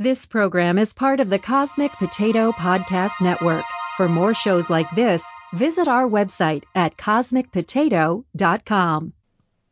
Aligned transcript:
This 0.00 0.26
program 0.26 0.76
is 0.78 0.92
part 0.92 1.20
of 1.20 1.30
the 1.30 1.38
Cosmic 1.38 1.92
Potato 1.92 2.50
Podcast 2.50 3.20
Network. 3.20 3.64
For 3.96 4.08
more 4.08 4.34
shows 4.34 4.68
like 4.68 4.90
this, 4.96 5.24
visit 5.52 5.86
our 5.86 6.08
website 6.08 6.64
at 6.74 6.96
cosmicpotato.com. 6.96 9.12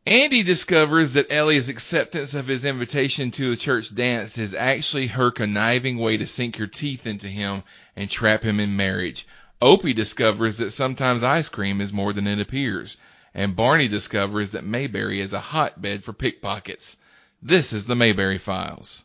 Andy 0.07 0.43
discovers 0.43 1.11
that 1.13 1.29
Ellie's 1.29 1.67
acceptance 1.67 2.35
of 2.35 2.47
his 2.47 2.63
invitation 2.63 3.31
to 3.31 3.49
the 3.49 3.57
church 3.57 3.93
dance 3.93 4.37
is 4.37 4.55
actually 4.55 5.07
her 5.07 5.29
conniving 5.29 5.97
way 5.97 6.15
to 6.15 6.25
sink 6.25 6.55
her 6.55 6.67
teeth 6.67 7.05
into 7.05 7.27
him 7.27 7.63
and 7.97 8.09
trap 8.09 8.43
him 8.43 8.61
in 8.61 8.77
marriage. 8.77 9.27
Opie 9.61 9.91
discovers 9.91 10.59
that 10.59 10.71
sometimes 10.71 11.23
ice 11.23 11.49
cream 11.49 11.81
is 11.81 11.91
more 11.91 12.13
than 12.13 12.27
it 12.27 12.39
appears. 12.39 12.95
And 13.33 13.57
Barney 13.57 13.89
discovers 13.89 14.51
that 14.51 14.63
Mayberry 14.63 15.19
is 15.19 15.33
a 15.33 15.41
hotbed 15.41 16.05
for 16.05 16.13
pickpockets. 16.13 16.95
This 17.41 17.73
is 17.73 17.87
the 17.87 17.95
Mayberry 17.97 18.37
Files. 18.37 19.03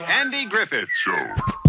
Andy 0.00 0.46
Griffith 0.46 0.90
Show. 0.92 1.61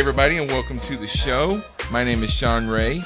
Everybody 0.00 0.38
and 0.38 0.48
welcome 0.48 0.80
to 0.80 0.96
the 0.96 1.06
show. 1.06 1.62
My 1.90 2.04
name 2.04 2.22
is 2.22 2.30
Sean 2.32 2.66
Ray. 2.68 3.02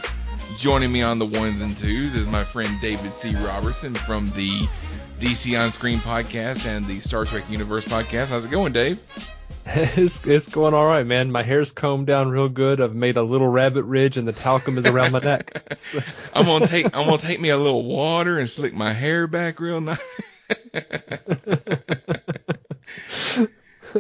Joining 0.59 0.92
me 0.92 1.03
on 1.03 1.19
the 1.19 1.27
ones 1.27 1.61
and 1.61 1.77
twos 1.77 2.14
is 2.14 2.28
my 2.28 2.45
friend 2.45 2.81
David 2.81 3.12
C. 3.14 3.34
Robertson 3.34 3.92
from 3.92 4.31
the 4.31 4.61
DC 5.19 5.61
On 5.61 5.73
Screen 5.73 5.98
podcast 5.98 6.67
and 6.67 6.86
the 6.86 7.01
Star 7.01 7.25
Trek 7.25 7.51
Universe 7.51 7.84
podcast. 7.84 8.28
How's 8.28 8.45
it 8.45 8.53
going, 8.53 8.73
Dave? 8.73 9.01
It's, 9.67 10.25
it's 10.25 10.48
going 10.48 10.73
all 10.73 10.86
right, 10.86 11.05
man. 11.05 11.33
My 11.33 11.42
hair's 11.42 11.73
combed 11.73 12.06
down 12.06 12.28
real 12.28 12.48
good. 12.48 12.81
I've 12.81 12.95
made 12.95 13.17
a 13.17 13.23
little 13.23 13.48
rabbit 13.48 13.83
ridge, 13.84 14.17
and 14.17 14.29
the 14.29 14.33
talcum 14.33 14.79
is 14.79 14.86
around 14.86 15.11
my 15.11 15.19
neck. 15.19 15.75
So- 15.79 15.98
I'm 16.34 16.45
gonna 16.45 16.69
take 16.69 16.86
I'm 16.95 17.06
gonna 17.06 17.19
take 17.19 17.41
me 17.41 17.48
a 17.48 17.56
little 17.56 17.83
water 17.83 18.39
and 18.39 18.48
slick 18.48 18.73
my 18.73 18.92
hair 18.92 19.27
back 19.27 19.58
real 19.58 19.81
nice. 19.81 19.98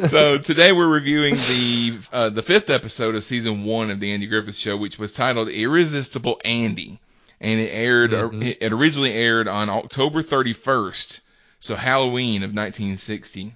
so 0.08 0.38
today 0.38 0.72
we're 0.72 0.88
reviewing 0.88 1.34
the 1.36 1.98
uh, 2.12 2.30
the 2.30 2.42
fifth 2.42 2.70
episode 2.70 3.14
of 3.14 3.24
season 3.24 3.64
one 3.64 3.90
of 3.90 4.00
the 4.00 4.12
Andy 4.12 4.26
Griffith 4.26 4.56
Show, 4.56 4.76
which 4.76 4.98
was 4.98 5.12
titled 5.12 5.48
"Irresistible 5.48 6.40
Andy," 6.44 7.00
and 7.40 7.60
it 7.60 7.68
aired. 7.70 8.10
Mhm. 8.12 8.56
It 8.60 8.72
originally 8.72 9.12
aired 9.12 9.48
on 9.48 9.70
October 9.70 10.22
31st, 10.22 11.20
so 11.60 11.76
Halloween 11.76 12.42
of 12.42 12.54
1960. 12.54 13.54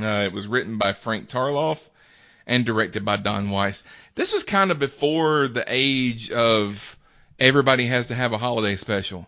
Uh, 0.00 0.04
it 0.26 0.32
was 0.32 0.46
written 0.48 0.78
by 0.78 0.92
Frank 0.92 1.28
Tarloff 1.28 1.78
and 2.46 2.64
directed 2.66 3.04
by 3.04 3.16
Don 3.16 3.48
Weis. 3.50 3.84
This 4.16 4.32
was 4.32 4.42
kind 4.42 4.70
of 4.70 4.78
before 4.78 5.48
the 5.48 5.64
age 5.66 6.30
of 6.30 6.96
everybody 7.38 7.86
has 7.86 8.08
to 8.08 8.14
have 8.14 8.32
a 8.32 8.38
holiday 8.38 8.76
special. 8.76 9.26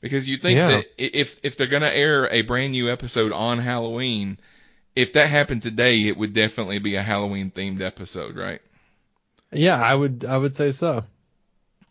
Because 0.00 0.28
you 0.28 0.36
think 0.36 0.58
Yeah. 0.58 0.68
that 0.68 0.86
if 0.98 1.40
if 1.42 1.56
they're 1.56 1.66
gonna 1.66 1.88
air 1.88 2.28
a 2.30 2.42
brand 2.42 2.72
new 2.72 2.90
episode 2.90 3.32
on 3.32 3.58
Halloween, 3.58 4.38
if 4.94 5.14
that 5.14 5.28
happened 5.28 5.62
today, 5.62 6.06
it 6.06 6.16
would 6.16 6.32
definitely 6.34 6.78
be 6.78 6.96
a 6.96 7.02
Halloween 7.02 7.50
themed 7.50 7.80
episode, 7.80 8.36
right? 8.36 8.60
yeah, 9.52 9.80
I 9.80 9.94
would 9.94 10.24
I 10.24 10.36
would 10.36 10.54
say 10.54 10.70
so. 10.70 11.04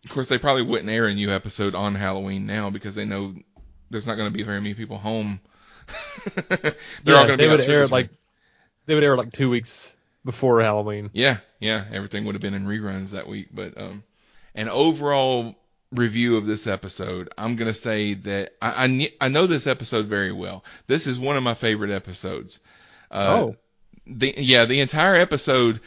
Of 0.05 0.11
course, 0.11 0.27
they 0.27 0.37
probably 0.37 0.63
wouldn't 0.63 0.89
air 0.89 1.05
a 1.05 1.13
new 1.13 1.31
episode 1.31 1.75
on 1.75 1.95
Halloween 1.95 2.45
now 2.45 2.69
because 2.69 2.95
they 2.95 3.05
know 3.05 3.35
there's 3.89 4.05
not 4.05 4.15
going 4.15 4.27
to 4.27 4.37
be 4.37 4.43
very 4.43 4.59
many 4.59 4.73
people 4.73 4.97
home. 4.97 5.39
they're 6.49 6.75
yeah, 7.05 7.13
all 7.13 7.25
going 7.25 7.29
to 7.29 7.37
they 7.37 7.45
be 7.45 7.53
out 7.53 7.59
would 7.59 7.69
air 7.69 7.87
like 7.87 8.09
they 8.85 8.95
would 8.95 9.03
air 9.03 9.15
like 9.15 9.31
two 9.31 9.49
weeks 9.49 9.91
before 10.25 10.61
Halloween. 10.61 11.09
Yeah, 11.13 11.37
yeah, 11.59 11.85
everything 11.91 12.25
would 12.25 12.35
have 12.35 12.41
been 12.41 12.53
in 12.53 12.65
reruns 12.65 13.11
that 13.11 13.27
week. 13.27 13.47
But 13.53 13.77
um, 13.77 14.03
an 14.55 14.67
overall 14.67 15.55
review 15.91 16.37
of 16.37 16.45
this 16.45 16.67
episode, 16.67 17.31
I'm 17.37 17.55
gonna 17.55 17.73
say 17.73 18.15
that 18.15 18.53
I 18.61 18.85
I, 18.85 19.11
I 19.21 19.27
know 19.29 19.47
this 19.47 19.67
episode 19.67 20.07
very 20.07 20.33
well. 20.33 20.65
This 20.87 21.07
is 21.07 21.17
one 21.17 21.37
of 21.37 21.43
my 21.43 21.53
favorite 21.53 21.91
episodes. 21.91 22.59
Uh, 23.13 23.37
oh, 23.39 23.55
the 24.07 24.33
yeah, 24.37 24.65
the 24.65 24.81
entire 24.81 25.15
episode 25.15 25.79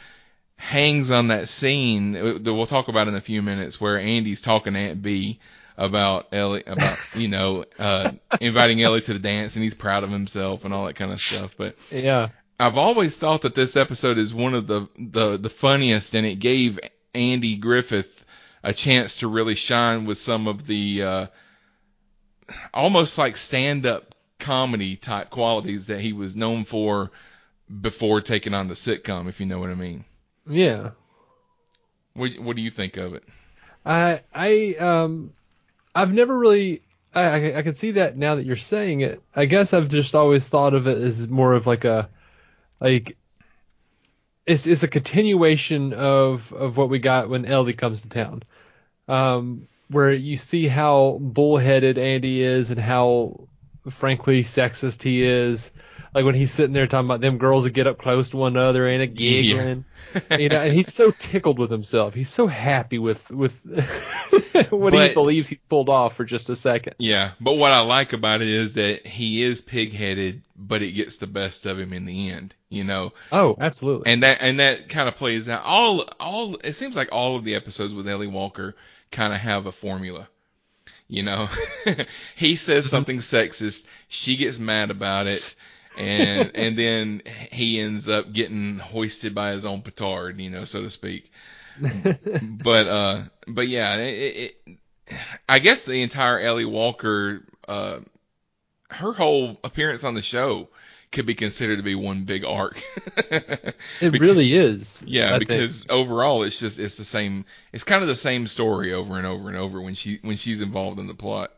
hangs 0.55 1.11
on 1.11 1.27
that 1.27 1.49
scene 1.49 2.13
that 2.13 2.53
we'll 2.53 2.65
talk 2.65 2.87
about 2.87 3.07
in 3.07 3.15
a 3.15 3.21
few 3.21 3.43
minutes 3.43 3.79
where 3.79 3.99
Andy's 3.99 4.41
talking 4.41 4.73
to 4.73 4.79
Aunt 4.79 5.01
Bee 5.03 5.39
about 5.77 6.29
Ellie 6.31 6.63
about 6.65 6.97
you 7.15 7.27
know 7.27 7.63
uh 7.77 8.11
inviting 8.41 8.81
Ellie 8.81 9.01
to 9.01 9.13
the 9.13 9.19
dance 9.19 9.53
and 9.55 9.63
he's 9.63 9.75
proud 9.75 10.03
of 10.03 10.09
himself 10.09 10.65
and 10.65 10.73
all 10.73 10.87
that 10.87 10.95
kind 10.95 11.11
of 11.11 11.21
stuff. 11.21 11.55
But 11.57 11.75
yeah, 11.91 12.29
I've 12.59 12.77
always 12.77 13.17
thought 13.17 13.41
that 13.43 13.53
this 13.53 13.75
episode 13.75 14.17
is 14.17 14.33
one 14.33 14.53
of 14.53 14.67
the 14.67 14.87
the 14.97 15.37
the 15.37 15.49
funniest, 15.49 16.15
and 16.15 16.25
it 16.25 16.35
gave 16.35 16.79
Andy 17.13 17.57
Griffith 17.57 18.25
a 18.63 18.73
chance 18.73 19.19
to 19.19 19.27
really 19.27 19.55
shine 19.55 20.05
with 20.05 20.17
some 20.17 20.47
of 20.47 20.65
the 20.65 21.03
uh, 21.03 21.27
almost 22.73 23.17
like 23.17 23.37
stand 23.37 23.85
up 23.85 24.15
comedy 24.47 24.95
type 24.95 25.29
qualities 25.29 25.87
that 25.87 25.99
he 25.99 26.13
was 26.13 26.37
known 26.37 26.63
for 26.63 27.11
before 27.81 28.21
taking 28.21 28.53
on 28.53 28.69
the 28.69 28.75
sitcom, 28.75 29.27
if 29.27 29.41
you 29.41 29.45
know 29.45 29.59
what 29.59 29.69
I 29.69 29.75
mean. 29.75 30.05
yeah. 30.47 30.91
What 32.13 32.31
what 32.39 32.55
do 32.55 32.61
you 32.61 32.71
think 32.71 32.95
of 32.95 33.13
it? 33.13 33.25
I 33.85 34.21
I 34.33 34.75
um 34.79 35.33
I've 35.93 36.13
never 36.13 36.35
really 36.35 36.81
I 37.13 37.23
I, 37.23 37.57
I 37.57 37.61
can 37.61 37.73
see 37.73 37.91
that 37.91 38.15
now 38.15 38.35
that 38.35 38.45
you're 38.45 38.55
saying 38.55 39.01
it. 39.01 39.21
I 39.35 39.45
guess 39.45 39.73
I've 39.73 39.89
just 39.89 40.15
always 40.15 40.47
thought 40.47 40.73
of 40.73 40.87
it 40.87 40.97
as 40.97 41.27
more 41.27 41.53
of 41.53 41.67
like 41.67 41.83
a 41.83 42.09
like 42.79 43.17
it's 44.45 44.65
it's 44.65 44.83
a 44.83 44.87
continuation 44.87 45.91
of 45.91 46.53
of 46.53 46.77
what 46.77 46.89
we 46.89 46.99
got 46.99 47.29
when 47.29 47.45
Ellie 47.45 47.73
comes 47.73 48.01
to 48.01 48.09
town. 48.09 48.43
Um 49.09 49.67
where 49.89 50.13
you 50.13 50.37
see 50.37 50.67
how 50.67 51.17
bullheaded 51.21 51.97
Andy 51.97 52.41
is 52.41 52.71
and 52.71 52.79
how 52.79 53.47
frankly 53.89 54.43
sexist 54.43 55.03
he 55.03 55.23
is. 55.23 55.71
Like 56.15 56.25
when 56.25 56.35
he's 56.35 56.51
sitting 56.51 56.73
there 56.73 56.87
talking 56.87 57.05
about 57.05 57.21
them 57.21 57.37
girls 57.37 57.65
that 57.65 57.71
get 57.71 57.85
up 57.85 57.99
close 57.99 58.29
to 58.31 58.37
one 58.37 58.53
another 58.55 58.87
and 58.87 59.01
a 59.03 59.07
giggling 59.07 59.85
you 60.39 60.49
know, 60.49 60.61
and 60.61 60.73
he's 60.73 60.91
so 60.91 61.11
tickled 61.11 61.59
with 61.59 61.69
himself. 61.69 62.13
He's 62.15 62.29
so 62.29 62.47
happy 62.47 62.97
with 62.97 63.29
with 63.29 63.61
what 64.69 64.93
But- 64.93 65.07
he 65.09 65.13
believes 65.13 65.47
he's 65.49 65.63
pulled 65.63 65.89
off 65.89 66.15
for 66.15 66.23
just 66.25 66.49
a 66.49 66.55
second. 66.55 66.95
Yeah, 66.97 67.31
but 67.39 67.57
what 67.57 67.71
I 67.71 67.81
like 67.81 68.13
about 68.13 68.41
it 68.41 68.47
is 68.47 68.75
that 68.75 69.05
he 69.05 69.43
is 69.43 69.61
pig-headed, 69.61 70.41
but 70.55 70.81
it 70.81 70.91
gets 70.93 71.17
the 71.17 71.27
best 71.27 71.65
of 71.65 71.77
him 71.77 71.93
in 71.93 72.05
the 72.05 72.29
end. 72.29 72.53
You 72.69 72.83
know, 72.83 73.13
Oh, 73.31 73.55
absolutely. 73.59 74.11
and 74.11 74.23
that 74.23 74.39
and 74.41 74.59
that 74.59 74.89
kind 74.89 75.07
of 75.07 75.15
plays 75.15 75.47
out. 75.47 75.61
All 75.63 76.05
all 76.19 76.55
it 76.63 76.73
seems 76.73 76.95
like 76.95 77.09
all 77.11 77.35
of 77.35 77.43
the 77.43 77.55
episodes 77.55 77.93
with 77.93 78.07
Ellie 78.07 78.27
Walker 78.27 78.75
kind 79.11 79.33
of 79.33 79.39
have 79.39 79.67
a 79.67 79.71
formula. 79.71 80.27
You 81.09 81.23
know, 81.23 81.49
he 82.35 82.57
says 82.57 82.89
something 82.89 83.19
sexist, 83.19 83.85
she 84.09 84.35
gets 84.35 84.59
mad 84.59 84.91
about 84.91 85.27
it, 85.27 85.55
and 85.97 86.51
and 86.55 86.77
then 86.77 87.21
he 87.51 87.79
ends 87.79 88.09
up 88.09 88.33
getting 88.33 88.77
hoisted 88.79 89.33
by 89.33 89.51
his 89.51 89.65
own 89.65 89.81
petard, 89.81 90.39
you 90.39 90.49
know, 90.49 90.65
so 90.65 90.81
to 90.81 90.89
speak. 90.89 91.31
but 92.41 92.87
uh, 92.87 93.23
but 93.47 93.67
yeah, 93.67 93.97
it, 93.97 94.53
it, 94.67 94.77
I 95.47 95.59
guess 95.59 95.83
the 95.83 96.01
entire 96.01 96.39
Ellie 96.39 96.65
Walker, 96.65 97.45
uh, 97.67 97.99
her 98.89 99.13
whole 99.13 99.57
appearance 99.63 100.03
on 100.03 100.13
the 100.13 100.21
show 100.21 100.69
could 101.11 101.25
be 101.25 101.35
considered 101.35 101.77
to 101.77 101.83
be 101.83 101.95
one 101.95 102.25
big 102.25 102.45
arc. 102.45 102.81
it 103.17 103.75
really 104.01 104.53
is. 104.53 105.03
Yeah, 105.05 105.35
I 105.35 105.37
think. 105.37 105.49
because 105.49 105.87
overall 105.89 106.43
it's 106.43 106.59
just 106.59 106.79
it's 106.79 106.97
the 106.97 107.05
same. 107.05 107.45
It's 107.71 107.83
kind 107.83 108.01
of 108.01 108.07
the 108.07 108.15
same 108.15 108.47
story 108.47 108.93
over 108.93 109.17
and 109.17 109.25
over 109.25 109.49
and 109.49 109.57
over 109.57 109.81
when 109.81 109.93
she 109.93 110.19
when 110.21 110.37
she's 110.37 110.61
involved 110.61 110.99
in 110.99 111.07
the 111.07 111.13
plot. 111.13 111.51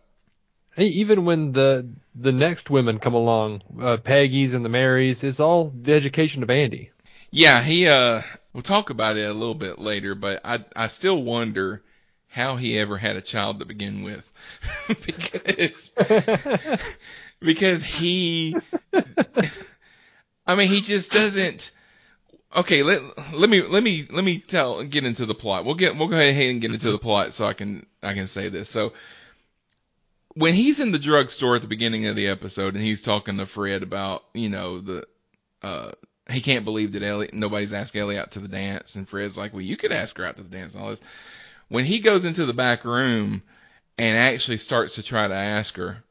Hey, 0.75 0.87
even 0.87 1.25
when 1.25 1.51
the 1.51 1.89
the 2.15 2.31
next 2.31 2.69
women 2.69 2.99
come 2.99 3.15
along, 3.15 3.63
uh, 3.81 3.97
Peggy's 3.97 4.53
and 4.53 4.63
the 4.63 4.69
Marys, 4.69 5.23
it's 5.23 5.39
all 5.39 5.73
the 5.75 5.93
education 5.93 6.43
of 6.43 6.49
Andy. 6.49 6.91
Yeah, 7.31 7.61
he 7.61 7.87
uh 7.87 8.21
we'll 8.53 8.63
talk 8.63 8.89
about 8.89 9.17
it 9.17 9.29
a 9.29 9.33
little 9.33 9.55
bit 9.55 9.79
later, 9.79 10.15
but 10.15 10.41
I 10.45 10.63
I 10.75 10.87
still 10.87 11.21
wonder 11.21 11.83
how 12.27 12.55
he 12.55 12.77
ever 12.77 12.97
had 12.97 13.15
a 13.15 13.21
child 13.21 13.59
to 13.59 13.65
begin 13.65 14.03
with. 14.03 14.23
because 14.87 15.93
because 17.39 17.83
he 17.83 18.55
I 20.45 20.55
mean 20.55 20.69
he 20.69 20.81
just 20.81 21.11
doesn't 21.11 21.71
Okay, 22.55 22.81
let 22.81 23.01
let 23.33 23.49
me 23.49 23.61
let 23.61 23.83
me 23.83 24.07
let 24.09 24.23
me 24.23 24.39
tell 24.39 24.83
get 24.83 25.03
into 25.03 25.27
the 25.27 25.35
plot. 25.35 25.65
We'll 25.65 25.75
get 25.75 25.95
we'll 25.95 26.07
go 26.07 26.17
ahead 26.17 26.49
and 26.49 26.61
get 26.61 26.71
into 26.71 26.91
the 26.91 26.97
plot 26.97 27.33
so 27.33 27.45
I 27.47 27.53
can 27.53 27.85
I 28.01 28.13
can 28.15 28.25
say 28.25 28.49
this. 28.49 28.69
So 28.69 28.93
when 30.33 30.55
he's 30.55 30.79
in 30.79 30.91
the 30.91 30.99
drugstore 30.99 31.57
at 31.57 31.61
the 31.61 31.67
beginning 31.67 32.07
of 32.07 32.15
the 32.15 32.27
episode 32.29 32.73
and 32.73 32.83
he's 32.83 33.01
talking 33.01 33.37
to 33.37 33.45
Fred 33.45 33.83
about, 33.83 34.23
you 34.33 34.49
know, 34.49 34.79
the 34.81 35.05
uh 35.61 35.91
he 36.27 36.41
can't 36.41 36.65
believe 36.65 36.93
that 36.93 37.03
Ellie 37.03 37.29
nobody's 37.33 37.73
asked 37.73 37.95
Ellie 37.95 38.17
out 38.17 38.31
to 38.31 38.39
the 38.39 38.47
dance 38.47 38.95
and 38.95 39.07
Fred's 39.07 39.37
like, 39.37 39.53
Well, 39.53 39.61
you 39.61 39.77
could 39.77 39.91
ask 39.91 40.17
her 40.17 40.25
out 40.25 40.37
to 40.37 40.43
the 40.43 40.49
dance 40.49 40.73
and 40.73 40.81
all 40.81 40.89
this. 40.89 41.01
When 41.67 41.85
he 41.85 41.99
goes 41.99 42.25
into 42.25 42.47
the 42.47 42.53
back 42.53 42.83
room 42.83 43.43
and 43.99 44.17
actually 44.17 44.57
starts 44.57 44.95
to 44.95 45.03
try 45.03 45.27
to 45.27 45.35
ask 45.35 45.77
her, 45.77 46.03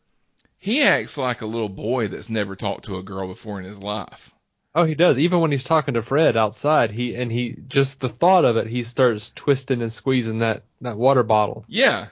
he 0.59 0.83
acts 0.83 1.17
like 1.17 1.41
a 1.41 1.47
little 1.47 1.69
boy 1.69 2.09
that's 2.09 2.29
never 2.29 2.57
talked 2.57 2.87
to 2.87 2.99
a 2.99 3.03
girl 3.03 3.29
before 3.29 3.59
in 3.59 3.65
his 3.65 3.83
life. 3.83 4.33
Oh, 4.75 4.85
he 4.85 4.95
does. 4.95 5.19
Even 5.19 5.41
when 5.41 5.51
he's 5.51 5.65
talking 5.65 5.95
to 5.95 6.03
Fred 6.03 6.37
outside, 6.37 6.91
he 6.91 7.17
and 7.17 7.33
he 7.33 7.57
just 7.69 8.01
the 8.01 8.09
thought 8.09 8.45
of 8.45 8.57
it, 8.57 8.67
he 8.67 8.83
starts 8.83 9.33
twisting 9.35 9.83
and 9.83 9.93
squeezing 9.93 10.39
that 10.39 10.63
that 10.83 10.97
water 10.97 11.23
bottle. 11.23 11.65
Yeah. 11.69 12.09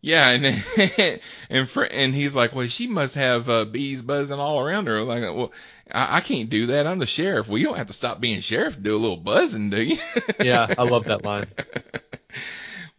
Yeah, 0.00 0.28
and 0.30 1.20
and 1.50 1.68
Fred, 1.68 1.90
and 1.90 2.14
he's 2.14 2.36
like, 2.36 2.54
well, 2.54 2.68
she 2.68 2.86
must 2.86 3.16
have 3.16 3.48
uh, 3.48 3.64
bees 3.64 4.02
buzzing 4.02 4.38
all 4.38 4.60
around 4.60 4.86
her. 4.86 5.02
Like, 5.02 5.22
well, 5.22 5.52
I, 5.90 6.18
I 6.18 6.20
can't 6.20 6.48
do 6.48 6.66
that. 6.68 6.86
I'm 6.86 7.00
the 7.00 7.06
sheriff. 7.06 7.48
Well, 7.48 7.58
you 7.58 7.66
don't 7.66 7.76
have 7.76 7.88
to 7.88 7.92
stop 7.92 8.20
being 8.20 8.40
sheriff 8.40 8.74
to 8.74 8.80
do 8.80 8.94
a 8.94 8.98
little 8.98 9.16
buzzing, 9.16 9.70
do 9.70 9.82
you? 9.82 9.98
Yeah, 10.40 10.72
I 10.78 10.84
love 10.84 11.04
that 11.06 11.24
line. 11.24 11.46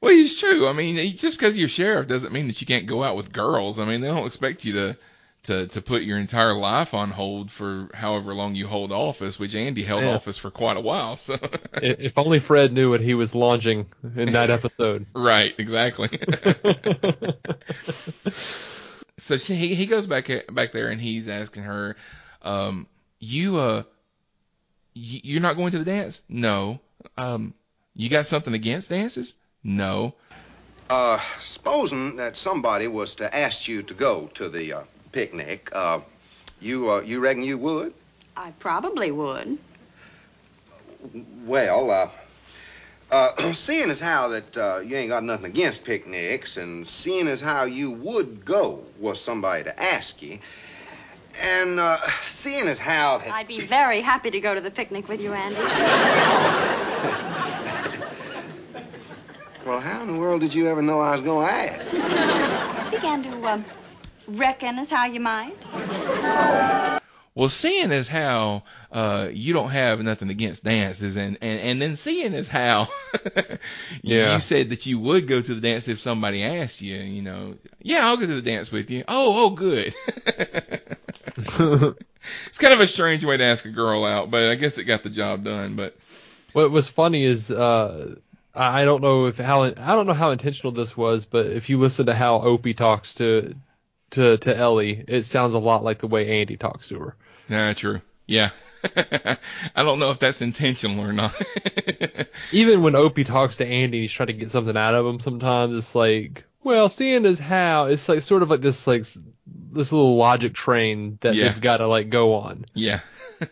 Well, 0.02 0.12
it's 0.12 0.40
true. 0.40 0.68
I 0.68 0.74
mean, 0.74 1.16
just 1.18 1.38
because 1.38 1.58
you're 1.58 1.70
sheriff 1.70 2.08
doesn't 2.08 2.34
mean 2.34 2.48
that 2.48 2.62
you 2.62 2.68
can't 2.68 2.86
go 2.88 3.04
out 3.04 3.16
with 3.18 3.32
girls. 3.32 3.80
I 3.80 3.86
mean, 3.86 4.02
they 4.02 4.08
don't 4.08 4.26
expect 4.28 4.66
you 4.66 4.74
to 4.74 4.98
to 5.44 5.68
to 5.68 5.82
put 5.82 6.02
your 6.04 6.18
entire 6.18 6.54
life 6.54 6.94
on 6.94 7.10
hold 7.10 7.50
for 7.52 7.90
however 7.94 8.34
long 8.34 8.56
you 8.56 8.68
hold 8.68 8.92
office, 8.92 9.40
which 9.40 9.56
Andy 9.56 9.84
held 9.84 10.04
Yeah. 10.04 10.16
office 10.16 10.38
for 10.38 10.52
quite 10.52 10.78
a 10.78 10.82
while. 10.82 11.16
So, 11.18 11.38
if 11.74 12.18
only 12.18 12.40
Fred 12.40 12.74
knew 12.74 12.90
what 12.90 13.02
he 13.02 13.14
was 13.14 13.34
launching 13.34 13.88
in 14.16 14.34
that 14.34 14.50
episode. 14.50 15.06
right, 15.14 15.54
exactly. 15.58 16.10
so 19.18 19.38
she, 19.38 19.56
he 19.56 19.76
he 19.76 19.86
goes 19.86 20.08
back 20.08 20.30
back 20.52 20.72
there 20.72 20.90
and 20.90 21.00
he's 21.02 21.28
asking 21.30 21.64
her, 21.64 21.96
um, 22.42 22.88
you 23.20 23.58
uh, 23.58 23.84
you, 24.94 25.22
you're 25.24 25.42
not 25.42 25.56
going 25.56 25.72
to 25.72 25.80
the 25.80 25.86
dance? 25.86 26.22
No. 26.28 26.80
Um, 27.18 27.54
you 27.94 28.10
got 28.10 28.26
something 28.26 28.54
against 28.54 28.90
dances? 28.90 29.34
No. 29.68 30.14
Uh, 30.90 31.20
supposing 31.40 32.16
that 32.16 32.38
somebody 32.38 32.88
was 32.88 33.16
to 33.16 33.36
ask 33.36 33.68
you 33.68 33.84
to 33.84 33.94
go 33.94 34.28
to 34.36 34.48
the 34.48 34.72
uh, 34.72 34.82
picnic, 35.12 35.70
uh, 35.74 36.00
you 36.62 36.90
uh, 36.90 37.02
you 37.02 37.20
reckon 37.20 37.44
you 37.44 37.58
would? 37.58 37.94
I 38.38 38.52
probably 38.60 39.12
would. 39.12 39.58
Well, 41.44 41.92
uh, 41.92 42.10
uh, 43.12 43.52
seeing 43.54 43.90
as 43.92 44.00
how 44.00 44.30
that 44.30 44.58
uh, 44.58 44.80
you 44.86 44.96
ain't 44.96 45.10
got 45.10 45.26
nothing 45.26 45.48
against 45.48 45.84
picnics, 45.84 46.56
and 46.56 46.88
seeing 46.88 47.28
as 47.28 47.42
how 47.42 47.66
you 47.66 47.92
would 47.92 48.46
go 48.46 48.86
was 49.02 49.20
somebody 49.20 49.66
to 49.66 49.78
ask 49.84 50.22
you, 50.22 50.40
and 51.44 51.78
uh, 51.78 52.00
seeing 52.22 52.70
as 52.70 52.80
how 52.80 53.18
that 53.18 53.34
I'd 53.34 53.50
be 53.50 53.60
very 53.60 54.00
happy 54.00 54.32
to 54.32 54.40
go 54.40 54.56
to 54.56 54.62
the 54.62 54.72
picnic 54.72 55.10
with 55.10 55.20
you, 55.20 55.34
Andy. 55.34 55.58
well, 59.68 59.80
how 59.82 60.02
in 60.02 60.14
the 60.14 60.20
world 60.20 60.42
did 60.42 60.54
you 60.54 60.68
ever 60.68 60.82
know 60.82 61.00
I 61.00 61.12
was 61.14 61.22
going 61.22 61.46
to 61.46 61.54
ask? 61.54 61.94
I 61.94 62.90
began 62.92 63.22
to 63.24 63.46
um, 63.48 63.66
reckon 64.28 64.80
as 64.80 64.90
how 64.90 65.06
you 65.06 65.20
might. 65.20 65.68
Well, 67.36 67.50
seeing 67.50 67.92
as 67.92 68.08
how 68.08 68.64
uh, 68.92 69.28
you 69.32 69.54
don't 69.54 69.70
have 69.70 70.00
nothing 70.00 70.30
against 70.30 70.64
dances, 70.64 71.18
and, 71.18 71.38
and, 71.42 71.60
and 71.60 71.82
then 71.82 71.98
seeing 71.98 72.34
as 72.34 72.48
how 72.48 72.88
Yeah. 74.02 74.36
you 74.36 74.40
said 74.42 74.70
that 74.70 74.88
you 74.88 75.00
would 75.00 75.28
go 75.28 75.40
to 75.42 75.54
the 75.56 75.62
dance 75.62 75.88
if 75.88 76.00
somebody 76.00 76.44
asked 76.44 76.82
you, 76.82 76.96
you 76.96 77.22
know, 77.22 77.56
yeah, 77.82 78.08
I'll 78.08 78.18
go 78.18 78.26
to 78.26 78.36
the 78.36 78.42
dance 78.42 78.72
with 78.72 78.90
you. 78.90 79.04
Oh, 79.08 79.46
oh, 79.46 79.50
good. 79.52 79.94
it's 81.36 82.58
kind 82.58 82.74
of 82.74 82.80
a 82.80 82.88
strange 82.88 83.24
way 83.24 83.38
to 83.38 83.44
ask 83.44 83.66
a 83.66 83.70
girl 83.70 84.04
out, 84.04 84.32
but 84.32 84.50
I 84.50 84.56
guess 84.56 84.80
it 84.80 84.86
got 84.86 85.04
the 85.04 85.12
job 85.12 85.44
done. 85.44 85.76
But 85.76 85.96
What 86.54 86.72
was 86.72 86.88
funny 86.88 87.24
is 87.24 87.52
uh, 87.52 88.16
I 88.58 88.86
don't 88.86 89.02
know 89.02 89.28
if 89.28 89.38
how 89.38 89.64
I 89.64 89.72
don't 89.72 90.08
know 90.08 90.14
how 90.14 90.32
intentional 90.32 90.72
this 90.74 90.96
was, 90.98 91.26
but 91.26 91.46
if 91.48 91.70
you 91.70 91.80
listen 91.80 92.08
to 92.08 92.14
how 92.16 92.42
Opie 92.42 92.74
talks 92.74 93.14
to 93.16 93.56
to 94.12 94.38
to 94.38 94.56
Ellie, 94.58 95.04
it 95.08 95.24
sounds 95.24 95.54
a 95.54 95.60
lot 95.60 95.84
like 95.84 96.00
the 96.00 96.08
way 96.08 96.42
Andy 96.42 96.58
talks 96.58 96.90
to 96.90 97.00
her. 97.00 97.16
nah, 97.50 97.74
true. 97.74 98.02
Yeah. 98.26 98.50
I 98.96 99.38
don't 99.84 100.00
know 100.00 100.12
if 100.12 100.20
that's 100.20 100.42
intentional 100.42 101.04
or 101.06 101.12
not. 101.14 101.34
Even 102.52 102.84
when 102.84 102.96
Opie 102.96 103.24
talks 103.24 103.58
to 103.58 103.66
Andy, 103.66 104.02
he's 104.02 104.12
trying 104.12 104.28
to 104.28 104.34
get 104.34 104.52
something 104.52 104.78
out 104.78 104.94
of 104.94 105.06
him. 105.06 105.20
Sometimes 105.20 105.76
it's 105.76 105.96
like, 105.96 106.46
well, 106.64 106.88
seeing 106.90 107.26
as 107.26 107.40
how 107.40 107.86
it's 107.86 108.08
like 108.08 108.22
sort 108.22 108.44
of 108.44 108.50
like 108.50 108.62
this 108.62 108.86
like 108.88 109.02
this 109.46 109.92
little 109.92 110.16
logic 110.16 110.54
train 110.54 111.18
that 111.22 111.34
Yeah. 111.36 111.50
they've 111.52 111.62
got 111.62 111.78
to 111.78 111.88
like 111.88 112.10
go 112.10 112.36
on. 112.36 112.66
Yeah. 112.74 113.00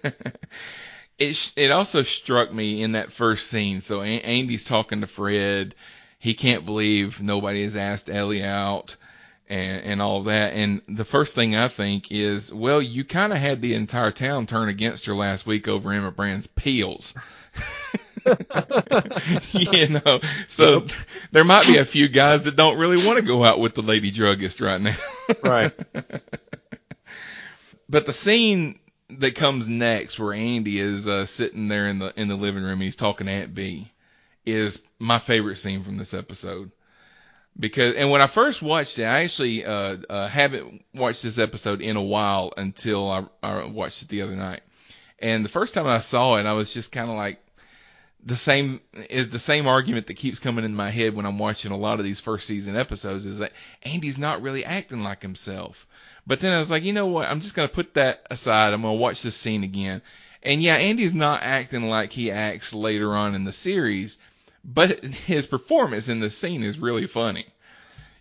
it 1.17 1.53
it 1.55 1.71
also 1.71 2.03
struck 2.03 2.53
me 2.53 2.81
in 2.83 2.93
that 2.93 3.13
first 3.13 3.47
scene. 3.47 3.81
So 3.81 4.01
a- 4.01 4.21
Andy's 4.21 4.63
talking 4.63 5.01
to 5.01 5.07
Fred. 5.07 5.75
He 6.19 6.33
can't 6.33 6.65
believe 6.65 7.21
nobody 7.21 7.63
has 7.63 7.75
asked 7.75 8.09
Ellie 8.09 8.43
out 8.43 8.95
and 9.47 9.83
and 9.83 10.01
all 10.01 10.23
that. 10.23 10.53
And 10.53 10.81
the 10.87 11.05
first 11.05 11.35
thing 11.35 11.55
I 11.55 11.67
think 11.67 12.11
is, 12.11 12.53
well, 12.53 12.81
you 12.81 13.03
kind 13.05 13.31
of 13.31 13.39
had 13.39 13.61
the 13.61 13.75
entire 13.75 14.11
town 14.11 14.45
turn 14.45 14.69
against 14.69 15.05
her 15.05 15.15
last 15.15 15.45
week 15.45 15.67
over 15.67 15.91
Emma 15.91 16.11
Brand's 16.11 16.47
peels. 16.47 17.13
you 19.51 19.89
know, 19.89 20.19
so 20.47 20.87
there 21.31 21.43
might 21.43 21.67
be 21.67 21.77
a 21.77 21.85
few 21.85 22.07
guys 22.07 22.45
that 22.45 22.55
don't 22.55 22.79
really 22.79 23.05
want 23.05 23.17
to 23.17 23.21
go 23.21 23.43
out 23.43 23.59
with 23.59 23.75
the 23.75 23.83
lady 23.83 24.09
druggist 24.11 24.61
right 24.61 24.81
now. 24.81 24.95
Right. 25.43 25.73
But 27.87 28.07
the 28.07 28.13
scene 28.13 28.79
that 29.09 29.35
comes 29.35 29.67
next, 29.67 30.19
where 30.19 30.33
Andy 30.33 30.79
is 30.79 31.07
uh, 31.07 31.25
sitting 31.25 31.67
there 31.67 31.87
in 31.87 31.99
the 31.99 32.13
in 32.19 32.27
the 32.27 32.35
living 32.35 32.63
room, 32.63 32.81
he's 32.81 32.95
talking 32.95 33.27
to 33.27 33.33
Aunt 33.33 33.53
Bee, 33.53 33.91
is 34.45 34.81
my 34.99 35.19
favorite 35.19 35.57
scene 35.57 35.83
from 35.83 35.97
this 35.97 36.13
episode. 36.13 36.71
Because 37.57 37.95
and 37.95 38.09
when 38.11 38.21
I 38.21 38.27
first 38.27 38.61
watched 38.61 38.99
it, 38.99 39.05
I 39.05 39.23
actually 39.23 39.65
uh, 39.65 39.97
uh, 40.09 40.27
haven't 40.27 40.83
watched 40.93 41.23
this 41.23 41.37
episode 41.37 41.81
in 41.81 41.95
a 41.95 42.01
while 42.01 42.51
until 42.57 43.09
I, 43.09 43.25
I 43.41 43.65
watched 43.65 44.01
it 44.01 44.09
the 44.09 44.23
other 44.23 44.35
night. 44.35 44.61
And 45.19 45.45
the 45.45 45.49
first 45.49 45.73
time 45.73 45.87
I 45.87 45.99
saw 45.99 46.35
it, 46.35 46.45
I 46.45 46.53
was 46.53 46.73
just 46.73 46.91
kind 46.91 47.09
of 47.09 47.15
like, 47.15 47.39
the 48.25 48.35
same 48.35 48.81
is 49.09 49.29
the 49.29 49.39
same 49.39 49.67
argument 49.67 50.07
that 50.07 50.15
keeps 50.15 50.39
coming 50.39 50.65
in 50.65 50.75
my 50.75 50.89
head 50.89 51.15
when 51.15 51.25
I'm 51.25 51.39
watching 51.39 51.71
a 51.71 51.77
lot 51.77 51.99
of 51.99 52.05
these 52.05 52.19
first 52.19 52.47
season 52.47 52.75
episodes 52.75 53.25
is 53.25 53.37
that 53.37 53.53
Andy's 53.83 54.17
not 54.17 54.41
really 54.41 54.65
acting 54.65 55.03
like 55.03 55.21
himself. 55.21 55.87
But 56.27 56.39
then 56.39 56.53
I 56.53 56.59
was 56.59 56.71
like, 56.71 56.83
you 56.83 56.93
know 56.93 57.07
what? 57.07 57.27
I'm 57.29 57.41
just 57.41 57.55
gonna 57.55 57.67
put 57.67 57.93
that 57.95 58.25
aside. 58.31 58.73
I'm 58.73 58.81
gonna 58.81 58.95
watch 58.95 59.21
this 59.21 59.35
scene 59.35 59.63
again. 59.63 60.01
And 60.41 60.61
yeah, 60.61 60.75
Andy's 60.75 61.13
not 61.13 61.43
acting 61.43 61.89
like 61.89 62.11
he 62.11 62.31
acts 62.31 62.73
later 62.73 63.15
on 63.15 63.35
in 63.35 63.43
the 63.45 63.51
series, 63.51 64.17
but 64.63 65.03
his 65.03 65.45
performance 65.45 66.09
in 66.09 66.19
the 66.19 66.29
scene 66.29 66.63
is 66.63 66.79
really 66.79 67.07
funny. 67.07 67.45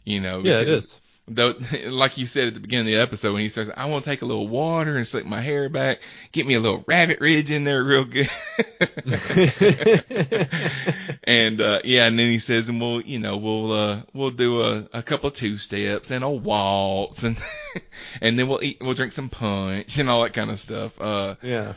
You 0.05 0.21
know, 0.21 0.40
Yeah, 0.40 0.61
it 0.61 0.69
is. 0.69 0.99
Though, 1.26 1.54
like 1.87 2.19
you 2.19 2.26
said 2.26 2.49
at 2.49 2.54
the 2.54 2.61
beginning 2.61 2.93
of 2.93 2.99
the 2.99 3.02
episode, 3.02 3.33
when 3.33 3.43
he 3.43 3.49
starts, 3.49 3.71
I 3.75 3.87
want 3.87 4.04
to 4.04 4.11
take 4.11 4.21
a 4.21 4.26
little 4.26 4.47
water 4.47 4.95
and 4.97 5.07
slick 5.07 5.25
my 5.25 5.40
hair 5.40 5.71
back, 5.71 6.00
get 6.33 6.47
me 6.47 6.52
a 6.54 6.61
little 6.61 6.85
rabbit 6.87 7.21
ridge 7.21 7.50
in 7.50 7.64
there 7.64 7.83
real 7.83 8.04
good. 8.04 8.28
and 11.25 11.62
uh 11.62 11.81
yeah, 11.83 12.07
and 12.07 12.19
then 12.19 12.31
he 12.31 12.38
says, 12.38 12.69
and 12.69 12.78
we'll, 12.78 13.00
you 13.00 13.21
know, 13.21 13.38
we'll 13.38 13.73
uh 13.73 14.02
we'll 14.12 14.33
do 14.33 14.62
a, 14.62 14.87
a 14.93 15.02
couple 15.02 15.28
of 15.28 15.35
two 15.35 15.57
steps 15.57 16.11
and 16.11 16.25
a 16.25 16.31
waltz, 16.31 17.23
and 17.23 17.38
and 18.21 18.38
then 18.38 18.47
we'll 18.47 18.62
eat, 18.62 18.83
we'll 18.83 18.93
drink 18.93 19.14
some 19.14 19.31
punch 19.31 19.99
and 19.99 20.11
all 20.11 20.25
that 20.25 20.35
kind 20.35 20.50
of 20.50 20.61
stuff. 20.61 21.00
Uh, 21.00 21.37
yeah. 21.43 21.73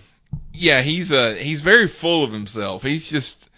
yeah, 0.54 0.82
he's 0.82 1.14
uh 1.14 1.36
he's 1.36 1.62
very 1.62 1.88
full 1.88 2.26
of 2.26 2.34
himself. 2.34 2.84
He's 2.84 3.10
just 3.10 3.50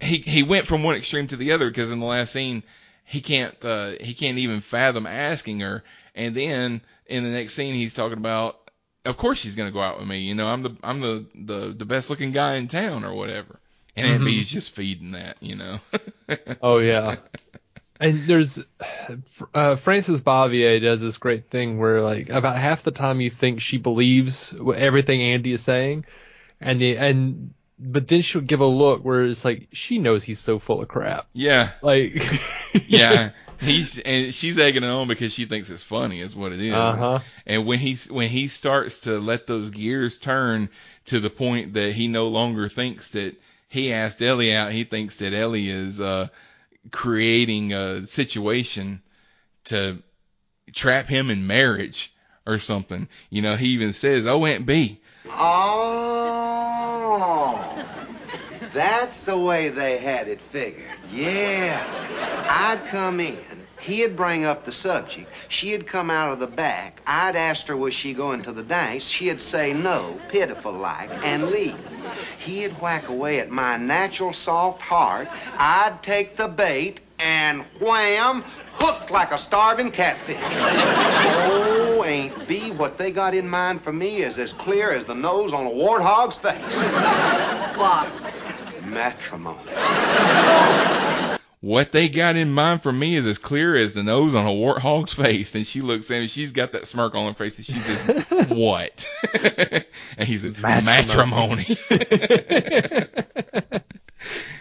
he 0.00 0.18
he 0.18 0.42
went 0.42 0.66
from 0.66 0.82
one 0.82 0.96
extreme 0.96 1.28
to 1.28 1.36
the 1.36 1.52
other 1.52 1.70
because 1.70 1.92
in 1.92 2.00
the 2.00 2.06
last 2.06 2.32
scene 2.32 2.64
he 3.12 3.20
can't 3.20 3.62
uh 3.64 3.92
he 4.00 4.14
can't 4.14 4.38
even 4.38 4.62
fathom 4.62 5.06
asking 5.06 5.60
her, 5.60 5.84
and 6.14 6.34
then 6.34 6.80
in 7.06 7.24
the 7.24 7.30
next 7.30 7.52
scene 7.54 7.74
he's 7.74 7.92
talking 7.94 8.18
about. 8.18 8.58
Of 9.04 9.16
course 9.16 9.38
she's 9.38 9.56
gonna 9.56 9.72
go 9.72 9.82
out 9.82 9.98
with 9.98 10.08
me. 10.08 10.20
You 10.20 10.34
know, 10.34 10.46
I'm 10.46 10.62
the 10.62 10.76
I'm 10.82 11.00
the 11.00 11.26
the, 11.34 11.74
the 11.76 11.84
best 11.84 12.08
looking 12.08 12.32
guy 12.32 12.54
in 12.54 12.68
town 12.68 13.04
or 13.04 13.12
whatever. 13.14 13.58
And 13.96 14.06
Aunt 14.06 14.22
Mhm. 14.22 14.26
Bee's 14.26 14.48
just 14.48 14.74
feeding 14.74 15.10
that, 15.12 15.36
you 15.40 15.56
know. 15.56 15.80
Oh 16.62 16.78
yeah. 16.78 17.16
And 18.00 18.20
there's 18.26 18.62
uh, 19.54 19.76
Frances 19.76 20.20
Bavier 20.22 20.80
does 20.80 21.00
this 21.00 21.18
great 21.18 21.50
thing 21.50 21.78
where 21.78 22.00
like 22.00 22.30
about 22.30 22.56
half 22.56 22.82
the 22.84 22.90
time 22.92 23.20
you 23.20 23.28
think 23.28 23.60
she 23.60 23.76
believes 23.76 24.54
everything 24.76 25.20
Andy 25.20 25.52
is 25.52 25.62
saying, 25.62 26.06
and 26.60 26.80
the 26.80 26.96
and 26.96 27.52
but 27.82 28.08
then 28.08 28.22
she'll 28.22 28.42
give 28.42 28.60
a 28.60 28.66
look 28.66 29.04
where 29.04 29.24
it's 29.26 29.44
like 29.44 29.68
she 29.72 29.98
knows 29.98 30.24
he's 30.24 30.38
so 30.38 30.58
full 30.58 30.80
of 30.80 30.88
crap. 30.88 31.26
yeah, 31.32 31.72
Like 31.82 32.14
yeah. 32.86 33.30
He's 33.60 33.96
and 33.98 34.34
she's 34.34 34.58
egging 34.58 34.82
it 34.82 34.88
on 34.88 35.06
because 35.06 35.32
she 35.32 35.44
thinks 35.44 35.70
it's 35.70 35.84
funny, 35.84 36.20
is 36.20 36.34
what 36.34 36.50
it 36.50 36.60
is. 36.60 36.74
uh 36.74 36.96
huh. 36.96 37.18
And 37.46 37.64
when 37.64 37.78
he 37.78 37.94
when 38.10 38.28
he 38.28 38.48
starts 38.48 39.00
to 39.00 39.20
let 39.20 39.46
those 39.46 39.70
gears 39.70 40.18
turn 40.18 40.68
to 41.06 41.20
the 41.20 41.30
point 41.30 41.74
that 41.74 41.92
he 41.92 42.08
no 42.08 42.26
longer 42.26 42.68
thinks 42.68 43.10
that 43.10 43.36
he 43.68 43.92
asked 43.92 44.20
Ellie 44.20 44.52
out, 44.54 44.72
he 44.72 44.82
thinks 44.82 45.18
that 45.18 45.32
Ellie 45.32 45.70
is 45.70 46.00
uh, 46.00 46.26
creating 46.90 47.72
a 47.72 48.04
situation 48.06 49.00
to 49.66 50.02
trap 50.72 51.06
him 51.06 51.30
in 51.30 51.46
marriage 51.46 52.12
or 52.44 52.58
something. 52.58 53.08
You 53.30 53.42
know, 53.42 53.54
he 53.54 53.68
even 53.68 53.92
says, 53.92 54.26
"Oh, 54.26 54.44
Aunt 54.44 54.66
Bee." 54.66 55.00
Oh, 55.30 56.41
Oh, 57.04 57.84
that's 58.72 59.24
the 59.26 59.36
way 59.36 59.70
they 59.70 59.98
had 59.98 60.28
it 60.28 60.40
figured. 60.40 60.86
Yeah. 61.10 61.84
I'd 62.48 62.86
come 62.86 63.18
in. 63.18 63.36
He'd 63.80 64.16
bring 64.16 64.44
up 64.44 64.64
the 64.64 64.70
subject. 64.70 65.28
She'd 65.48 65.88
come 65.88 66.10
out 66.10 66.32
of 66.32 66.38
the 66.38 66.46
back. 66.46 67.00
I'd 67.04 67.34
ask 67.34 67.66
her 67.66 67.76
was 67.76 67.92
she 67.92 68.14
going 68.14 68.42
to 68.42 68.52
the 68.52 68.62
dance. 68.62 69.08
She'd 69.08 69.40
say 69.40 69.72
no, 69.72 70.20
pitiful 70.28 70.72
like, 70.72 71.10
and 71.24 71.48
leave. 71.48 71.76
He'd 72.38 72.80
whack 72.80 73.08
away 73.08 73.40
at 73.40 73.50
my 73.50 73.76
natural 73.78 74.32
soft 74.32 74.80
heart. 74.80 75.26
I'd 75.58 76.00
take 76.04 76.36
the 76.36 76.46
bait 76.46 77.00
and 77.18 77.62
wham, 77.80 78.44
hooked 78.74 79.10
like 79.10 79.32
a 79.32 79.38
starving 79.38 79.90
catfish. 79.90 80.38
Aunt 82.72 82.78
Bee, 82.78 82.82
what 82.82 82.98
they 82.98 83.10
got 83.10 83.34
in 83.34 83.48
mind 83.48 83.82
for 83.82 83.92
me 83.92 84.16
is 84.22 84.38
as 84.38 84.52
clear 84.52 84.90
as 84.90 85.06
the 85.06 85.14
nose 85.14 85.52
on 85.52 85.66
a 85.66 85.70
warthog's 85.70 86.36
face. 86.36 86.54
What? 87.76 88.20
Matrimony. 88.84 89.58
What 91.60 91.92
they 91.92 92.08
got 92.08 92.34
in 92.34 92.52
mind 92.52 92.82
for 92.82 92.92
me 92.92 93.14
is 93.14 93.26
as 93.26 93.38
clear 93.38 93.76
as 93.76 93.94
the 93.94 94.02
nose 94.02 94.34
on 94.34 94.46
a 94.46 94.50
warthog's 94.50 95.12
face. 95.12 95.54
And 95.54 95.64
she 95.66 95.80
looks 95.80 96.10
at 96.10 96.20
him, 96.20 96.26
she's 96.26 96.52
got 96.52 96.72
that 96.72 96.86
smirk 96.86 97.14
on 97.14 97.28
her 97.28 97.34
face, 97.34 97.56
and 97.58 97.66
she 97.66 97.78
says, 97.78 98.48
What? 98.48 99.08
and 100.16 100.28
he 100.28 100.38
said, 100.38 100.60
Matrimony. 100.60 101.78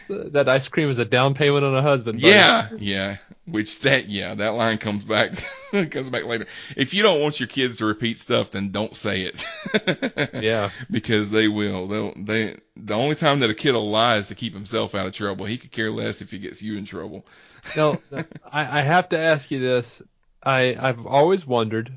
So 0.07 0.23
that 0.31 0.49
ice 0.49 0.67
cream 0.67 0.89
is 0.89 0.97
a 0.97 1.05
down 1.05 1.35
payment 1.35 1.63
on 1.63 1.73
a 1.73 1.81
husband. 1.81 2.19
buddy. 2.19 2.33
yeah, 2.33 2.69
yeah. 2.77 3.17
Which 3.51 3.81
that, 3.81 4.08
yeah, 4.08 4.34
that 4.36 4.53
line 4.53 4.77
comes 4.77 5.03
back, 5.03 5.31
comes 5.72 6.10
back 6.10 6.24
later. 6.24 6.48
If 6.77 6.93
you 6.93 7.03
don't 7.03 7.20
want 7.20 7.39
your 7.41 7.48
kids 7.48 7.77
to 7.77 7.86
repeat 7.86 8.17
stuff, 8.17 8.51
then 8.51 8.72
don't 8.72 8.96
say 8.96 9.24
it. 9.24 9.46
Yeah. 10.41 10.70
because 10.89 11.29
they 11.31 11.50
will. 11.50 11.88
They'll, 11.88 12.13
they, 12.15 12.58
the 12.77 12.93
only 12.93 13.15
time 13.15 13.41
that 13.41 13.50
a 13.50 13.53
kid 13.53 13.74
will 13.74 13.89
lie 13.91 14.15
is 14.17 14.29
to 14.29 14.36
keep 14.36 14.53
himself 14.53 14.96
out 14.96 15.05
of 15.05 15.12
trouble. 15.13 15.46
He 15.46 15.58
could 15.58 15.72
care 15.72 15.91
less 15.91 16.22
if 16.22 16.31
he 16.31 16.39
gets 16.39 16.62
you 16.62 16.77
in 16.77 16.86
trouble. 16.86 17.25
No, 17.75 18.01
I, 18.12 18.79
I 18.79 18.81
have 18.81 19.10
to 19.10 19.20
ask 19.20 19.51
you 19.51 19.60
this. 19.60 20.01
I 20.41 20.75
I've 20.79 21.05
always 21.05 21.46
wondered, 21.46 21.91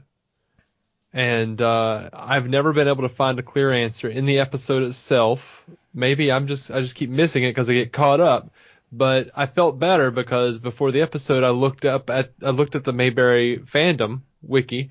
and 1.15 1.59
uh, 1.59 2.11
I've 2.13 2.49
never 2.49 2.75
been 2.75 2.89
able 2.89 3.03
to 3.03 3.09
find 3.09 3.39
a 3.39 3.43
clear 3.43 3.73
answer 3.73 4.09
in 4.09 4.27
the 4.27 4.41
episode 4.41 4.83
itself. 4.83 5.65
Maybe 5.95 6.31
I'm 6.31 6.47
just 6.49 6.71
I 6.71 6.81
just 6.83 6.97
keep 6.97 7.09
missing 7.09 7.45
it 7.45 7.51
because 7.51 7.71
I 7.71 7.75
get 7.75 7.93
caught 7.93 8.21
up. 8.21 8.51
But 8.93 9.31
I 9.35 9.47
felt 9.47 9.79
better 9.79 10.11
because 10.11 10.59
before 10.59 10.93
the 10.93 11.03
episode, 11.03 11.43
I 11.43 11.51
looked 11.51 11.85
up 11.85 12.11
at 12.11 12.33
I 12.43 12.51
looked 12.51 12.77
at 12.77 12.85
the 12.85 12.93
Mayberry 12.93 13.59
fandom 13.59 14.23
wiki, 14.43 14.91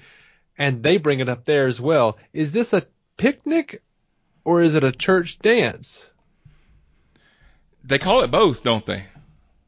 and 0.57 0.83
they 0.83 0.97
bring 0.97 1.19
it 1.19 1.29
up 1.29 1.45
there 1.45 1.67
as 1.67 1.79
well. 1.79 2.17
Is 2.33 2.51
this 2.51 2.73
a 2.73 2.85
picnic, 3.17 3.81
or 4.43 4.61
is 4.61 4.75
it 4.75 4.83
a 4.83 4.91
church 4.91 5.39
dance? 5.39 6.09
They 7.83 7.99
call 7.99 8.23
it 8.23 8.31
both, 8.31 8.63
don't 8.63 8.85
they? 8.85 9.05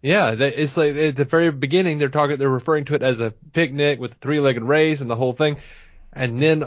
Yeah, 0.02 0.36
they, 0.36 0.54
it's 0.54 0.78
like 0.78 0.96
at 0.96 1.16
the 1.16 1.26
very 1.26 1.52
beginning 1.52 1.98
they're 1.98 2.10
talking, 2.10 2.38
they're 2.38 2.50
referring 2.50 2.86
to 2.86 2.94
it 2.94 3.02
as 3.02 3.20
a 3.20 3.32
picnic 3.54 4.00
with 4.00 4.14
a 4.14 4.18
three-legged 4.18 4.64
race 4.64 5.02
and 5.02 5.10
the 5.10 5.16
whole 5.16 5.34
thing, 5.34 5.58
and 6.14 6.42
then 6.42 6.66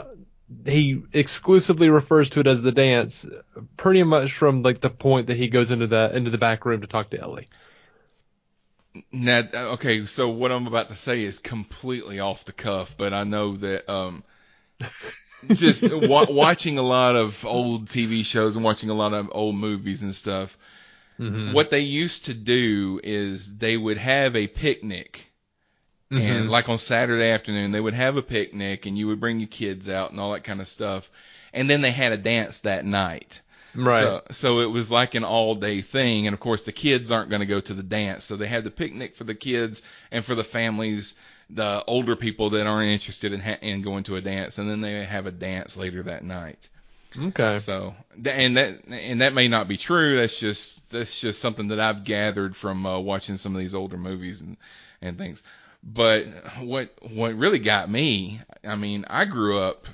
he 0.65 1.03
exclusively 1.13 1.89
refers 1.89 2.29
to 2.31 2.39
it 2.39 2.47
as 2.47 2.61
the 2.61 2.71
dance, 2.71 3.25
pretty 3.77 4.03
much 4.03 4.33
from 4.33 4.63
like 4.63 4.81
the 4.81 4.89
point 4.89 5.27
that 5.27 5.37
he 5.37 5.47
goes 5.49 5.71
into 5.71 5.87
the 5.87 6.15
into 6.15 6.29
the 6.31 6.37
back 6.37 6.65
room 6.65 6.81
to 6.81 6.87
talk 6.87 7.09
to 7.11 7.19
Ellie. 7.19 7.49
Now, 9.11 9.47
okay, 9.73 10.05
so 10.07 10.29
what 10.29 10.51
I'm 10.51 10.65
about 10.67 10.89
to 10.89 10.95
say 10.95 11.21
is 11.23 11.39
completely 11.39 12.19
off 12.19 12.45
the 12.45 12.53
cuff, 12.53 12.95
but 12.97 13.13
I 13.13 13.23
know 13.23 13.55
that 13.57 13.87
um, 13.89 14.23
just 15.53 15.87
wa- 15.91 16.25
watching 16.29 16.77
a 16.77 16.81
lot 16.83 17.15
of 17.15 17.45
old 17.45 17.87
TV 17.89 18.23
shows 18.23 18.55
and 18.55 18.65
watching 18.65 18.89
a 18.89 18.93
lot 18.95 19.13
of 19.13 19.29
old 19.33 19.55
movies 19.55 20.01
and 20.01 20.13
stuff, 20.15 20.57
Mm-hmm. 21.19 21.53
what 21.53 21.69
they 21.69 21.81
used 21.81 22.25
to 22.25 22.33
do 22.33 22.99
is 23.03 23.57
they 23.57 23.77
would 23.77 23.97
have 23.97 24.35
a 24.35 24.47
picnic. 24.47 25.28
Mm-hmm. 26.11 26.25
And 26.25 26.49
like 26.49 26.69
on 26.69 26.79
Saturday 26.79 27.29
afternoon, 27.29 27.71
they 27.71 27.79
would 27.79 27.93
have 27.93 28.17
a 28.17 28.23
picnic 28.23 28.85
and 28.85 28.97
you 28.97 29.07
would 29.07 29.19
bring 29.19 29.39
your 29.39 29.47
kids 29.47 29.87
out 29.87 30.11
and 30.11 30.19
all 30.19 30.33
that 30.33 30.43
kind 30.43 30.59
of 30.59 30.67
stuff. 30.67 31.09
And 31.53 31.69
then 31.69 31.81
they 31.81 31.91
had 31.91 32.11
a 32.11 32.17
dance 32.17 32.59
that 32.59 32.83
night. 32.83 33.41
Right. 33.75 34.01
So, 34.01 34.21
so 34.31 34.59
it 34.61 34.71
was 34.71 34.89
like 34.89 35.13
an 35.13 35.23
all 35.23 35.55
day 35.55 35.81
thing. 35.81 36.25
And 36.25 36.33
of 36.33 36.39
course, 36.39 36.63
the 36.63 36.71
kids 36.71 37.11
aren't 37.11 37.29
going 37.29 37.41
to 37.41 37.45
go 37.45 37.61
to 37.61 37.73
the 37.73 37.83
dance. 37.83 38.25
So 38.25 38.35
they 38.35 38.47
had 38.47 38.63
the 38.63 38.71
picnic 38.71 39.15
for 39.15 39.23
the 39.23 39.35
kids 39.35 39.83
and 40.11 40.25
for 40.25 40.33
the 40.33 40.43
families, 40.43 41.13
the 41.51 41.83
older 41.85 42.15
people 42.15 42.51
that 42.51 42.65
aren't 42.65 42.89
interested 42.89 43.31
in, 43.31 43.39
ha- 43.39 43.59
in 43.61 43.83
going 43.83 44.03
to 44.05 44.15
a 44.15 44.21
dance. 44.21 44.57
And 44.57 44.69
then 44.69 44.81
they 44.81 45.05
have 45.05 45.27
a 45.27 45.31
dance 45.31 45.77
later 45.77 46.01
that 46.03 46.23
night. 46.23 46.69
okay. 47.15 47.59
So, 47.59 47.93
and 48.25 48.57
that, 48.57 48.87
and 48.89 49.21
that 49.21 49.35
may 49.35 49.47
not 49.47 49.67
be 49.67 49.77
true. 49.77 50.15
That's 50.15 50.39
just, 50.39 50.89
that's 50.89 51.19
just 51.19 51.39
something 51.39 51.67
that 51.67 51.79
I've 51.79 52.03
gathered 52.03 52.55
from 52.55 52.83
uh, 52.87 52.97
watching 52.97 53.37
some 53.37 53.55
of 53.55 53.61
these 53.61 53.75
older 53.75 53.97
movies 53.97 54.41
and, 54.41 54.57
and 55.03 55.15
things. 55.15 55.43
But 55.81 56.25
what, 56.59 56.93
what 57.11 57.35
really 57.35 57.59
got 57.59 57.89
me, 57.89 58.41
I 58.63 58.75
mean, 58.75 59.05
I 59.09 59.25
grew 59.25 59.59
up 59.59 59.87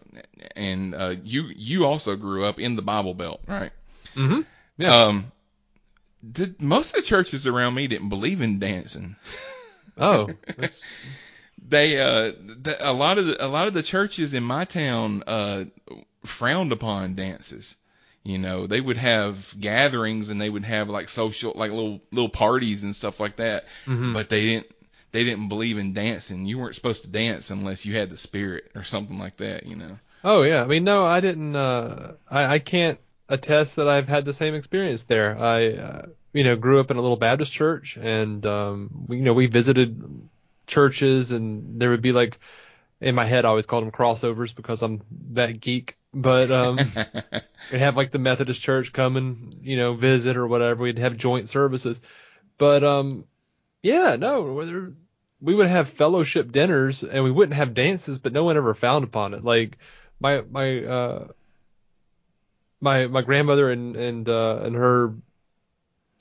and, 0.56 0.96
uh, 0.96 1.16
you, 1.24 1.44
you 1.56 1.86
also 1.86 2.16
grew 2.16 2.44
up 2.46 2.60
in 2.60 2.76
the 2.76 2.82
Bible 2.82 3.14
Belt, 3.14 3.42
right? 3.48 3.72
Mm-hmm. 4.16 4.42
Yeah. 4.78 5.04
Um, 5.04 5.32
the, 6.24 6.56
most 6.60 6.96
of 6.96 7.02
the 7.02 7.08
churches 7.08 7.46
around 7.46 7.76
me 7.76 7.88
didn't 7.88 8.10
believe 8.10 8.42
in 8.42 8.60
dancing. 8.60 9.16
oh. 9.98 10.30
They, 11.68 12.00
uh, 12.00 12.34
the, 12.62 12.78
a 12.80 12.94
lot 12.94 13.18
of 13.18 13.26
the, 13.26 13.44
a 13.44 13.48
lot 13.48 13.68
of 13.68 13.74
the 13.74 13.82
churches 13.82 14.36
in 14.36 14.44
my 14.44 14.66
town, 14.66 15.24
uh, 15.26 15.66
frowned 16.24 16.72
upon 16.72 17.16
dances. 17.16 17.76
You 18.24 18.38
know, 18.38 18.68
they 18.68 18.82
would 18.82 18.98
have 18.98 19.54
gatherings 19.60 20.30
and 20.30 20.40
they 20.40 20.50
would 20.50 20.64
have 20.66 20.90
like 20.90 21.10
social, 21.10 21.54
like 21.56 21.72
little, 21.72 22.02
little 22.12 22.30
parties 22.30 22.84
and 22.84 22.96
stuff 22.96 23.20
like 23.20 23.38
that. 23.38 23.66
Mhm. 23.86 24.14
But 24.14 24.30
they 24.30 24.42
didn't, 24.42 24.68
they 25.16 25.24
didn't 25.24 25.48
believe 25.48 25.78
in 25.78 25.94
dancing. 25.94 26.46
You 26.46 26.60
weren't 26.60 26.76
supposed 26.76 27.04
to 27.04 27.08
dance 27.08 27.50
unless 27.50 27.86
you 27.86 27.96
had 27.96 28.10
the 28.10 28.18
spirit 28.18 28.70
or 28.76 28.84
something 28.84 29.18
like 29.18 29.38
that, 29.38 29.70
you 29.70 29.78
know. 29.78 29.98
Oh 30.26 30.42
yeah, 30.42 30.62
I 30.62 30.68
mean 30.68 30.84
no, 30.84 31.06
I 31.06 31.22
didn't. 31.22 31.56
Uh, 31.56 32.16
I 32.30 32.56
I 32.56 32.60
can't 32.60 33.00
attest 33.30 33.78
that 33.78 33.88
I've 33.88 34.10
had 34.10 34.26
the 34.26 34.34
same 34.34 34.56
experience 34.56 35.04
there. 35.04 35.40
I 35.40 35.70
uh, 35.70 36.06
you 36.34 36.44
know 36.44 36.58
grew 36.58 36.82
up 36.82 36.92
in 36.92 36.98
a 36.98 37.02
little 37.02 37.16
Baptist 37.16 37.54
church, 37.54 37.98
and 37.98 38.46
um, 38.46 39.06
we, 39.08 39.18
you 39.18 39.24
know 39.24 39.34
we 39.34 39.46
visited 39.46 40.28
churches, 40.68 41.32
and 41.32 41.80
there 41.80 41.92
would 41.92 42.02
be 42.02 42.12
like 42.12 42.38
in 43.00 43.16
my 43.16 43.24
head 43.24 43.46
I 43.46 43.50
always 43.50 43.68
called 43.68 43.86
them 43.86 43.92
crossovers 43.92 44.54
because 44.54 44.82
I'm 44.82 45.02
that 45.32 45.62
geek. 45.62 45.98
But 46.14 46.52
um, 46.52 46.78
we'd 47.72 47.80
have 47.80 47.96
like 47.96 48.12
the 48.12 48.20
Methodist 48.20 48.62
church 48.62 48.92
come 48.92 49.16
and 49.16 49.56
you 49.62 49.78
know 49.78 49.94
visit 49.94 50.36
or 50.36 50.46
whatever. 50.46 50.84
We'd 50.84 51.00
have 51.00 51.16
joint 51.16 51.48
services, 51.48 52.02
but 52.58 52.84
um, 52.84 53.24
yeah, 53.82 54.18
no, 54.20 54.54
whether 54.54 54.94
we 55.42 55.54
would 55.56 55.68
have 55.68 55.90
fellowship 55.90 56.52
dinners 56.52 57.04
and 57.04 57.24
we 57.24 57.32
wouldn't 57.32 57.56
have 57.56 57.74
dances, 57.74 58.18
but 58.20 58.34
no 58.34 58.44
one 58.44 58.58
ever 58.58 58.74
frowned 58.74 59.04
upon 59.06 59.34
it. 59.34 59.44
Like 59.44 59.78
my 60.20 60.42
my 60.42 60.84
uh 60.86 61.28
my 62.82 63.08
my 63.08 63.22
grandmother 63.22 63.70
and 63.70 63.96
and 63.96 64.30
uh 64.30 64.60
and 64.64 64.76
her 64.76 65.14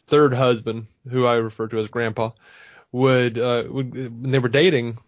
third 0.07 0.35
husband, 0.35 0.87
who 1.11 1.25
I 1.27 1.35
refer 1.35 1.69
to 1.69 1.79
as 1.79 1.89
grandpa, 1.89 2.31
would 2.93 3.39
uh 3.39 3.65
would 3.69 3.95
when 3.95 4.31
they 4.31 4.39
were 4.39 4.49
dating, 4.49 4.99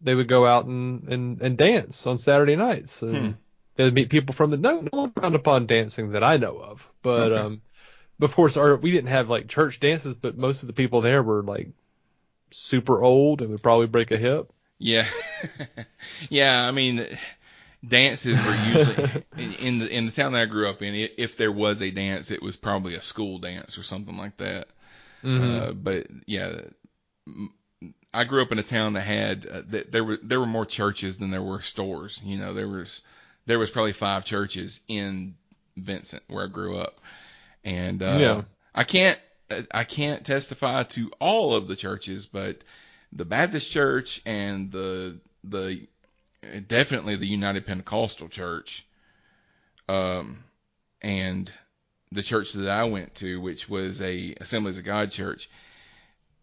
they 0.00 0.14
would 0.14 0.28
go 0.28 0.46
out 0.46 0.66
and 0.66 1.08
and, 1.08 1.42
and 1.42 1.58
dance 1.58 2.06
on 2.06 2.18
Saturday 2.18 2.56
nights. 2.56 3.02
And 3.02 3.34
Hmm. 3.34 3.38
they'd 3.76 3.94
meet 3.94 4.10
people 4.10 4.34
from 4.34 4.50
the 4.50 4.58
no 4.58 4.80
no 4.82 4.90
one 4.92 5.12
frowned 5.12 5.34
upon 5.36 5.66
dancing 5.66 6.12
that 6.12 6.24
I 6.24 6.36
know 6.38 6.58
of. 6.58 6.88
But 7.02 7.32
Okay. 7.32 7.32
um 7.32 7.62
of 8.22 8.34
course 8.34 8.56
our 8.56 8.76
we 8.76 8.90
didn't 8.92 9.10
have 9.10 9.30
like 9.30 9.48
church 9.48 9.80
dances, 9.80 10.14
but 10.14 10.38
most 10.38 10.62
of 10.62 10.68
the 10.68 10.74
people 10.74 11.00
there 11.02 11.22
were 11.22 11.42
like 11.42 11.70
super 12.56 13.02
old 13.02 13.40
and 13.42 13.50
would 13.50 13.62
probably 13.62 13.86
break 13.86 14.10
a 14.10 14.16
hip. 14.16 14.52
Yeah, 14.78 15.08
yeah. 16.28 16.66
I 16.66 16.70
mean, 16.70 17.06
dances 17.86 18.42
were 18.42 18.54
usually 18.54 18.98
in, 19.36 19.52
in 19.54 19.78
the 19.78 19.88
in 19.90 20.06
the 20.06 20.12
town 20.12 20.32
that 20.32 20.42
I 20.42 20.46
grew 20.46 20.68
up 20.68 20.82
in. 20.82 20.94
If 21.18 21.36
there 21.36 21.52
was 21.52 21.82
a 21.82 21.90
dance, 21.90 22.30
it 22.30 22.42
was 22.42 22.56
probably 22.56 22.94
a 22.94 23.02
school 23.02 23.38
dance 23.38 23.78
or 23.78 23.82
something 23.82 24.16
like 24.16 24.36
that. 24.38 24.68
Mhm. 25.24 25.68
Uh, 25.68 25.72
but 25.72 26.08
yeah, 26.26 26.60
I 28.12 28.24
grew 28.24 28.42
up 28.42 28.52
in 28.52 28.58
a 28.58 28.62
town 28.62 28.92
that 28.94 29.00
had 29.02 29.46
uh, 29.46 29.62
that 29.68 29.90
there 29.92 30.04
were 30.04 30.18
there 30.22 30.40
were 30.40 30.46
more 30.46 30.66
churches 30.66 31.18
than 31.18 31.30
there 31.30 31.42
were 31.42 31.62
stores. 31.62 32.20
You 32.24 32.38
know, 32.38 32.54
there 32.54 32.68
was 32.68 33.02
there 33.46 33.58
was 33.58 33.70
probably 33.70 33.92
five 33.92 34.24
churches 34.24 34.80
in 34.88 35.34
Vincent 35.76 36.22
where 36.28 36.44
I 36.44 36.48
grew 36.48 36.76
up, 36.78 37.00
and 37.64 38.02
uh, 38.02 38.16
Yeah. 38.18 38.42
I 38.74 38.84
can't 38.84 39.18
I 39.72 39.84
can't 39.84 40.24
testify 40.24 40.84
to 40.84 41.10
all 41.20 41.54
of 41.54 41.68
the 41.68 41.76
churches, 41.76 42.26
but 42.26 42.62
the 43.12 43.24
Baptist 43.24 43.70
Church 43.70 44.22
and 44.24 44.72
the 44.72 45.20
the 45.42 45.86
definitely 46.66 47.16
the 47.16 47.26
United 47.26 47.66
Pentecostal 47.66 48.28
Church, 48.28 48.86
um, 49.88 50.44
and 51.02 51.50
the 52.10 52.22
church 52.22 52.52
that 52.52 52.68
I 52.68 52.84
went 52.84 53.16
to, 53.16 53.40
which 53.40 53.68
was 53.68 54.00
a 54.00 54.34
Assemblies 54.40 54.78
of 54.78 54.84
God 54.84 55.10
church, 55.10 55.48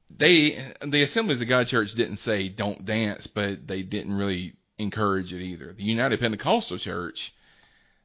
they 0.10 0.74
the 0.86 1.04
Assemblies 1.04 1.42
of 1.42 1.48
God 1.48 1.68
Church 1.68 1.94
didn't 1.94 2.18
say 2.18 2.50
don't 2.50 2.86
dance, 2.86 3.28
but 3.28 3.68
they 3.68 3.82
didn't 3.82 4.14
really 4.14 4.54
encourage 4.78 5.34
it 5.34 5.42
either. 5.42 5.74
The 5.74 5.84
United 5.84 6.20
Pentecostal 6.20 6.78
Church, 6.78 7.34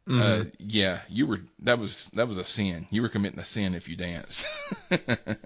uh, 0.08 0.44
yeah, 0.58 1.00
you 1.08 1.26
were 1.26 1.40
that 1.62 1.80
was 1.80 2.06
that 2.14 2.28
was 2.28 2.38
a 2.38 2.44
sin. 2.44 2.86
You 2.90 3.02
were 3.02 3.08
committing 3.08 3.40
a 3.40 3.44
sin 3.44 3.75
if 3.75 3.88
you 3.88 3.96
danced. 3.96 4.46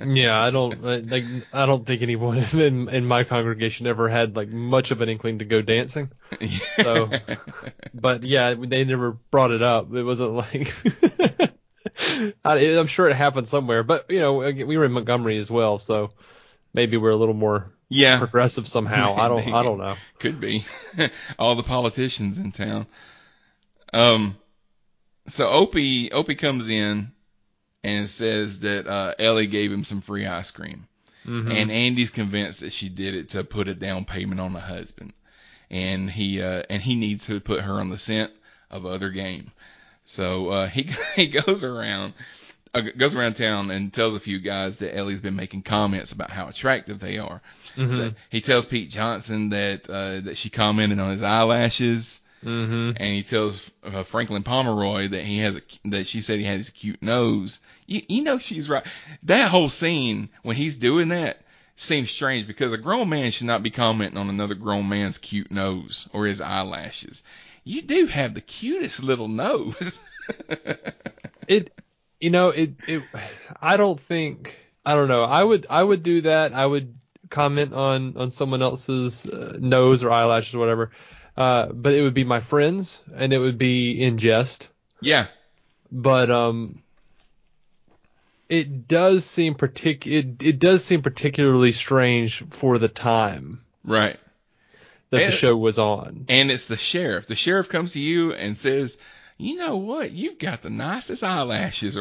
Yeah, 0.03 0.43
I 0.43 0.51
don't 0.51 0.83
like. 0.83 1.25
I 1.53 1.67
don't 1.67 1.87
think 1.87 2.03
anyone 2.03 2.39
in 2.53 2.89
in 2.89 3.07
my 3.07 3.25
congregation 3.25 3.87
ever 3.87 4.09
had 4.09 4.37
like 4.37 4.49
much 4.49 4.91
of 4.91 5.01
an 5.01 5.09
inkling 5.09 5.39
to 5.39 5.45
go 5.45 5.63
dancing. 5.63 6.11
So, 6.77 7.11
but 7.93 8.23
yeah, 8.23 8.55
they 8.55 8.85
never 8.85 9.13
brought 9.13 9.51
it 9.51 9.63
up. 9.63 9.93
It 9.95 10.03
wasn't 10.03 10.33
like. 10.33 10.73
I, 12.45 12.59
I'm 12.79 12.87
sure 12.87 13.09
it 13.09 13.17
happened 13.17 13.49
somewhere, 13.49 13.83
but 13.83 14.11
you 14.11 14.21
know, 14.21 14.39
we 14.39 14.77
were 14.77 14.85
in 14.85 14.93
Montgomery 14.93 15.39
as 15.39 15.51
well, 15.51 15.79
so 15.79 16.11
maybe 16.73 16.97
we're 16.97 17.11
a 17.11 17.17
little 17.17 17.35
more 17.35 17.73
yeah, 17.89 18.19
progressive 18.19 18.67
somehow. 18.67 19.15
I 19.17 19.29
don't. 19.29 19.53
I 19.53 19.63
don't 19.63 19.79
know. 19.79 19.97
Could 20.19 20.41
be. 20.41 20.65
All 21.39 21.55
the 21.55 21.63
politicians 21.63 22.39
in 22.39 22.53
town. 22.53 22.87
Um, 23.93 24.37
so 25.31 25.49
Opie 25.49 26.13
Opie 26.13 26.35
comes 26.35 26.69
in 26.69 27.13
and 27.83 28.09
says 28.09 28.61
that 28.61 28.87
uh, 28.87 29.15
Ellie 29.19 29.47
gave 29.47 29.73
him 29.73 29.85
some 29.85 30.01
free 30.01 30.27
ice 30.27 30.51
cream, 30.51 30.87
Mhm. 31.27 31.51
and 31.53 31.71
Andy's 31.71 32.11
convinced 32.11 32.61
that 32.61 32.73
she 32.73 32.89
did 32.89 33.15
it 33.15 33.31
to 33.31 33.45
put 33.45 33.69
a 33.69 33.75
down 33.75 34.05
payment 34.05 34.41
on 34.41 34.53
the 34.53 34.61
husband, 34.61 35.13
and 35.71 36.11
he 36.11 36.43
uh, 36.43 36.63
and 36.69 36.83
he 36.83 36.95
needs 36.97 37.27
to 37.27 37.41
put 37.41 37.63
her 37.63 37.75
on 37.81 37.89
the 37.91 37.99
scent 37.99 38.33
of 38.71 38.87
other 38.87 39.11
game. 39.11 39.51
So 40.05 40.49
uh, 40.51 40.67
he 40.69 40.91
he 41.17 41.29
goes 41.29 41.65
around 41.65 42.15
uh, 42.75 42.83
goes 42.97 43.15
around 43.15 43.35
town 43.35 43.71
and 43.71 43.93
tells 43.93 44.15
a 44.15 44.21
few 44.21 44.39
guys 44.39 44.79
that 44.79 44.97
Ellie's 44.97 45.21
been 45.21 45.37
making 45.37 45.63
comments 45.63 46.13
about 46.13 46.31
how 46.31 46.49
attractive 46.49 46.99
they 46.99 47.19
are. 47.19 47.41
Mhm. 47.77 47.97
So 47.97 48.13
he 48.29 48.41
tells 48.41 48.67
Pete 48.67 48.91
Johnson 48.91 49.51
that 49.51 49.89
uh, 49.89 50.21
that 50.21 50.37
she 50.37 50.51
commented 50.51 50.99
on 51.01 51.11
his 51.11 51.23
eyelashes, 51.23 52.21
Mhm. 52.45 52.97
and 52.99 53.15
he 53.15 53.23
tells 53.23 53.71
uh, 53.85 54.03
Franklin 54.03 54.43
Pomeroy 54.43 55.09
that 55.09 55.25
he 55.25 55.39
has 55.41 55.57
a 55.57 55.63
that 55.87 56.07
she 56.07 56.23
said 56.23 56.39
he 56.39 56.45
had 56.45 56.57
his 56.57 56.71
cute 56.71 57.03
nose. 57.03 57.61
You, 57.87 58.03
you 58.09 58.23
know 58.23 58.39
she's 58.39 58.69
right. 58.69 58.87
That 59.25 59.51
whole 59.51 59.69
scene 59.69 60.31
when 60.43 60.57
he's 60.57 60.77
doing 60.77 61.09
that 61.09 61.43
seems 61.77 62.11
strange 62.11 62.47
because 62.47 62.73
a 62.73 62.79
grown 62.79 63.09
man 63.09 63.31
should 63.31 63.47
not 63.47 63.63
be 63.63 63.71
commenting 63.71 64.19
on 64.19 64.29
another 64.31 64.55
grown 64.55 64.89
man's 64.89 65.19
cute 65.19 65.51
nose 65.51 66.09
or 66.13 66.27
his 66.27 66.41
eyelashes. 66.41 67.23
You 67.65 67.83
do 67.83 68.07
have 68.07 68.35
the 68.35 68.41
cutest 68.41 69.03
little 69.03 69.29
nose. 69.29 70.01
it 71.49 71.73
you 72.21 72.31
know 72.31 72.51
it 72.51 72.73
it 72.87 73.03
i 73.61 73.77
don't 73.77 73.99
think 73.99 74.55
i 74.85 74.95
don't 74.95 75.09
know 75.09 75.25
i 75.25 75.43
would 75.43 75.67
i 75.69 75.83
would 75.83 76.03
do 76.03 76.21
that 76.21 76.53
i 76.53 76.65
would 76.65 76.95
comment 77.31 77.73
on 77.73 78.17
on 78.17 78.31
someone 78.31 78.63
else's 78.63 79.27
uh, 79.27 79.57
nose 79.61 80.05
or 80.05 80.11
eyelashes 80.11 80.55
or 80.55 80.59
whatever 80.59 80.91
uh 81.41 81.67
but 81.73 81.93
it 81.95 82.03
would 82.03 82.15
be 82.15 82.25
my 82.25 82.41
friends 82.41 83.03
and 83.15 83.33
it 83.33 83.39
would 83.39 83.57
be 83.59 83.93
in 84.03 84.19
jest 84.19 84.69
yeah, 85.01 85.27
but 85.91 86.31
um 86.31 86.83
it 88.49 88.87
does 88.89 89.25
seem 89.25 89.55
partic 89.55 90.07
it, 90.07 90.43
it 90.43 90.59
does 90.59 90.85
seem 90.85 91.01
particularly 91.03 91.73
strange 91.73 92.43
for 92.51 92.79
the 92.79 92.89
time 92.89 93.63
right. 93.85 94.19
that 95.11 95.23
And- 95.23 95.33
the 95.33 95.37
show 95.37 95.57
was 95.57 95.79
on 95.79 96.27
And 96.29 96.51
it's 96.51 96.67
the 96.67 96.77
sheriff. 96.77 97.27
The 97.27 97.35
sheriff 97.37 97.69
comes 97.69 97.93
to 97.93 98.01
you 98.01 98.33
and 98.35 98.57
says, 98.57 98.99
"You 99.39 99.57
know 99.57 99.77
what? 99.77 100.13
You've 100.13 100.39
got 100.39 100.61
the 100.63 100.71
nicest 100.71 101.25
eyelashes." 101.25 101.97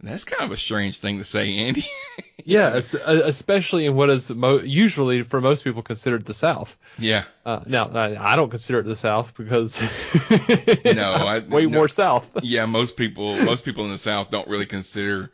That's 0.00 0.24
kind 0.24 0.44
of 0.44 0.52
a 0.52 0.56
strange 0.56 0.98
thing 0.98 1.18
to 1.18 1.24
say, 1.24 1.56
Andy. 1.58 1.84
yeah 2.44 2.76
especially 2.76 3.84
in 3.84 3.94
what 3.94 4.08
is 4.08 4.30
mo- 4.30 4.60
usually 4.60 5.22
for 5.22 5.40
most 5.40 5.64
people 5.64 5.82
considered 5.82 6.24
the 6.24 6.32
south 6.32 6.76
yeah. 6.98 7.24
Uh, 7.44 7.60
now 7.66 7.88
I, 7.88 8.32
I 8.32 8.36
don't 8.36 8.48
consider 8.48 8.78
it 8.80 8.84
the 8.84 8.94
South 8.96 9.34
because 9.36 9.80
No, 10.84 11.12
I- 11.12 11.38
way 11.48 11.66
no. 11.66 11.70
more 11.78 11.88
South. 11.88 12.38
Yeah, 12.42 12.66
most 12.66 12.96
people 12.96 13.36
most 13.44 13.64
people 13.64 13.84
in 13.84 13.90
the 13.92 13.98
South 13.98 14.30
don't 14.30 14.48
really 14.48 14.66
consider 14.66 15.30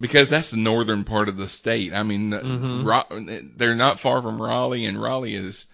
because 0.00 0.28
that's 0.28 0.50
the 0.50 0.56
northern 0.56 1.04
part 1.04 1.28
of 1.28 1.36
the 1.36 1.48
state. 1.48 1.94
I 1.94 2.02
mean, 2.02 2.30
Mhm. 2.30 2.84
Ro- 2.84 3.48
they're 3.56 3.74
not 3.74 4.00
far 4.00 4.20
from 4.22 4.40
Raleigh, 4.42 4.84
and 4.86 5.00
Raleigh 5.00 5.34
is 5.36 5.66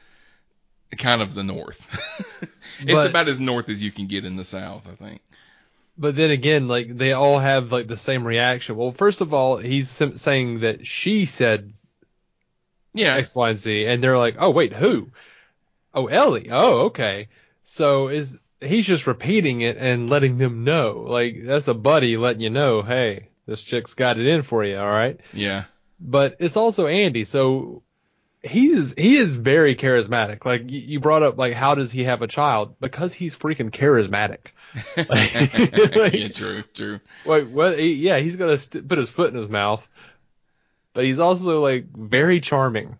kind 0.96 1.20
of 1.22 1.34
the 1.34 1.42
north. 1.44 1.86
it's 2.80 2.92
But- 2.92 3.10
about 3.10 3.28
as 3.28 3.40
north 3.40 3.68
as 3.68 3.82
you 3.82 3.90
can 3.92 4.06
get 4.06 4.24
in 4.24 4.36
the 4.36 4.44
South, 4.44 4.86
I 4.90 4.94
think. 4.94 5.20
But 6.00 6.16
then 6.16 6.30
again, 6.30 6.66
like 6.66 6.88
they 6.88 7.12
all 7.12 7.38
have 7.38 7.70
like 7.70 7.86
the 7.86 7.96
same 7.98 8.26
reaction. 8.26 8.74
Well, 8.74 8.92
first 8.92 9.20
of 9.20 9.34
all, 9.34 9.58
he's 9.58 9.90
saying 9.90 10.60
that 10.60 10.86
she 10.86 11.26
said 11.26 11.74
Yeah, 12.94 13.16
X, 13.16 13.34
Y, 13.34 13.50
and 13.50 13.58
Z, 13.58 13.86
and 13.86 14.02
they're 14.02 14.16
like, 14.18 14.36
oh 14.38 14.48
wait, 14.50 14.72
who? 14.72 15.10
Oh, 15.92 16.06
Ellie. 16.06 16.48
Oh, 16.50 16.86
okay. 16.86 17.28
So 17.64 18.08
is 18.08 18.38
he's 18.62 18.86
just 18.86 19.06
repeating 19.06 19.60
it 19.60 19.76
and 19.76 20.08
letting 20.08 20.38
them 20.38 20.64
know, 20.64 21.04
like 21.06 21.42
that's 21.44 21.68
a 21.68 21.74
buddy 21.74 22.16
letting 22.16 22.40
you 22.40 22.50
know, 22.50 22.80
hey, 22.82 23.28
this 23.46 23.62
chick's 23.62 23.92
got 23.94 24.18
it 24.18 24.26
in 24.26 24.42
for 24.42 24.64
you, 24.64 24.78
all 24.78 24.86
right. 24.86 25.20
yeah, 25.34 25.64
but 26.00 26.36
it's 26.38 26.56
also 26.56 26.86
Andy. 26.86 27.24
So 27.24 27.82
he's 28.42 28.94
he 28.96 29.16
is 29.18 29.36
very 29.36 29.76
charismatic. 29.76 30.46
Like 30.46 30.62
you 30.70 30.98
brought 30.98 31.22
up, 31.22 31.36
like 31.36 31.52
how 31.52 31.74
does 31.74 31.92
he 31.92 32.04
have 32.04 32.22
a 32.22 32.26
child? 32.26 32.76
Because 32.80 33.12
he's 33.12 33.36
freaking 33.36 33.70
charismatic. 33.70 34.52
Like- 34.96 36.12
yeah, 36.12 36.28
true, 36.28 36.62
true. 36.74 37.00
Like 37.24 37.48
what? 37.48 37.78
He, 37.78 37.94
yeah, 37.94 38.18
he's 38.18 38.36
gonna 38.36 38.58
st- 38.58 38.86
put 38.88 38.98
his 38.98 39.10
foot 39.10 39.30
in 39.30 39.36
his 39.36 39.48
mouth, 39.48 39.86
but 40.94 41.04
he's 41.04 41.18
also 41.18 41.60
like 41.60 41.86
very 41.92 42.40
charming. 42.40 42.96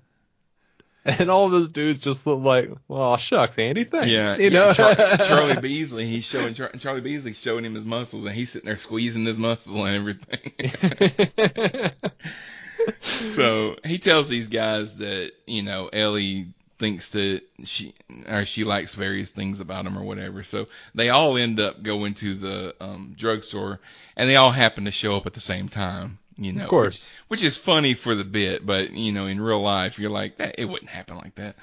And 1.03 1.31
all 1.31 1.49
those 1.49 1.71
dudes 1.71 1.99
just 1.99 2.27
look 2.27 2.43
like, 2.45 2.71
well, 2.87 3.17
shucks, 3.17 3.59
Andy, 3.59 3.85
thanks. 3.85 4.09
Yeah, 4.09 4.37
you 4.37 4.51
know. 4.51 4.73
Char- 4.75 4.95
Charlie 5.17 5.61
Beasley, 5.61 6.07
he's 6.07 6.27
showing 6.27 6.53
Char- 6.53 6.73
Charlie 6.79 7.01
Beasley 7.01 7.33
showing 7.33 7.65
him 7.65 7.75
his 7.75 7.87
muscles, 7.87 8.27
and 8.27 8.35
he's 8.35 8.51
sitting 8.51 8.67
there 8.67 8.77
squeezing 8.77 9.25
his 9.25 9.39
muscle 9.39 9.83
and 9.87 9.97
everything. 9.97 11.91
so 13.31 13.77
he 13.85 13.99
tells 13.99 14.29
these 14.29 14.49
guys 14.49 14.97
that 14.99 15.33
you 15.47 15.63
know 15.63 15.89
Ellie 15.93 16.49
thinks 16.81 17.11
that 17.11 17.43
she 17.65 17.95
or 18.29 18.45
she 18.45 18.65
likes 18.65 18.95
various 18.95 19.31
things 19.31 19.61
about 19.61 19.87
him 19.87 19.97
or 19.97 20.03
whatever. 20.03 20.43
So 20.43 20.67
they 20.97 21.11
all 21.11 21.37
end 21.37 21.61
up 21.61 21.81
going 21.83 22.15
to 22.15 22.35
the 22.35 22.75
um, 22.81 23.15
drugstore, 23.17 23.79
and 24.17 24.29
they 24.29 24.35
all 24.35 24.51
happen 24.51 24.87
to 24.87 24.91
show 24.91 25.15
up 25.15 25.27
at 25.27 25.35
the 25.35 25.41
same 25.41 25.69
time. 25.69 26.19
You 26.37 26.53
know, 26.55 26.63
Of 26.65 26.69
course. 26.69 27.11
which, 27.29 27.41
which 27.41 27.47
is 27.47 27.57
funny 27.57 27.95
for 27.95 28.15
the 28.17 28.25
bit, 28.25 28.65
but 28.67 28.91
you 28.93 29.13
know, 29.13 29.27
in 29.27 29.41
real 29.41 29.61
life, 29.63 29.99
you're 29.99 30.11
like 30.11 30.39
that. 30.39 30.57
It 30.59 30.65
wouldn't 30.65 30.91
happen 30.91 31.17
like 31.19 31.37
that. 31.37 31.55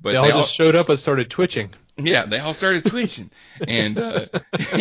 But 0.00 0.12
they 0.12 0.16
all 0.30 0.40
just 0.42 0.54
showed 0.54 0.76
up 0.76 0.88
and 0.88 0.98
started 0.98 1.28
twitching. 1.28 1.74
yeah, 1.98 2.24
they 2.24 2.38
all 2.38 2.54
started 2.54 2.86
twitching. 2.86 3.30
and 3.66 3.98
uh, 3.98 4.26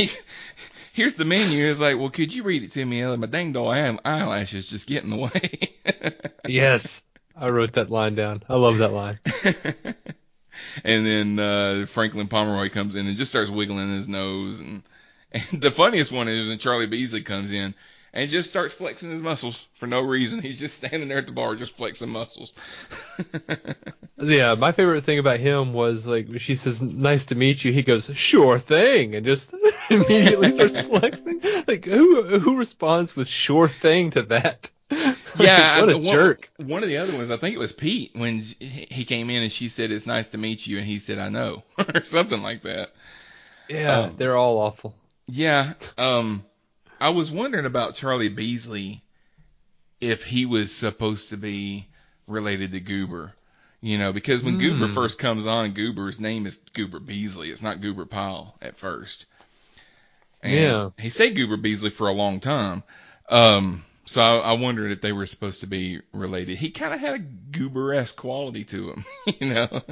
here's 0.93 1.15
the 1.15 1.25
menu. 1.25 1.65
It's 1.65 1.79
like, 1.81 1.97
well, 1.97 2.09
could 2.09 2.33
you 2.33 2.43
read 2.43 2.63
it 2.63 2.71
to 2.73 2.85
me? 2.85 3.03
My 3.17 3.25
dang 3.27 3.51
doll 3.51 3.69
eye- 3.69 3.97
eyelashes 4.05 4.65
just 4.65 4.87
get 4.87 5.03
in 5.03 5.09
the 5.09 5.17
way. 5.17 5.73
Yes, 6.47 7.03
I 7.39 7.49
wrote 7.49 7.73
that 7.73 7.89
line 7.89 8.15
down. 8.15 8.43
I 8.49 8.55
love 8.55 8.79
that 8.79 8.93
line. 8.93 9.19
and 10.83 11.05
then 11.05 11.39
uh, 11.39 11.85
Franklin 11.87 12.27
Pomeroy 12.27 12.69
comes 12.69 12.95
in 12.95 13.07
and 13.07 13.15
just 13.15 13.31
starts 13.31 13.49
wiggling 13.49 13.95
his 13.95 14.07
nose. 14.07 14.59
And, 14.59 14.83
and 15.31 15.61
the 15.61 15.71
funniest 15.71 16.11
one 16.11 16.27
is 16.27 16.49
when 16.49 16.59
Charlie 16.59 16.87
Beasley 16.87 17.21
comes 17.21 17.51
in 17.51 17.73
and 18.13 18.29
just 18.29 18.49
starts 18.49 18.73
flexing 18.73 19.11
his 19.11 19.21
muscles 19.21 19.67
for 19.75 19.87
no 19.87 20.01
reason. 20.01 20.41
He's 20.41 20.59
just 20.59 20.77
standing 20.77 21.07
there 21.07 21.19
at 21.19 21.27
the 21.27 21.31
bar 21.31 21.55
just 21.55 21.77
flexing 21.77 22.09
muscles. 22.09 22.53
Yeah, 24.21 24.55
my 24.55 24.73
favorite 24.73 25.05
thing 25.05 25.19
about 25.19 25.39
him 25.39 25.71
was 25.71 26.05
like 26.05 26.27
she 26.41 26.55
says, 26.55 26.81
"Nice 26.81 27.27
to 27.27 27.35
meet 27.35 27.63
you." 27.63 27.71
He 27.71 27.83
goes, 27.83 28.11
"Sure 28.13 28.59
thing," 28.59 29.15
and 29.15 29.25
just 29.25 29.53
immediately 29.89 30.51
starts 30.51 30.77
flexing. 30.77 31.41
Like 31.65 31.85
who 31.85 32.39
who 32.39 32.57
responds 32.57 33.15
with 33.15 33.29
"sure 33.29 33.69
thing" 33.69 34.11
to 34.11 34.23
that? 34.23 34.71
Yeah, 35.37 35.81
what 35.81 35.89
a 35.89 35.97
one- 35.97 36.05
jerk. 36.07 36.49
One 36.57 36.83
of 36.83 36.89
the 36.89 36.97
other 36.97 37.13
ones, 37.15 37.29
I 37.31 37.37
think 37.37 37.55
it 37.55 37.59
was 37.59 37.71
Pete, 37.73 38.11
when 38.15 38.41
he 38.41 39.03
came 39.05 39.29
in 39.29 39.43
and 39.43 39.51
she 39.51 39.69
said, 39.69 39.91
"It's 39.91 40.05
nice 40.07 40.27
to 40.29 40.37
meet 40.37 40.65
you," 40.65 40.77
and 40.77 40.87
he 40.87 40.99
said, 40.99 41.19
"I 41.19 41.29
know," 41.29 41.63
or 41.77 42.03
something 42.05 42.41
like 42.41 42.63
that. 42.63 42.91
Yeah, 43.67 43.99
Um, 43.99 44.15
they're 44.17 44.35
all 44.37 44.57
awful. 44.59 44.95
Yeah. 45.27 45.73
Um, 45.97 46.43
I 46.99 47.09
was 47.09 47.29
wondering 47.29 47.65
about 47.65 47.95
Charlie 47.95 48.29
Beasley, 48.29 49.03
if 50.01 50.23
he 50.23 50.45
was 50.45 50.73
supposed 50.73 51.29
to 51.29 51.37
be 51.37 51.87
related 52.27 52.71
to 52.71 52.79
Goober. 52.79 53.33
You 53.81 53.97
know, 53.97 54.11
because 54.11 54.43
when 54.43 54.57
Goober 54.57 54.87
Hmm. 54.87 54.93
first 54.93 55.19
comes 55.19 55.45
on, 55.45 55.71
Goober's 55.71 56.19
name 56.19 56.45
is 56.47 56.59
Goober 56.73 56.99
Beasley. 56.99 57.49
It's 57.49 57.61
not 57.61 57.79
Goober 57.79 58.05
Pyle 58.05 58.57
at 58.61 58.77
first. 58.77 59.25
And 60.41 60.53
Yeah. 60.53 60.89
He 60.99 61.09
said 61.09 61.35
Goober 61.35 61.55
Beasley 61.57 61.89
for 61.89 62.07
a 62.09 62.13
long 62.13 62.39
time. 62.41 62.83
Um, 63.29 63.85
So 64.09 64.23
I, 64.23 64.37
I 64.37 64.51
wondered 64.53 64.91
if 64.91 65.01
they 65.01 65.11
were 65.11 65.27
supposed 65.27 65.61
to 65.61 65.67
be 65.67 66.01
related. 66.13 66.57
He 66.57 66.71
kind 66.71 66.95
of 66.95 66.99
had 66.99 67.13
a 67.13 67.19
goober-esque 67.19 68.15
quality 68.15 68.63
to 68.63 68.89
him, 68.89 69.05
you 69.39 69.53
know. 69.53 69.83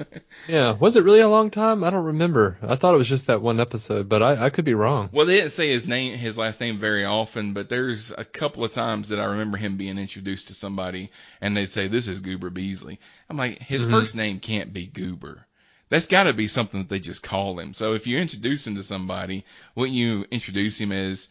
Yeah. 0.47 0.71
Was 0.71 0.95
it 0.95 1.03
really 1.03 1.19
a 1.19 1.30
long 1.30 1.51
time? 1.51 1.84
I 1.84 1.91
don't 1.91 2.06
remember. 2.06 2.58
I 2.63 2.77
thought 2.77 2.95
it 2.95 2.97
was 2.97 3.08
just 3.08 3.27
that 3.27 3.43
one 3.43 3.60
episode, 3.60 4.10
but 4.10 4.23
I, 4.23 4.45
I 4.45 4.49
could 4.49 4.65
be 4.65 4.73
wrong. 4.73 5.10
Well, 5.12 5.27
they 5.27 5.36
didn't 5.36 5.51
say 5.51 5.69
his 5.69 5.88
name, 5.88 6.17
his 6.17 6.36
last 6.36 6.60
name 6.60 6.80
very 6.80 7.06
often, 7.06 7.53
but 7.53 7.69
there's 7.69 8.12
a 8.12 8.25
couple 8.25 8.63
of 8.63 8.71
times 8.71 9.10
that 9.10 9.19
I 9.19 9.25
remember 9.25 9.56
him 9.56 9.77
being 9.77 9.99
introduced 9.99 10.47
to 10.47 10.56
somebody, 10.56 11.12
and 11.39 11.56
they'd 11.56 11.69
say, 11.69 11.88
"This 11.88 12.08
is 12.08 12.21
Goober 12.21 12.49
Beasley." 12.49 12.99
I'm 13.30 13.38
like, 13.38 13.60
his 13.60 13.86
Mhm. 13.86 13.91
first 13.91 14.15
name 14.15 14.39
can't 14.39 14.73
be 14.73 14.88
Goober. 14.88 15.45
That's 15.89 16.08
got 16.08 16.23
to 16.23 16.34
be 16.34 16.47
something 16.47 16.80
that 16.82 16.89
they 16.89 16.99
just 16.99 17.21
call 17.21 17.60
him. 17.60 17.75
So 17.75 17.93
if 17.93 18.08
you 18.08 18.17
introduce 18.17 18.65
him 18.65 18.77
to 18.77 18.84
somebody, 18.84 19.45
wouldn't 19.75 19.95
you 19.95 20.25
introduce 20.32 20.82
him 20.82 20.91
as 20.91 21.30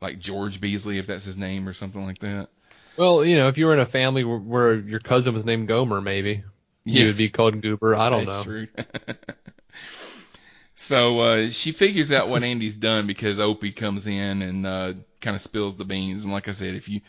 like 0.00 0.18
George 0.18 0.60
Beasley, 0.60 0.98
if 0.98 1.06
that's 1.06 1.24
his 1.24 1.36
name, 1.38 1.68
or 1.68 1.72
something 1.72 2.04
like 2.04 2.18
that? 2.18 2.48
Well, 2.96 3.24
you 3.24 3.36
know, 3.36 3.48
if 3.48 3.58
you 3.58 3.66
were 3.66 3.74
in 3.74 3.80
a 3.80 3.86
family 3.86 4.24
where, 4.24 4.38
where 4.38 4.74
your 4.74 5.00
cousin 5.00 5.34
was 5.34 5.44
named 5.44 5.68
Gomer, 5.68 6.00
maybe 6.00 6.42
Yeah. 6.84 7.02
you 7.02 7.06
would 7.08 7.16
be 7.18 7.28
called 7.28 7.60
Goober. 7.60 7.94
I 7.94 8.08
don't 8.10 8.24
That's 8.24 8.46
know. 8.46 8.52
true. 8.52 8.68
so 10.74 11.18
uh, 11.20 11.48
she 11.50 11.72
figures 11.72 12.12
out 12.12 12.28
what 12.28 12.42
Andy's 12.42 12.76
done 12.76 13.06
because 13.06 13.40
Opie 13.40 13.72
comes 13.72 14.06
in 14.06 14.42
and 14.42 14.66
uh, 14.66 14.92
kind 15.20 15.36
of 15.36 15.42
spills 15.42 15.76
the 15.76 15.84
beans. 15.84 16.24
And 16.24 16.32
like 16.32 16.48
I 16.48 16.52
said, 16.52 16.74
if 16.74 16.88
you 16.88 17.00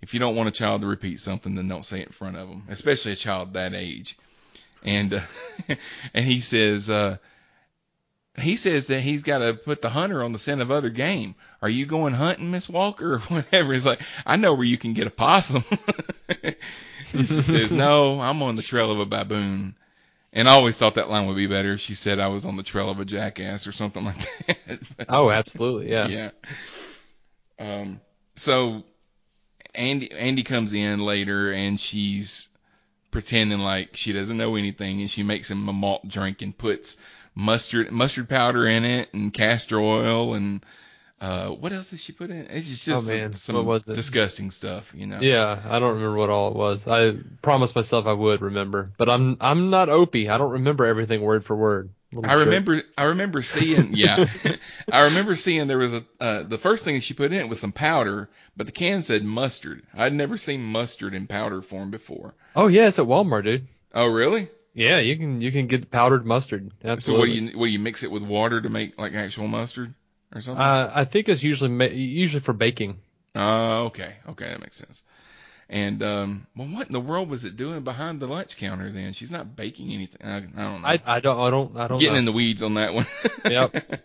if 0.00 0.14
you 0.14 0.20
don't 0.20 0.34
want 0.34 0.48
a 0.48 0.52
child 0.52 0.80
to 0.80 0.86
repeat 0.88 1.20
something, 1.20 1.54
then 1.54 1.68
don't 1.68 1.86
say 1.86 2.00
it 2.00 2.08
in 2.08 2.12
front 2.12 2.36
of 2.36 2.48
them, 2.48 2.64
especially 2.68 3.12
a 3.12 3.16
child 3.16 3.52
that 3.54 3.74
age. 3.74 4.16
And 4.84 5.14
uh, 5.14 5.20
and 6.14 6.24
he 6.24 6.40
says 6.40 6.90
uh, 6.90 7.18
he 8.38 8.56
says 8.56 8.86
that 8.86 9.00
he's 9.00 9.22
got 9.22 9.38
to 9.38 9.54
put 9.54 9.82
the 9.82 9.90
hunter 9.90 10.22
on 10.22 10.32
the 10.32 10.38
scent 10.38 10.62
of 10.62 10.70
other 10.70 10.88
game. 10.88 11.34
Are 11.60 11.68
you 11.68 11.84
going 11.84 12.14
hunting, 12.14 12.50
Miss 12.50 12.68
Walker, 12.68 13.14
or 13.14 13.18
whatever? 13.28 13.72
He's 13.72 13.86
like, 13.86 14.00
I 14.24 14.36
know 14.36 14.54
where 14.54 14.64
you 14.64 14.78
can 14.78 14.94
get 14.94 15.06
a 15.06 15.10
possum. 15.10 15.64
and 16.42 16.56
she 17.12 17.42
says, 17.42 17.70
No, 17.70 18.20
I'm 18.20 18.42
on 18.42 18.56
the 18.56 18.62
trail 18.62 18.90
of 18.90 19.00
a 19.00 19.06
baboon. 19.06 19.76
And 20.32 20.48
I 20.48 20.52
always 20.52 20.78
thought 20.78 20.94
that 20.94 21.10
line 21.10 21.26
would 21.26 21.36
be 21.36 21.46
better. 21.46 21.74
if 21.74 21.80
She 21.80 21.94
said 21.94 22.18
I 22.18 22.28
was 22.28 22.46
on 22.46 22.56
the 22.56 22.62
trail 22.62 22.88
of 22.88 22.98
a 22.98 23.04
jackass 23.04 23.66
or 23.66 23.72
something 23.72 24.04
like 24.04 24.46
that. 24.46 24.80
Oh, 25.08 25.30
absolutely. 25.30 25.90
Yeah. 25.90 26.06
yeah. 26.08 26.30
Um. 27.58 28.00
So 28.36 28.84
Andy 29.74 30.10
Andy 30.10 30.42
comes 30.42 30.72
in 30.72 31.00
later 31.00 31.52
and 31.52 31.78
she's 31.78 32.48
pretending 33.10 33.58
like 33.58 33.94
she 33.94 34.14
doesn't 34.14 34.38
know 34.38 34.56
anything 34.56 35.02
and 35.02 35.10
she 35.10 35.22
makes 35.22 35.50
him 35.50 35.68
a 35.68 35.72
malt 35.72 36.08
drink 36.08 36.40
and 36.40 36.56
puts 36.56 36.96
mustard 37.34 37.90
mustard 37.90 38.28
powder 38.28 38.66
in 38.66 38.84
it 38.84 39.12
and 39.14 39.32
castor 39.32 39.78
oil 39.80 40.34
and 40.34 40.64
uh 41.20 41.48
what 41.48 41.72
else 41.72 41.90
did 41.90 42.00
she 42.00 42.12
put 42.12 42.30
in? 42.30 42.36
it? 42.38 42.48
It's 42.50 42.68
just, 42.68 42.88
Oh, 42.88 43.00
man. 43.02 43.32
some 43.32 43.54
What 43.56 43.64
was 43.64 43.88
it? 43.88 43.94
disgusting 43.94 44.50
stuff, 44.50 44.92
you 44.94 45.06
know. 45.06 45.20
Yeah, 45.20 45.60
I 45.68 45.78
don't 45.78 45.94
remember 45.94 46.16
what 46.16 46.30
all 46.30 46.48
it 46.48 46.56
was. 46.56 46.86
I 46.88 47.14
promised 47.42 47.76
myself 47.76 48.06
I 48.06 48.12
would 48.12 48.42
remember, 48.42 48.90
but 48.98 49.08
I'm 49.08 49.36
I'm 49.40 49.70
not 49.70 49.88
Opie. 49.88 50.28
I 50.28 50.36
don't 50.38 50.50
remember 50.52 50.84
everything 50.84 51.20
word 51.20 51.44
for 51.44 51.54
word. 51.56 51.90
Little 52.12 52.28
I 52.28 52.34
trick. 52.34 52.46
remember 52.46 52.82
I 52.98 53.04
remember 53.04 53.40
seeing 53.40 53.90
yeah 53.94 54.26
I 54.90 55.00
remember 55.04 55.34
seeing 55.34 55.66
there 55.68 55.78
was 55.78 55.94
a 55.94 56.04
uh, 56.20 56.42
the 56.42 56.58
first 56.58 56.84
thing 56.84 57.00
she 57.00 57.14
put 57.14 57.32
in 57.32 57.48
was 57.48 57.58
some 57.58 57.72
powder 57.72 58.28
but 58.54 58.66
the 58.66 58.72
can 58.72 59.00
said 59.00 59.24
mustard 59.24 59.82
I'd 59.94 60.12
never 60.12 60.36
seen 60.36 60.62
mustard 60.62 61.14
in 61.14 61.26
powder 61.26 61.62
form 61.62 61.90
before 61.90 62.34
Oh 62.54 62.66
yeah, 62.66 62.88
it's 62.88 62.98
at 62.98 63.06
Walmart, 63.06 63.44
dude. 63.44 63.66
oh 63.94 64.06
really 64.08 64.50
Yeah, 64.74 64.98
you 64.98 65.16
can 65.16 65.40
you 65.40 65.52
can 65.52 65.66
get 65.66 65.90
powdered 65.90 66.24
mustard. 66.26 66.70
Absolutely. 66.82 67.00
so 67.00 67.18
what 67.18 67.26
do 67.26 67.32
you 67.52 67.58
what 67.58 67.66
do 67.66 67.72
you 67.72 67.78
mix 67.78 68.02
it 68.02 68.10
with 68.10 68.22
water 68.22 68.60
to 68.60 68.68
make 68.68 68.98
like 68.98 69.12
actual 69.14 69.46
mustard 69.48 69.94
or 70.34 70.40
something 70.40 70.62
Uh, 70.62 70.90
I 70.94 71.04
think 71.04 71.28
it's 71.28 71.42
usually 71.42 71.70
ma- 71.70 71.84
usually 71.92 72.40
for 72.40 72.52
baking. 72.54 72.98
oh 73.34 73.84
okay 73.86 74.14
okay 74.30 74.48
that 74.48 74.60
makes 74.60 74.76
sense 74.76 75.02
and 75.68 76.02
um 76.02 76.46
well 76.56 76.68
what 76.68 76.86
in 76.86 76.92
the 76.92 77.00
world 77.00 77.28
was 77.30 77.44
it 77.44 77.56
doing 77.56 77.82
behind 77.82 78.20
the 78.20 78.26
lunch 78.26 78.56
counter 78.58 78.90
then 78.90 79.12
she's 79.12 79.30
not 79.30 79.56
baking 79.56 79.90
anything 79.92 80.20
I, 80.26 80.36
I 80.36 80.40
don't 80.40 80.82
know 80.82 80.88
I 80.88 81.00
I 81.06 81.20
don't 81.20 81.38
I 81.38 81.50
don't 81.50 81.76
I 81.76 81.88
don't 81.88 81.98
getting 81.98 82.14
know. 82.14 82.18
in 82.20 82.24
the 82.26 82.32
weeds 82.32 82.62
on 82.62 82.74
that 82.74 82.94
one. 82.94 83.06
Yep. 83.50 84.00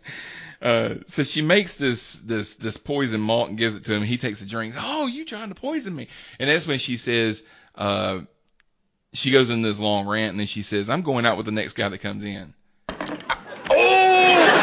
Uh, 0.62 0.96
so 1.06 1.22
she 1.24 1.42
makes 1.44 1.76
this 1.76 2.14
this 2.20 2.56
this 2.56 2.78
poison 2.78 3.22
malt 3.22 3.50
and 3.50 3.58
gives 3.60 3.76
it 3.76 3.86
to 3.86 3.94
him. 3.94 4.02
He 4.04 4.18
takes 4.18 4.42
a 4.42 4.46
drink. 4.48 4.74
Oh, 4.76 5.06
you 5.06 5.24
trying 5.24 5.50
to 5.50 5.56
poison 5.56 5.96
me? 5.96 6.08
And 6.40 6.50
that's 6.50 6.66
when 6.66 6.80
she 6.80 6.98
says, 6.98 7.44
uh, 7.76 8.22
she 9.18 9.32
goes 9.32 9.50
in 9.50 9.64
this 9.64 9.80
long 9.80 10.08
rant, 10.08 10.32
and 10.32 10.40
then 10.40 10.46
she 10.48 10.62
says, 10.62 10.90
"I'm 10.90 11.02
going 11.02 11.26
out 11.26 11.38
with 11.38 11.48
the 11.48 11.52
next 11.52 11.74
guy 11.74 11.90
that 11.90 11.98
comes 11.98 12.24
in." 12.24 12.54
Oh! 13.70 14.54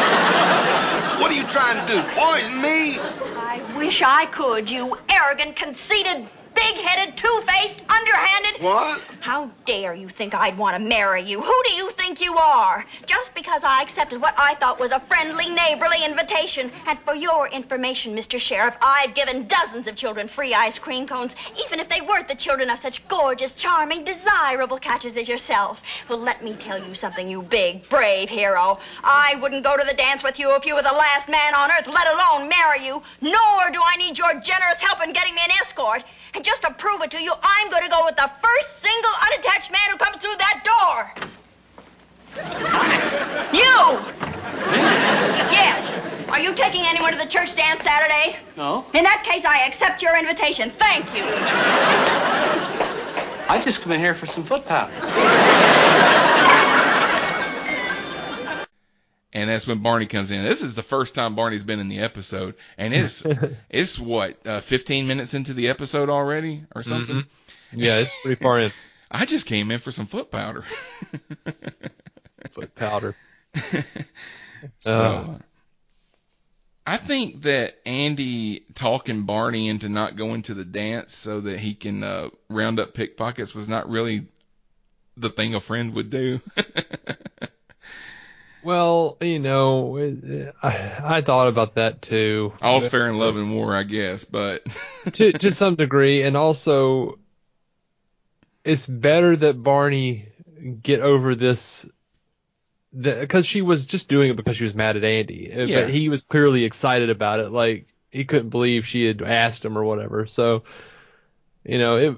What 1.21 1.31
are 1.31 1.35
you 1.35 1.45
trying 1.49 1.87
to 1.87 1.93
do? 1.93 2.01
Poison 2.14 2.62
me? 2.62 2.99
I 3.37 3.61
wish 3.77 4.01
I 4.03 4.27
could, 4.27 4.71
you 4.71 4.97
arrogant, 5.09 5.57
conceited, 5.57 6.29
big-headed, 6.64 7.16
two-faced, 7.16 7.83
underhanded. 7.88 8.62
What? 8.62 9.00
How 9.20 9.50
dare 9.66 9.94
you 9.94 10.09
think 10.09 10.35
I'd 10.35 10.57
want 10.57 10.77
to 10.77 10.83
marry 10.83 11.22
you? 11.22 11.40
Who 11.40 11.62
do 11.66 11.72
you 11.72 11.90
think 11.90 12.20
you 12.20 12.37
are? 12.37 12.85
Just 13.07 13.35
because 13.35 13.64
I 13.64 13.83
accepted 13.83 14.20
what 14.20 14.35
I 14.38 14.55
thought 14.55 14.81
was 14.81 14.90
a 14.90 15.00
friendly, 15.00 15.50
neighborly 15.50 16.05
invitation. 16.05 16.72
And 16.87 16.98
for 17.00 17.14
your 17.14 17.48
information, 17.48 18.16
Mr. 18.16 18.38
Sheriff, 18.38 18.77
I've 18.81 19.14
given 19.14 19.46
dozens 19.46 19.87
of 19.88 19.96
children 19.96 20.27
free 20.27 20.55
ice 20.55 20.79
cream 20.79 21.07
cones, 21.07 21.37
even 21.66 21.81
if 21.81 21.88
they 21.88 22.00
weren't 22.00 22.29
the 22.29 22.35
children 22.35 22.70
of 22.70 22.79
such 22.79 23.07
gorgeous, 23.09 23.55
charming, 23.55 24.05
desirable 24.05 24.79
catches 24.79 25.16
as 25.16 25.29
yourself. 25.29 25.83
Well, 26.09 26.18
let 26.18 26.42
me 26.42 26.55
tell 26.55 26.83
you 26.83 26.94
something, 26.94 27.29
you 27.29 27.42
big, 27.42 27.88
brave 27.90 28.31
hero. 28.31 28.79
I 29.03 29.37
wouldn't 29.40 29.64
go 29.64 29.77
to 29.77 29.87
the 29.87 29.96
dance 29.96 30.22
with 30.22 30.38
you 30.38 30.55
if 30.55 30.64
you 30.64 30.74
were 30.74 30.83
the 30.83 30.92
last 30.92 31.29
man 31.29 31.55
on 31.55 31.70
earth, 31.70 31.88
let 31.88 32.07
alone 32.09 32.48
marry 32.48 32.87
you. 32.87 33.03
Nor 33.20 33.70
do 33.70 33.81
I 33.85 33.96
need 33.98 34.16
your 34.16 34.33
generous 34.40 34.81
help 34.81 35.03
in 35.03 35.12
getting 35.12 35.35
me 35.35 35.40
an 35.44 35.53
escort. 35.62 36.05
And 36.35 36.44
just 36.44 36.62
to 36.62 36.73
prove 36.73 37.01
it 37.03 37.12
to 37.12 37.23
you, 37.23 37.33
I'm 37.42 37.70
going 37.70 37.85
to 37.85 37.88
go 37.88 38.05
with 38.05 38.16
the 38.16 38.31
first 38.42 38.83
single 38.83 39.11
unattached 39.27 39.70
man 39.70 39.81
who 39.90 39.97
comes 39.97 40.20
through 40.20 40.37
that 40.38 40.62
door. 40.64 41.31
You! 43.55 44.01
Yes. 45.53 45.94
Are 46.29 46.40
you 46.40 46.53
taking 46.55 46.83
anyone 46.85 47.12
to 47.12 47.18
the 47.18 47.27
church 47.27 47.55
dance 47.55 47.85
Saturday? 47.85 48.37
No, 48.57 48.85
In 48.94 49.05
that 49.05 49.23
case, 49.25 49.44
I 49.44 49.64
accept 49.66 50.03
your 50.03 50.18
invitation. 50.18 50.70
Thank 50.70 51.14
you. 51.14 51.23
I 53.47 53.61
just 53.62 53.83
come 53.83 53.92
in 53.92 54.01
here 54.01 54.14
for 54.14 54.27
some 54.27 54.42
foot 54.42 54.66
powder. 54.66 54.92
And 59.35 59.51
that's 59.51 59.66
when 59.66 59.83
Barney 59.83 60.07
comes 60.07 60.31
in. 60.31 60.44
This 60.44 60.62
is 60.62 60.77
the 60.77 60.83
first 60.85 61.14
time 61.16 61.35
Barney's 61.35 61.64
been 61.64 61.81
in 61.81 61.88
the 61.88 61.99
episode, 61.99 62.55
and 62.79 62.94
it's 62.94 63.27
it's 63.68 63.99
what 63.99 64.47
uh, 64.47 64.61
15 64.61 65.07
minutes 65.09 65.35
into 65.35 65.55
the 65.55 65.68
episode 65.68 66.09
already 66.09 66.64
or 66.75 66.85
something. 66.85 67.16
Mhm. 67.16 67.27
Yeah, 67.73 67.97
it's 67.99 68.12
pretty 68.23 68.40
far 68.40 68.61
in. 68.61 68.73
I 69.11 69.27
just 69.27 69.47
came 69.47 69.70
in 69.73 69.81
for 69.81 69.90
some 69.90 70.07
foot 70.07 70.31
powder. 70.31 70.64
Foot 72.53 72.75
powder. 72.75 73.16
so 74.81 75.03
Uh. 75.03 75.38
I 76.87 76.99
think 76.99 77.42
that 77.42 77.79
Andy 77.87 78.61
talking 78.75 79.23
Barney 79.25 79.68
into 79.68 79.88
not 79.88 80.16
going 80.16 80.42
to 80.42 80.55
the 80.55 80.64
dance 80.66 81.16
so 81.16 81.40
that 81.40 81.59
he 81.59 81.75
can 81.75 82.03
uh, 82.05 82.29
round 82.51 82.79
up 82.79 82.92
pickpockets 82.92 83.55
was 83.55 83.68
not 83.68 83.88
really 83.88 84.27
the 85.16 85.31
thing 85.31 85.55
a 85.55 85.61
friend 85.61 85.94
would 85.94 86.11
do. 86.11 86.40
Well, 88.64 89.18
you 89.20 89.38
know, 89.38 89.96
it- 89.98 90.55
I, 90.62 91.00
I 91.05 91.20
thought 91.20 91.48
about 91.48 91.74
that 91.74 92.00
too. 92.03 92.53
All's 92.62 92.88
fair 92.88 93.07
in 93.07 93.18
love 93.18 93.37
and 93.37 93.55
war, 93.55 93.77
I 93.77 93.83
guess, 93.83 94.24
but 94.24 94.64
to 95.12 95.33
to 95.33 95.50
some 95.50 95.74
degree, 95.74 96.22
and 96.22 96.37
also 96.37 97.18
it's 98.64 98.87
better 98.87 99.37
that 99.37 99.62
Barney 99.62 100.27
get 100.83 101.00
over 101.03 101.35
this 101.35 101.87
because 102.98 103.44
she 103.44 103.61
was 103.61 103.85
just 103.87 104.09
doing 104.09 104.31
it 104.31 104.37
because 104.37 104.57
she 104.57 104.64
was 104.64 104.74
mad 104.74 104.96
at 104.96 105.05
Andy, 105.05 105.53
Uh, 105.53 105.64
Yeah. 105.64 105.83
but 105.83 105.90
he 105.90 106.09
was 106.09 106.22
clearly 106.22 106.64
excited 106.64 107.11
about 107.11 107.40
it. 107.40 107.50
Like 107.50 107.88
he 108.11 108.24
couldn't 108.24 108.48
believe 108.50 108.87
she 108.87 109.05
had 109.05 109.20
asked 109.20 109.64
him 109.64 109.77
or 109.77 109.85
whatever. 109.85 110.27
So, 110.27 110.62
you 111.64 111.79
know, 111.79 111.96
it. 111.96 112.16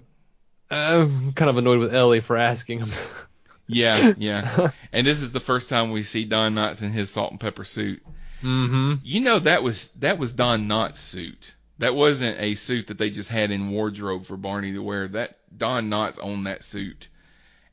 I'm 0.71 1.33
kind 1.33 1.49
of 1.49 1.57
annoyed 1.59 1.79
with 1.79 1.95
Ellie 1.95 2.21
for 2.21 2.37
asking 2.37 2.81
him. 2.81 2.91
yeah, 3.67 4.15
yeah. 4.19 4.71
And 4.93 5.07
this 5.07 5.23
is 5.23 5.33
the 5.33 5.41
first 5.41 5.69
time 5.69 5.91
we 5.91 6.03
see 6.03 6.25
Don 6.25 6.55
Knotts 6.55 6.83
in 6.83 6.93
his 6.93 7.11
salt 7.11 7.31
and 7.31 7.41
pepper 7.41 7.65
suit. 7.65 8.03
mm-hmm. 8.43 8.95
You 9.03 9.21
know 9.21 9.39
that 9.39 9.63
was 9.63 9.89
that 9.99 10.19
was 10.19 10.33
Don 10.33 10.69
Knotts' 10.69 10.99
suit. 10.99 11.55
That 11.79 11.95
wasn't 11.95 12.41
a 12.41 12.55
suit 12.55 12.87
that 12.87 12.99
they 12.99 13.11
just 13.11 13.29
had 13.29 13.51
in 13.51 13.71
wardrobe 13.71 14.27
for 14.27 14.37
Barney 14.37 14.73
to 14.73 14.83
wear. 14.83 15.09
That 15.09 15.39
Don 15.57 15.91
Knotts 15.91 16.19
owned 16.21 16.47
that 16.47 16.65
suit, 16.65 17.09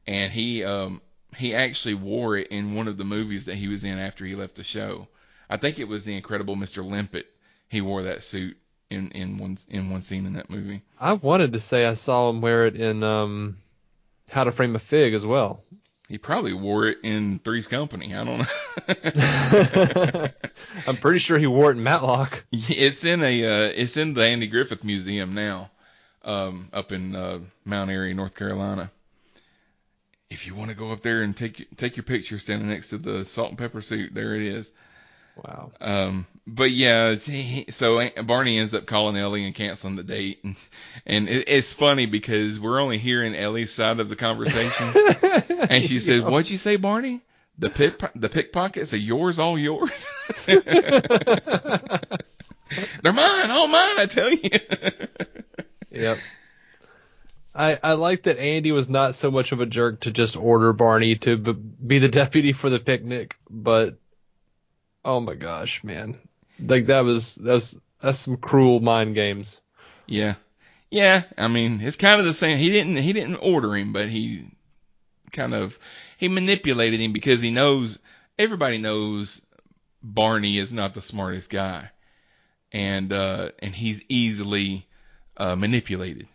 and 0.05 0.31
he 0.31 0.63
um 0.63 1.01
he 1.35 1.55
actually 1.55 1.95
wore 1.95 2.37
it 2.37 2.47
in 2.47 2.75
one 2.75 2.87
of 2.87 2.97
the 2.97 3.05
movies 3.05 3.45
that 3.45 3.55
he 3.55 3.67
was 3.67 3.83
in 3.83 3.97
after 3.97 4.25
he 4.25 4.35
left 4.35 4.55
the 4.55 4.63
show. 4.63 5.07
I 5.49 5.57
think 5.57 5.79
it 5.79 5.87
was 5.87 6.03
The 6.03 6.15
Incredible 6.15 6.55
Mr. 6.55 6.87
Limpet. 6.87 7.27
He 7.69 7.81
wore 7.81 8.03
that 8.03 8.23
suit 8.23 8.57
in 8.89 9.11
in 9.11 9.37
one 9.37 9.57
in 9.67 9.89
one 9.89 10.01
scene 10.01 10.25
in 10.25 10.33
that 10.33 10.49
movie. 10.49 10.81
I 10.99 11.13
wanted 11.13 11.53
to 11.53 11.59
say 11.59 11.85
I 11.85 11.95
saw 11.95 12.29
him 12.29 12.41
wear 12.41 12.65
it 12.67 12.75
in 12.75 13.03
um, 13.03 13.57
How 14.29 14.43
to 14.43 14.51
Frame 14.51 14.75
a 14.75 14.79
Figg 14.79 15.13
as 15.13 15.25
well. 15.25 15.63
He 16.09 16.17
probably 16.17 16.53
wore 16.53 16.87
it 16.87 16.99
in 17.03 17.39
Three's 17.39 17.67
Company. 17.67 18.13
I 18.15 18.23
don't 18.23 18.39
know. 18.39 20.27
I'm 20.87 20.97
pretty 20.97 21.19
sure 21.19 21.39
he 21.39 21.47
wore 21.47 21.71
it 21.71 21.77
in 21.77 21.83
Matlock. 21.83 22.43
It's 22.51 23.03
in 23.05 23.23
a 23.23 23.45
uh, 23.45 23.71
it's 23.75 23.97
in 23.97 24.13
the 24.13 24.23
Andy 24.23 24.47
Griffith 24.47 24.83
Museum 24.83 25.33
now. 25.33 25.71
um, 26.23 26.69
up 26.73 26.91
in 26.91 27.15
uh, 27.15 27.39
Mount 27.65 27.89
Airy, 27.89 28.13
North 28.13 28.35
Carolina. 28.35 28.91
If 30.29 30.47
you 30.47 30.55
want 30.55 30.69
to 30.71 30.75
go 30.75 30.91
up 30.91 31.01
there 31.01 31.21
and 31.21 31.35
take 31.35 31.67
take 31.77 31.95
your 31.95 32.03
picture 32.03 32.39
standing 32.39 32.69
next 32.69 32.89
to 32.89 32.97
the 32.97 33.23
salt 33.25 33.49
and 33.49 33.57
pepper 33.57 33.81
suit, 33.81 34.13
there 34.13 34.35
it 34.35 34.41
is. 34.43 34.71
Wow. 35.35 35.71
Um, 35.81 36.27
but 36.45 36.71
yeah, 36.71 37.15
he, 37.15 37.65
so 37.71 38.09
Barney 38.23 38.59
ends 38.59 38.73
up 38.73 38.85
calling 38.85 39.17
Ellie 39.17 39.45
and 39.45 39.55
canceling 39.55 39.95
the 39.95 40.03
date, 40.03 40.39
and, 40.43 40.55
and 41.05 41.29
it, 41.29 41.47
it's 41.47 41.73
funny 41.73 42.05
because 42.05 42.59
we're 42.59 42.79
only 42.79 42.97
hearing 42.97 43.33
Ellie's 43.35 43.71
side 43.71 43.99
of 43.99 44.09
the 44.09 44.15
conversation, 44.15 44.93
and 45.69 45.83
she 45.83 45.99
says, 45.99 46.21
"What'd 46.21 46.49
you 46.49 46.57
say, 46.57 46.75
Barney? 46.75 47.21
The 47.57 47.69
pick 47.69 47.99
the 48.15 48.29
pickpockets 48.29 48.93
are 48.93 48.97
yours, 48.97 49.39
all 49.39 49.57
yours. 49.57 50.07
They're 50.45 50.59
mine, 53.03 53.51
all 53.51 53.67
mine. 53.67 53.99
I 53.99 54.05
tell 54.09 54.31
you." 54.31 54.49
Yep. 55.91 56.17
I, 57.55 57.79
I 57.83 57.93
like 57.93 58.23
that 58.23 58.39
Andy 58.39 58.71
was 58.71 58.89
not 58.89 59.13
so 59.13 59.29
much 59.29 59.51
of 59.51 59.61
a 59.61 59.67
jerk 59.67 60.01
to 60.01 60.11
just 60.11 60.35
order 60.35 60.73
Barney 60.73 61.17
to 61.17 61.37
b- 61.37 61.51
be 61.53 61.99
the 61.99 62.07
deputy 62.07 62.51
for 62.51 62.69
the 62.71 62.79
picnic, 62.79 63.35
but 63.47 63.99
oh 65.05 65.19
my 65.19 65.35
gosh, 65.35 65.83
man, 65.83 66.17
like 66.59 66.87
that 66.87 67.01
was 67.01 67.35
that's 67.35 67.77
that's 67.99 68.19
some 68.19 68.37
cruel 68.37 68.79
mind 68.79 69.15
games. 69.15 69.61
Yeah, 70.07 70.35
yeah. 70.89 71.23
I 71.37 71.47
mean, 71.47 71.81
it's 71.81 71.95
kind 71.95 72.19
of 72.19 72.25
the 72.25 72.33
same. 72.33 72.57
He 72.57 72.69
didn't 72.69 72.97
he 72.97 73.13
didn't 73.13 73.37
order 73.37 73.75
him, 73.75 73.93
but 73.93 74.09
he 74.09 74.47
kind 75.31 75.53
of 75.53 75.77
he 76.17 76.27
manipulated 76.27 76.99
him 76.99 77.13
because 77.13 77.41
he 77.41 77.51
knows 77.51 77.99
everybody 78.37 78.77
knows 78.77 79.45
Barney 80.01 80.57
is 80.57 80.73
not 80.73 80.93
the 80.93 81.01
smartest 81.01 81.49
guy, 81.49 81.89
and 82.71 83.11
uh, 83.11 83.49
and 83.59 83.73
he's 83.73 84.03
easily 84.09 84.87
uh, 85.37 85.55
manipulated, 85.55 86.27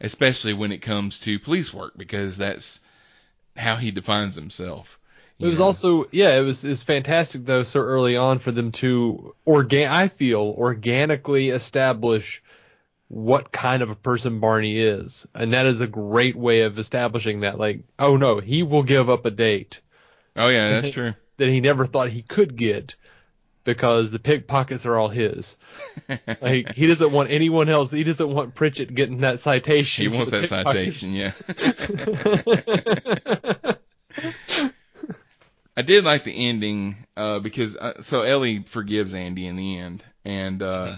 especially 0.00 0.54
when 0.54 0.72
it 0.72 0.78
comes 0.78 1.18
to 1.20 1.38
police 1.38 1.72
work 1.72 1.94
because 1.96 2.36
that's 2.36 2.80
how 3.56 3.76
he 3.76 3.90
defines 3.90 4.36
himself. 4.36 4.98
It 5.40 5.48
was 5.48 5.58
know. 5.58 5.66
also 5.66 6.06
yeah, 6.10 6.38
it 6.38 6.42
was 6.42 6.64
it 6.64 6.68
was 6.68 6.82
fantastic 6.82 7.44
though 7.44 7.62
so 7.62 7.80
early 7.80 8.16
on 8.16 8.38
for 8.38 8.52
them 8.52 8.72
to 8.72 9.34
organ 9.44 9.90
I 9.90 10.08
feel 10.08 10.40
organically 10.40 11.48
establish 11.48 12.42
what 13.08 13.50
kind 13.50 13.82
of 13.82 13.90
a 13.90 13.96
person 13.96 14.38
Barney 14.38 14.78
is. 14.78 15.26
And 15.34 15.52
that 15.52 15.66
is 15.66 15.80
a 15.80 15.86
great 15.86 16.36
way 16.36 16.62
of 16.62 16.78
establishing 16.78 17.40
that 17.40 17.58
like 17.58 17.82
oh 17.98 18.16
no, 18.16 18.40
he 18.40 18.62
will 18.62 18.82
give 18.82 19.08
up 19.08 19.24
a 19.24 19.30
date 19.30 19.80
Oh 20.36 20.48
yeah, 20.48 20.70
that's 20.80 20.90
true. 20.90 21.14
that 21.38 21.48
he 21.48 21.60
never 21.60 21.86
thought 21.86 22.10
he 22.10 22.22
could 22.22 22.56
get 22.56 22.94
because 23.64 24.10
the 24.10 24.18
pickpockets 24.18 24.86
are 24.86 24.96
all 24.96 25.08
his. 25.08 25.56
Like 26.40 26.72
he 26.72 26.86
doesn't 26.86 27.12
want 27.12 27.30
anyone 27.30 27.68
else. 27.68 27.90
He 27.90 28.02
doesn't 28.02 28.32
want 28.32 28.54
Pritchett 28.54 28.94
getting 28.94 29.18
that 29.18 29.38
citation. 29.38 30.10
He 30.10 30.16
wants 30.16 30.32
that 30.32 30.48
citation, 30.48 31.12
yeah. 31.12 31.32
I 35.80 35.82
did 35.82 36.04
like 36.04 36.24
the 36.24 36.48
ending 36.48 37.06
uh, 37.16 37.38
because 37.38 37.74
uh, 37.74 38.02
so 38.02 38.20
Ellie 38.20 38.64
forgives 38.64 39.14
Andy 39.14 39.46
in 39.46 39.56
the 39.56 39.78
end, 39.78 40.04
and 40.26 40.62
uh, 40.62 40.96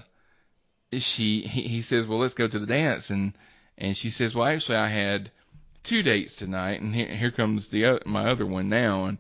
she 0.91 1.43
he, 1.43 1.63
he 1.63 1.83
says, 1.83 2.05
"Well, 2.05 2.19
let's 2.19 2.35
go 2.35 2.49
to 2.49 2.59
the 2.59 2.67
dance," 2.67 3.11
and 3.11 3.33
and 3.79 3.97
she 3.97 4.11
says, 4.11 4.35
"Well, 4.35 4.45
actually, 4.45 4.79
I 4.79 4.89
had 4.89 5.31
two 5.85 6.03
dates 6.03 6.35
tonight, 6.35 6.81
and 6.81 6.93
here, 6.93 7.07
here 7.07 7.31
comes 7.31 7.69
the 7.69 7.87
o- 7.87 8.01
my 8.07 8.29
other 8.29 8.45
one 8.45 8.71
now." 8.71 9.05
And 9.05 9.19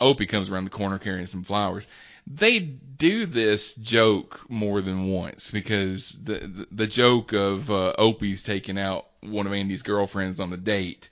Opie 0.00 0.24
comes 0.24 0.48
around 0.48 0.64
the 0.64 0.70
corner 0.70 0.98
carrying 0.98 1.26
some 1.26 1.44
flowers. 1.44 1.86
They 2.26 2.60
do 2.60 3.26
this 3.26 3.74
joke 3.74 4.40
more 4.48 4.80
than 4.80 5.08
once 5.08 5.50
because 5.50 6.12
the 6.12 6.38
the, 6.38 6.66
the 6.72 6.86
joke 6.86 7.34
of 7.34 7.70
uh, 7.70 7.92
Opie's 7.98 8.42
taking 8.42 8.78
out 8.78 9.04
one 9.20 9.46
of 9.46 9.52
Andy's 9.52 9.82
girlfriends 9.82 10.40
on 10.40 10.50
a 10.54 10.56
date. 10.56 11.10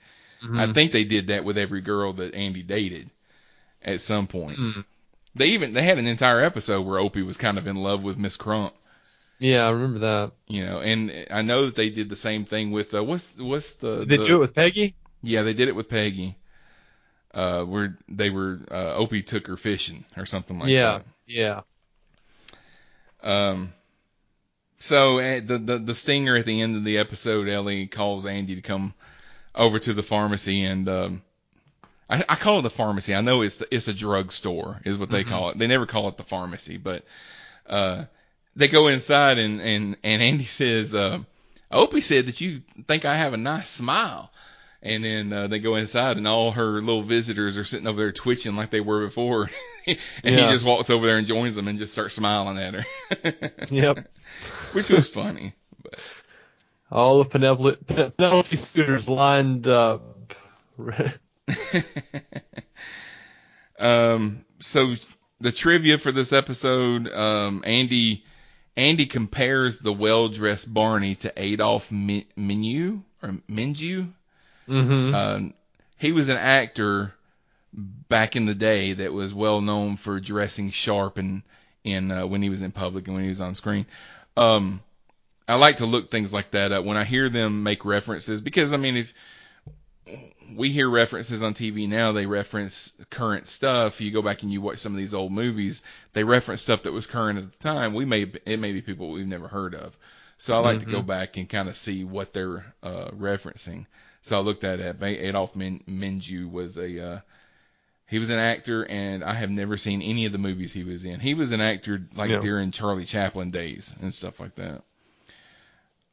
I 0.51 0.73
think 0.73 0.93
they 0.93 1.03
did 1.03 1.27
that 1.27 1.43
with 1.43 1.59
every 1.59 1.81
girl 1.81 2.13
that 2.13 2.33
Andy 2.33 2.63
dated 2.63 3.11
at 3.83 4.01
some 4.01 4.27
point. 4.27 4.57
Mhm. 4.59 4.85
They 5.35 5.47
even 5.49 5.73
they 5.73 5.83
had 5.83 5.97
an 5.99 6.07
entire 6.07 6.41
episode 6.43 6.81
where 6.81 6.99
Opie 6.99 7.23
was 7.23 7.37
kind 7.37 7.57
of 7.57 7.67
in 7.67 7.75
love 7.75 8.01
with 8.03 8.17
Miss 8.17 8.35
Crump, 8.35 8.73
yeah, 9.39 9.65
I 9.65 9.69
remember 9.69 9.99
that. 9.99 10.31
you 10.47 10.65
know, 10.65 10.79
and 10.79 11.27
I 11.31 11.41
know 11.43 11.65
that 11.67 11.75
they 11.75 11.89
did 11.89 12.09
the 12.09 12.15
same 12.15 12.45
thing 12.45 12.71
with 12.71 12.93
uh, 12.93 13.03
what's 13.03 13.37
what's 13.37 13.75
the, 13.75 13.99
Did 13.99 14.09
they 14.09 14.17
the 14.17 14.25
do 14.25 14.35
it 14.35 14.39
with 14.39 14.55
Peggy? 14.55 14.95
yeah 15.21 15.43
they 15.43 15.53
did 15.53 15.67
it 15.67 15.75
with 15.75 15.87
Peggy, 15.89 16.35
uh 17.33 17.63
where 17.63 17.97
they 18.09 18.29
were 18.29 18.59
uh, 18.71 18.95
Opie 18.95 19.21
took 19.23 19.47
her 19.47 19.55
fishing 19.57 20.03
or 20.17 20.25
something 20.25 20.59
like 20.59 20.69
yeah, 20.69 20.97
that. 20.99 21.05
yeah. 21.27 21.61
Um, 23.21 23.73
so 24.79 25.19
uh, 25.19 25.41
the, 25.45 25.57
the 25.57 25.77
the 25.79 25.95
stinger 25.95 26.37
at 26.37 26.45
the 26.45 26.61
end 26.61 26.75
of 26.75 26.83
the 26.83 26.97
episode, 26.97 27.47
Ellie 27.49 27.87
calls 27.87 28.25
Andy 28.25 28.55
to 28.55 28.61
come 28.61 28.93
over 29.53 29.77
to 29.79 29.93
the 29.93 30.03
pharmacy, 30.03 30.63
and 30.63 30.87
um, 30.87 31.21
I, 32.09 32.25
I 32.27 32.35
call 32.35 32.59
it 32.59 32.61
the 32.63 32.69
pharmacy. 32.69 33.13
I 33.13 33.21
know 33.21 33.43
it's 33.43 33.57
the, 33.59 33.73
it's 33.73 33.87
a 33.87 33.93
drug 33.93 34.31
store, 34.31 34.81
is 34.83 34.97
what 34.97 35.09
they 35.11 35.23
call 35.23 35.49
it. 35.49 35.57
They 35.59 35.67
never 35.67 35.85
call 35.85 36.07
it 36.09 36.17
the 36.17 36.23
pharmacy, 36.23 36.77
but 36.77 37.03
uh, 37.67 38.05
they 38.55 38.67
go 38.67 38.87
inside, 38.87 39.37
and 39.37 39.61
and 39.61 39.97
and 40.03 40.21
Andy 40.21 40.45
says, 40.45 40.95
uh, 40.95 41.19
Opie 41.71 42.01
said 42.01 42.25
that 42.25 42.41
you 42.41 42.61
think 42.87 43.05
I 43.05 43.15
have 43.15 43.33
a 43.33 43.37
nice 43.37 43.69
smile. 43.69 44.31
And 44.81 45.03
then 45.03 45.33
uh, 45.33 45.47
they 45.47 45.59
go 45.59 45.75
inside, 45.75 46.15
and 46.15 46.25
all 46.25 46.51
her 46.51 46.81
little 46.81 47.03
visitors 47.03 47.57
are 47.57 47.65
sitting 47.65 47.85
over 47.85 47.97
there 47.97 48.11
twitching 48.13 48.55
like 48.55 48.71
they 48.71 48.79
were 48.79 49.05
before. 49.07 49.49
and 49.87 49.97
he 50.23 50.35
just 50.37 50.63
walks 50.63 50.89
over 50.89 51.05
there 51.05 51.17
and 51.17 51.27
joins 51.27 51.57
them 51.57 51.67
and 51.67 51.77
just 51.77 51.91
starts 51.91 52.15
smiling 52.15 52.57
at 52.57 52.73
her. 52.75 53.51
Yep. 53.69 54.07
Which 54.71 54.87
was 54.89 55.09
funny. 55.09 55.53
But, 55.83 55.99
All 56.89 57.19
of 57.19 57.29
Penelope, 57.29 57.83
Penelope 58.15 58.55
scooters 58.55 59.09
lined 59.09 59.67
up. 59.67 60.33
um, 63.79 64.45
so 64.59 64.95
the 65.41 65.51
trivia 65.51 65.97
for 65.97 66.11
this 66.11 66.33
episode, 66.33 67.11
um, 67.11 67.63
Andy 67.65 68.23
Andy 68.75 69.05
compares 69.05 69.79
the 69.79 69.91
well-dressed 69.91 70.73
Barney 70.73 71.15
to 71.15 71.33
Adolf 71.35 71.91
Menu 71.91 73.01
or 73.21 73.29
Menjou. 73.49 74.11
mm-hmm. 74.67 75.15
Um, 75.15 75.53
he 75.97 76.13
was 76.13 76.29
an 76.29 76.37
actor 76.37 77.13
back 77.73 78.35
in 78.35 78.45
the 78.45 78.55
day 78.55 78.93
that 78.93 79.13
was 79.13 79.33
well 79.33 79.61
known 79.61 79.97
for 79.97 80.19
dressing 80.19 80.71
sharp 80.71 81.17
and 81.17 81.43
in 81.83 82.11
uh, 82.11 82.25
when 82.25 82.41
he 82.41 82.49
was 82.49 82.61
in 82.61 82.71
public 82.71 83.07
and 83.07 83.15
when 83.15 83.23
he 83.23 83.29
was 83.29 83.41
on 83.41 83.55
screen. 83.55 83.85
Um, 84.37 84.81
I 85.47 85.55
like 85.55 85.77
to 85.77 85.85
look 85.85 86.11
things 86.11 86.31
like 86.31 86.51
that 86.51 86.71
up 86.71 86.85
when 86.85 86.97
I 86.97 87.03
hear 87.03 87.29
them 87.29 87.63
make 87.63 87.83
references 87.83 88.39
because 88.39 88.71
I 88.71 88.77
mean 88.77 88.97
if 88.97 89.13
we 90.55 90.71
hear 90.71 90.89
references 90.89 91.43
on 91.43 91.53
TV 91.53 91.87
now, 91.87 92.11
they 92.11 92.25
reference 92.25 92.93
current 93.09 93.47
stuff. 93.47 94.01
You 94.01 94.11
go 94.11 94.21
back 94.21 94.43
and 94.43 94.51
you 94.51 94.61
watch 94.61 94.77
some 94.77 94.93
of 94.93 94.97
these 94.97 95.13
old 95.13 95.31
movies, 95.31 95.83
they 96.13 96.23
reference 96.23 96.61
stuff 96.61 96.83
that 96.83 96.93
was 96.93 97.07
current 97.07 97.39
at 97.39 97.51
the 97.51 97.59
time. 97.59 97.93
We 97.93 98.05
may 98.05 98.31
it 98.45 98.59
may 98.59 98.71
be 98.71 98.81
people 98.81 99.11
we've 99.11 99.27
never 99.27 99.47
heard 99.47 99.75
of. 99.75 99.97
So 100.37 100.55
I 100.55 100.59
like 100.59 100.79
to 100.79 100.85
go 100.85 101.01
back 101.01 101.35
and 101.35 101.49
kind 101.49 101.67
of 101.67 101.75
see 101.75 102.05
what 102.05 102.31
they're 102.31 102.73
uh, 102.81 103.09
referencing. 103.11 103.87
So 104.21 104.37
I 104.37 104.41
looked 104.41 104.63
at 104.63 104.79
it. 104.79 105.01
Adolf 105.01 105.53
Min- 105.55 105.83
Menjou 105.87 106.49
was 106.49 106.77
a 106.77 107.13
uh, 107.15 107.19
he 108.07 108.19
was 108.19 108.29
an 108.29 108.39
actor, 108.39 108.83
and 108.83 109.23
I 109.23 109.33
have 109.33 109.51
never 109.51 109.77
seen 109.77 110.01
any 110.01 110.25
of 110.25 110.31
the 110.31 110.37
movies 110.37 110.71
he 110.71 110.83
was 110.83 111.03
in. 111.03 111.19
He 111.19 111.33
was 111.33 111.51
an 111.51 111.61
actor 111.61 112.07
like 112.15 112.31
Yeah. 112.31 112.39
during 112.39 112.71
Charlie 112.71 113.05
Chaplin 113.05 113.51
days 113.51 113.93
and 114.01 114.13
stuff 114.13 114.39
like 114.39 114.55
that. 114.55 114.81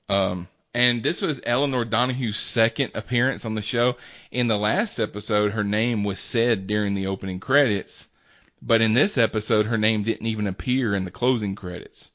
Um, 0.09 0.49
and 0.77 1.03
this 1.03 1.23
was 1.23 1.41
Elinor 1.43 1.87
Donahue's 1.87 2.37
second 2.37 2.91
appearance 2.95 3.47
on 3.47 3.55
the 3.55 3.63
show. 3.63 3.97
In 4.31 4.47
the 4.47 4.59
last 4.59 5.01
episode, 5.01 5.53
her 5.53 5.65
name 5.65 6.05
was 6.05 6.21
said 6.21 6.67
during 6.67 6.95
the 6.95 7.07
opening 7.07 7.41
credits, 7.41 8.07
but 8.61 8.83
in 8.83 8.93
this 8.93 9.17
episode, 9.17 9.65
her 9.65 9.79
name 9.79 10.03
didn't 10.03 10.27
even 10.27 10.47
appear 10.47 10.95
in 10.95 11.07
the 11.07 11.11
closing 11.11 11.55
credits. 11.55 12.11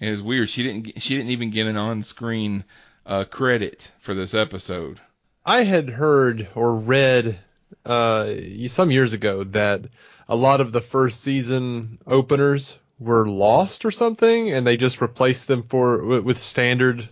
It 0.00 0.10
was 0.10 0.20
weird. 0.20 0.50
She 0.50 0.64
didn't. 0.64 1.02
She 1.02 1.16
didn't 1.16 1.30
even 1.30 1.48
get 1.48 1.66
an 1.66 1.78
on-screen 1.78 2.64
uh, 3.06 3.24
credit 3.24 3.90
for 4.00 4.12
this 4.12 4.34
episode. 4.34 5.00
I 5.46 5.64
had 5.64 5.88
heard 5.88 6.46
or 6.54 6.74
read 6.74 7.38
uh, 7.86 8.34
some 8.66 8.90
years 8.90 9.14
ago 9.14 9.44
that 9.44 9.80
a 10.28 10.36
lot 10.36 10.60
of 10.60 10.72
the 10.72 10.82
first 10.82 11.22
season 11.22 12.00
openers 12.06 12.76
were 12.98 13.26
lost 13.26 13.86
or 13.86 13.90
something, 13.90 14.52
and 14.52 14.66
they 14.66 14.76
just 14.76 15.00
replaced 15.00 15.46
them 15.46 15.62
for 15.62 16.04
with, 16.04 16.24
with 16.24 16.42
standard 16.42 17.08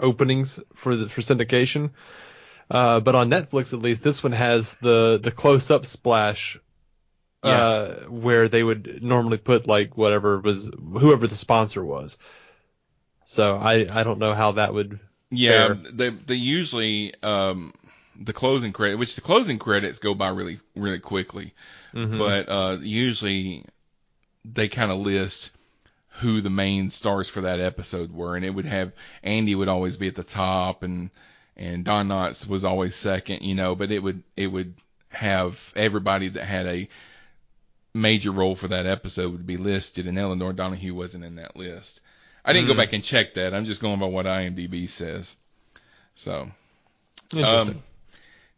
openings 0.00 0.60
for 0.74 0.96
the 0.96 1.08
for 1.08 1.20
syndication. 1.20 1.90
Uh, 2.70 3.00
but 3.00 3.14
on 3.14 3.30
Netflix, 3.30 3.72
at 3.72 3.80
least, 3.80 4.02
this 4.02 4.22
one 4.22 4.32
has 4.32 4.76
the 4.78 5.18
the 5.22 5.30
close 5.30 5.70
up 5.70 5.86
splash. 5.86 6.58
Uh, 7.42 7.94
where 8.08 8.48
they 8.48 8.62
would 8.64 9.02
normally 9.02 9.38
put 9.38 9.66
like 9.66 9.96
whatever 9.96 10.40
was 10.40 10.70
whoever 10.98 11.26
the 11.26 11.36
sponsor 11.36 11.84
was. 11.84 12.18
So 13.24 13.56
I 13.56 13.86
I 13.90 14.04
don't 14.04 14.18
know 14.18 14.34
how 14.34 14.52
that 14.52 14.74
would 14.74 14.98
Yeah, 15.30 15.74
Fair. 15.74 15.74
they 15.92 16.10
they 16.10 16.34
usually 16.34 17.14
um 17.22 17.72
the 18.20 18.32
closing 18.32 18.72
credit, 18.72 18.96
which 18.96 19.14
the 19.14 19.20
closing 19.20 19.58
credits 19.58 19.98
go 19.98 20.14
by 20.14 20.28
really 20.28 20.60
really 20.74 20.98
quickly, 20.98 21.54
Mhm. 21.94 22.18
but 22.18 22.48
uh 22.48 22.78
usually 22.80 23.64
they 24.44 24.68
kind 24.68 24.90
of 24.90 24.98
list 24.98 25.50
who 26.18 26.40
the 26.40 26.50
main 26.50 26.90
stars 26.90 27.28
for 27.28 27.42
that 27.42 27.60
episode 27.60 28.12
were, 28.12 28.36
and 28.36 28.44
it 28.44 28.50
would 28.50 28.66
have 28.66 28.92
Andy 29.22 29.54
would 29.54 29.68
always 29.68 29.96
be 29.96 30.08
at 30.08 30.14
the 30.14 30.22
top, 30.24 30.82
and 30.82 31.10
and 31.56 31.84
Don 31.84 32.08
Knotts 32.08 32.46
was 32.48 32.64
always 32.64 32.94
second, 32.96 33.42
you 33.42 33.54
know, 33.54 33.74
but 33.74 33.90
it 33.90 34.00
would 34.00 34.22
it 34.36 34.46
would 34.48 34.74
have 35.10 35.72
everybody 35.76 36.28
that 36.28 36.44
had 36.44 36.66
a 36.66 36.88
major 37.94 38.30
role 38.30 38.54
for 38.54 38.68
that 38.68 38.86
episode 38.86 39.32
would 39.32 39.46
be 39.46 39.56
listed, 39.56 40.06
and 40.06 40.18
Elinor 40.18 40.52
Donahue 40.52 40.94
wasn't 40.94 41.24
in 41.24 41.36
that 41.36 41.56
list. 41.56 42.00
I 42.44 42.52
didn't 42.52 42.66
Mm. 42.66 42.72
go 42.72 42.76
back 42.76 42.92
and 42.92 43.02
check 43.04 43.34
that. 43.34 43.54
I'm 43.54 43.64
just 43.64 43.80
going 43.80 43.98
by 43.98 44.06
what 44.06 44.26
IMDb 44.26 44.88
says. 44.88 45.36
So 46.14 46.50
Interesting. 47.32 47.76
um, 47.76 47.82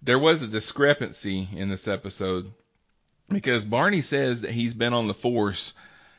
there 0.03 0.19
was 0.19 0.43
a 0.43 0.47
discrepancy 0.47 1.49
in 1.55 1.69
this 1.69 1.89
episode 1.89 2.53
because 3.29 3.65
Barney 3.65 4.01
says 4.03 4.43
that 4.43 4.51
he's 4.51 4.75
been 4.75 4.93
on 4.93 5.07
the 5.09 5.15
force 5.15 5.73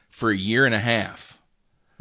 for 0.10 0.30
a 0.32 0.38
year 0.38 0.66
and 0.66 0.76
a 0.76 0.80
half, 0.80 1.31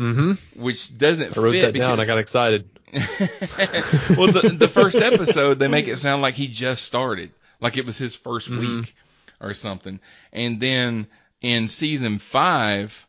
mm-hmm. 0.01 0.61
which 0.61 0.97
doesn't 0.97 1.37
I 1.37 1.41
wrote 1.41 1.53
fit 1.53 1.73
that 1.73 1.79
down. 1.79 2.01
I 2.01 2.05
got 2.07 2.19
excited. 2.19 2.69
well, 2.93 4.33
the, 4.33 4.57
the 4.59 4.69
first 4.69 4.97
episode 4.97 5.59
they 5.59 5.69
make 5.69 5.87
it 5.89 5.99
sound 5.99 6.23
like 6.23 6.35
he 6.35 6.49
just 6.49 6.85
started, 6.85 7.31
like 7.61 7.77
it 7.77 7.87
was 7.87 7.99
his 7.99 8.17
1st 8.17 8.49
Mhm. 8.49 8.59
week 8.61 8.95
or 9.41 9.55
something. 9.55 10.01
And 10.33 10.61
then 10.61 11.07
in 11.41 11.69
season 11.69 12.19
five, 12.19 13.07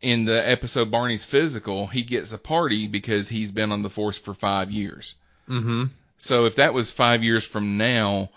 in 0.00 0.24
the 0.24 0.48
episode 0.48 0.90
Barney's 0.90 1.24
Physical, 1.24 1.86
he 1.86 2.02
gets 2.02 2.32
a 2.32 2.38
party 2.38 2.88
because 2.88 3.28
he's 3.28 3.52
been 3.52 3.72
on 3.72 3.82
the 3.82 3.90
force 3.90 4.18
for 4.18 4.34
five 4.34 4.70
years. 4.70 5.14
Mm-hmm. 5.48 5.84
So 6.18 6.46
if 6.46 6.56
that 6.56 6.74
was 6.74 6.90
five 6.90 7.22
years 7.22 7.44
from 7.44 7.76
now, 7.76 8.30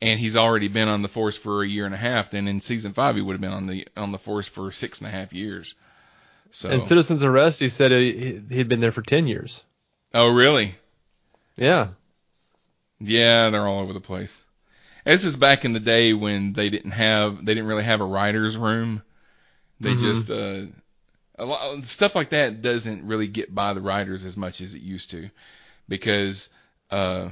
and 0.00 0.18
he's 0.18 0.36
already 0.36 0.68
been 0.68 0.88
on 0.88 1.02
the 1.02 1.08
force 1.08 1.36
for 1.36 1.62
a 1.62 1.68
year 1.68 1.86
and 1.86 1.94
a 1.94 1.98
half, 1.98 2.30
then 2.30 2.48
in 2.48 2.60
season 2.60 2.92
five 2.92 3.14
he 3.14 3.22
would 3.22 3.34
have 3.34 3.40
been 3.40 3.52
on 3.52 3.66
the 3.66 3.86
on 3.96 4.10
the 4.10 4.18
force 4.18 4.48
for 4.48 4.72
six 4.72 4.98
and 4.98 5.06
a 5.08 5.10
half 5.10 5.32
years. 5.32 5.74
So 6.52 6.70
And 6.70 6.82
Citizens 6.82 7.24
Arrest, 7.24 7.58
he 7.60 7.68
said 7.68 7.90
he, 7.92 8.40
he'd 8.50 8.68
been 8.68 8.80
there 8.80 8.92
for 8.92 9.02
ten 9.02 9.26
years. 9.26 9.62
oh 10.14 10.28
really? 10.28 10.74
Yeah. 11.56 11.88
Yeah, 13.00 13.50
they're 13.50 13.66
all 13.66 13.80
over 13.80 13.92
the 13.92 14.00
place. 14.00 14.42
This 15.04 15.24
is 15.24 15.36
back 15.36 15.64
in 15.64 15.72
the 15.72 15.80
day 15.80 16.12
when 16.12 16.52
they 16.52 16.70
didn't 16.70 16.92
have 16.92 17.38
they 17.44 17.54
didn't 17.54 17.66
really 17.68 17.82
have 17.84 18.00
a 18.00 18.04
writers 18.04 18.56
room. 18.56 19.02
They 19.80 19.94
Mhm. 19.94 19.98
just 19.98 20.30
uh 20.30 20.66
a 21.38 21.44
lot 21.44 21.84
stuff 21.86 22.14
like 22.14 22.28
that 22.30 22.62
doesn't 22.62 23.06
really 23.06 23.26
get 23.26 23.52
by 23.52 23.72
the 23.72 23.80
writers 23.80 24.24
as 24.24 24.36
much 24.36 24.60
as 24.60 24.74
it 24.74 24.82
used 24.82 25.10
to 25.10 25.30
because 25.88 26.50
uh 26.90 27.30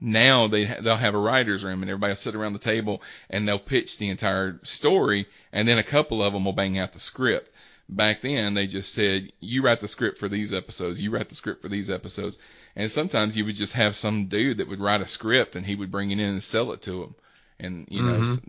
now 0.00 0.46
they 0.46 0.66
they'll 0.66 0.96
have 0.96 1.14
a 1.14 1.18
writers 1.18 1.64
room 1.64 1.82
and 1.82 1.90
everybody 1.90 2.12
will 2.12 2.16
sit 2.16 2.36
around 2.36 2.52
the 2.52 2.58
table 2.60 3.02
and 3.30 3.48
they'll 3.48 3.58
pitch 3.58 3.98
the 3.98 4.10
entire 4.10 4.60
story 4.62 5.26
and 5.52 5.66
then 5.66 5.78
a 5.78 5.82
couple 5.82 6.22
of 6.22 6.32
them 6.32 6.44
will 6.44 6.52
bang 6.52 6.78
out 6.78 6.92
the 6.92 7.00
script. 7.00 7.50
Back 7.90 8.20
then 8.20 8.52
they 8.54 8.66
just 8.66 8.92
said 8.92 9.32
you 9.40 9.62
write 9.62 9.80
the 9.80 9.88
script 9.88 10.18
for 10.18 10.28
these 10.28 10.52
episodes, 10.52 11.00
you 11.00 11.10
write 11.10 11.28
the 11.30 11.34
script 11.34 11.62
for 11.62 11.68
these 11.68 11.88
episodes, 11.88 12.36
and 12.76 12.90
sometimes 12.90 13.36
you 13.36 13.44
would 13.46 13.56
just 13.56 13.72
have 13.72 13.96
some 13.96 14.26
dude 14.26 14.58
that 14.58 14.68
would 14.68 14.80
write 14.80 15.00
a 15.00 15.06
script 15.06 15.56
and 15.56 15.64
he 15.64 15.74
would 15.74 15.90
bring 15.90 16.10
it 16.10 16.18
in 16.20 16.28
and 16.28 16.44
sell 16.44 16.72
it 16.72 16.82
to 16.82 17.00
them, 17.00 17.14
and 17.58 17.86
you 17.90 18.02
know. 18.02 18.18
Mhm. 18.20 18.22
s- 18.22 18.40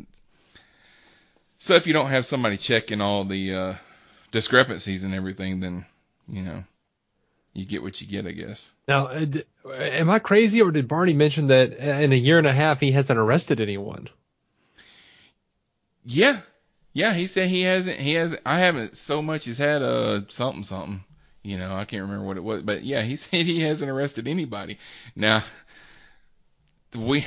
So 1.59 1.75
if 1.75 1.87
you 1.87 1.93
don't 1.93 2.09
have 2.09 2.25
somebody 2.25 2.57
checking 2.57 3.01
all 3.01 3.25
the 3.25 3.53
uh, 3.55 3.75
discrepancies 4.31 5.03
and 5.03 5.13
everything, 5.13 5.59
then 5.61 5.85
you 6.27 6.41
know 6.41 6.63
you 7.53 7.65
get 7.65 7.81
what 7.81 7.99
you 8.01 8.07
get, 8.07 8.27
I 8.27 8.31
guess. 8.31 8.69
Now, 8.87 9.07
uh, 9.07 9.25
am 9.71 10.09
I 10.09 10.19
crazy, 10.19 10.61
or 10.61 10.71
did 10.71 10.87
Barney 10.87 11.13
mention 11.13 11.47
that 11.47 11.73
in 11.73 12.11
a 12.13 12.15
year 12.15 12.37
and 12.37 12.47
a 12.47 12.53
half 12.53 12.79
he 12.79 12.91
hasn't 12.91 13.19
arrested 13.19 13.59
anyone? 13.61 14.09
Yeah, 16.05 16.41
yeah. 16.93 17.13
He 17.13 17.27
said 17.27 17.49
he 17.49 17.61
hasn't. 17.61 17.97
He 17.97 18.13
hasn't. 18.13 18.41
I 18.45 18.59
haven't 18.59 18.97
so 18.97 19.21
much 19.21 19.47
as 19.47 19.57
had 19.57 19.81
a 19.81 20.25
something 20.29 20.63
something. 20.63 21.03
You 21.43 21.57
know, 21.57 21.75
I 21.75 21.85
can't 21.85 22.03
remember 22.03 22.25
what 22.25 22.37
it 22.37 22.43
was, 22.43 22.63
but 22.63 22.83
yeah, 22.83 23.01
he 23.01 23.15
said 23.17 23.45
he 23.45 23.61
hasn't 23.61 23.89
arrested 23.89 24.27
anybody. 24.27 24.77
Now, 25.15 25.43
we 26.95 27.25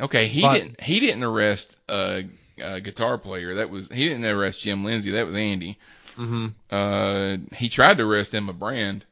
okay. 0.00 0.28
He 0.28 0.42
But- 0.42 0.54
didn't. 0.54 0.80
He 0.80 1.00
didn't 1.00 1.22
arrest 1.24 1.76
a, 1.88 2.24
a 2.58 2.80
guitar 2.80 3.18
player. 3.18 3.56
That 3.56 3.70
was 3.70 3.88
he 3.88 4.08
didn't 4.08 4.24
arrest 4.24 4.60
Jim 4.60 4.84
Lindsay. 4.84 5.12
That 5.12 5.26
was 5.26 5.36
Andy. 5.36 5.78
Mm-hmm. 6.16 6.46
Uh, 6.70 7.56
he 7.56 7.68
tried 7.68 7.96
to 7.98 8.04
arrest 8.04 8.34
Emma 8.34 8.52
Brand, 8.52 9.04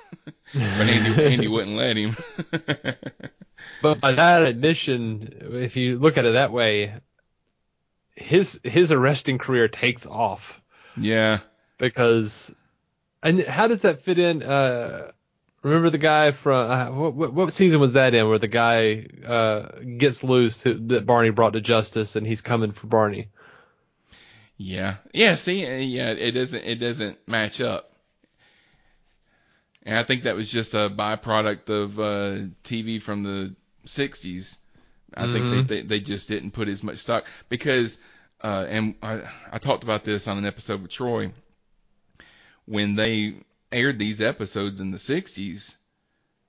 but 0.24 0.34
Andy 0.54 1.24
Andy 1.24 1.48
wouldn't 1.48 1.76
let 1.76 1.96
him. 1.96 2.16
But 3.82 4.00
by 4.00 4.12
that 4.12 4.42
admission, 4.42 5.50
if 5.52 5.76
you 5.76 5.98
look 5.98 6.16
at 6.16 6.24
it 6.24 6.32
that 6.32 6.50
way, 6.52 6.94
his 8.18 8.60
his 8.64 8.92
arresting 8.92 9.38
career 9.38 9.68
takes 9.68 10.06
off 10.06 10.60
yeah. 10.96 11.40
because, 11.78 12.54
and 13.22 13.40
how 13.40 13.68
does 13.68 13.82
that 13.82 14.02
fit 14.02 14.18
in? 14.18 14.42
Uh, 14.42 15.12
remember 15.62 15.90
the 15.90 15.98
guy 15.98 16.32
from 16.32 16.70
uh, 16.70 16.90
what, 17.10 17.32
what 17.32 17.52
season 17.52 17.80
was 17.80 17.92
that 17.92 18.14
in 18.14 18.28
where 18.28 18.38
the 18.38 18.48
guy 18.48 19.06
uh 19.26 19.68
gets 19.96 20.22
loose 20.22 20.62
who, 20.62 20.74
that 20.88 21.06
Barney 21.06 21.30
brought 21.30 21.54
to 21.54 21.60
justice 21.60 22.16
and 22.16 22.26
he's 22.26 22.40
coming 22.40 22.72
for 22.72 22.86
Barney? 22.86 23.28
Yeah, 24.56 24.96
yeah. 25.12 25.36
See, 25.36 25.64
uh, 25.64 25.76
yeah, 25.76 26.10
it 26.10 26.32
doesn't 26.32 26.64
it 26.64 26.76
doesn't 26.76 27.28
match 27.28 27.60
up, 27.60 27.92
and 29.84 29.96
I 29.96 30.02
think 30.02 30.24
that 30.24 30.34
was 30.34 30.50
just 30.50 30.74
a 30.74 30.90
byproduct 30.90 31.68
of 31.68 31.98
uh, 32.00 32.48
TV 32.64 33.00
from 33.00 33.22
the 33.22 33.54
'60s. 33.86 34.56
I 35.14 35.32
think 35.32 35.44
Mhm. 35.46 35.66
they, 35.68 35.80
they 35.80 35.86
they 35.86 36.00
just 36.00 36.28
didn't 36.28 36.50
put 36.52 36.68
as 36.68 36.82
much 36.82 36.98
stock 36.98 37.24
because, 37.48 37.98
uh, 38.42 38.66
and 38.68 38.94
I 39.02 39.22
I 39.50 39.58
talked 39.58 39.82
about 39.84 40.04
this 40.04 40.28
on 40.28 40.38
an 40.38 40.44
episode 40.46 40.82
with 40.82 40.90
Troy 40.90 41.32
when 42.66 42.94
they 42.94 43.34
aired 43.72 43.98
these 43.98 44.20
episodes 44.20 44.80
in 44.80 44.90
the 44.90 44.98
'60s. 44.98 45.76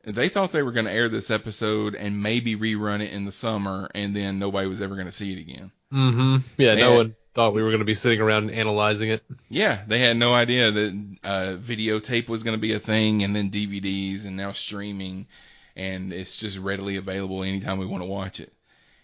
They 0.06 0.30
thought 0.30 0.52
they 0.54 0.64
were 0.64 0.72
going 0.72 0.86
to 0.86 0.92
air 0.92 1.10
this 1.10 1.30
episode 1.30 1.94
and 1.94 2.24
maybe 2.24 2.56
rerun 2.56 3.02
it 3.04 3.12
in 3.12 3.26
the 3.26 3.32
summer, 3.34 3.90
and 3.94 4.16
then 4.16 4.40
nobody 4.40 4.68
was 4.68 4.82
ever 4.82 4.96
going 4.96 5.08
to 5.08 5.12
see 5.12 5.34
it 5.34 5.40
again. 5.40 5.72
Mm-hmm. 5.92 6.38
Yeah, 6.58 6.76
no 6.76 6.96
one 6.96 7.16
thought 7.34 7.54
we 7.54 7.62
were 7.62 7.70
going 7.70 7.80
to 7.80 7.86
be 7.86 7.94
sitting 7.96 8.22
around 8.22 8.50
analyzing 8.50 9.10
it. 9.10 9.24
Yeah, 9.50 9.84
they 9.88 10.00
had 10.00 10.16
no 10.16 10.34
idea 10.34 10.72
that 10.72 11.18
uh, 11.24 11.56
videotape 11.58 12.30
was 12.30 12.44
going 12.44 12.54
to 12.56 12.62
be 12.62 12.74
a 12.74 12.80
thing, 12.80 13.24
and 13.24 13.36
then 13.36 13.52
DVDs, 13.52 14.26
and 14.26 14.38
now 14.38 14.54
streaming, 14.54 15.28
and 15.76 16.12
it's 16.14 16.36
just 16.36 16.58
readily 16.58 16.98
available 16.98 17.44
anytime 17.44 17.78
we 17.80 17.86
want 17.86 18.02
to 18.04 18.08
watch 18.08 18.40
it. 18.40 18.52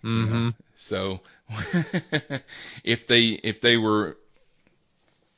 you 0.03 0.09
know. 0.09 0.25
Mm-hmm. 0.33 0.49
So 0.77 1.21
if 2.83 3.07
they 3.07 3.25
if 3.29 3.61
they 3.61 3.77
were 3.77 4.17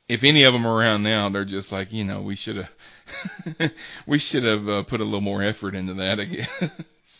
if 0.08 0.24
any 0.24 0.44
of 0.44 0.52
them 0.52 0.66
are 0.66 0.74
around 0.74 1.02
now, 1.02 1.28
they're 1.28 1.44
just 1.44 1.70
like 1.72 1.92
you 1.92 2.04
know 2.04 2.22
we 2.22 2.34
should 2.36 2.56
have 2.56 3.70
we 4.06 4.18
should 4.18 4.44
have 4.44 4.68
uh, 4.68 4.82
put 4.82 5.00
a 5.00 5.04
little 5.04 5.20
more 5.20 5.42
effort 5.42 5.74
into 5.74 5.94
that. 5.94 6.20
I 6.20 6.24
guess. 6.24 6.48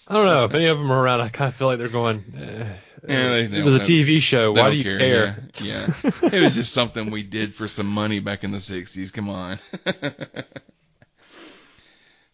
I 0.07 0.15
don't 0.15 0.27
know 0.27 0.45
if 0.45 0.55
any 0.55 0.67
of 0.67 0.79
them 0.79 0.91
are 0.91 1.03
around. 1.03 1.21
I 1.23 1.29
kind 1.31 1.49
of 1.49 1.55
feel 1.55 1.67
like 1.69 1.79
they're 1.79 1.89
going. 1.89 2.23
Eh, 2.37 2.77
Yeah, 3.09 3.29
they- 3.31 3.47
they 3.47 3.59
it 3.59 3.65
was 3.65 3.75
a 3.77 3.81
TV 3.81 4.21
show. 4.21 4.53
Why 4.53 4.71
do 4.71 4.77
you 4.77 4.85
care? 4.99 5.49
Yeah, 5.63 5.87
yeah. 6.03 6.11
it 6.33 6.43
was 6.43 6.55
just 6.55 6.73
something 6.75 7.11
we 7.11 7.23
did 7.23 7.55
for 7.55 7.69
some 7.69 7.87
money 7.87 8.21
back 8.21 8.43
in 8.45 8.51
the 8.53 8.59
'60s. 8.59 9.13
Come 9.13 9.29
on. 9.31 9.59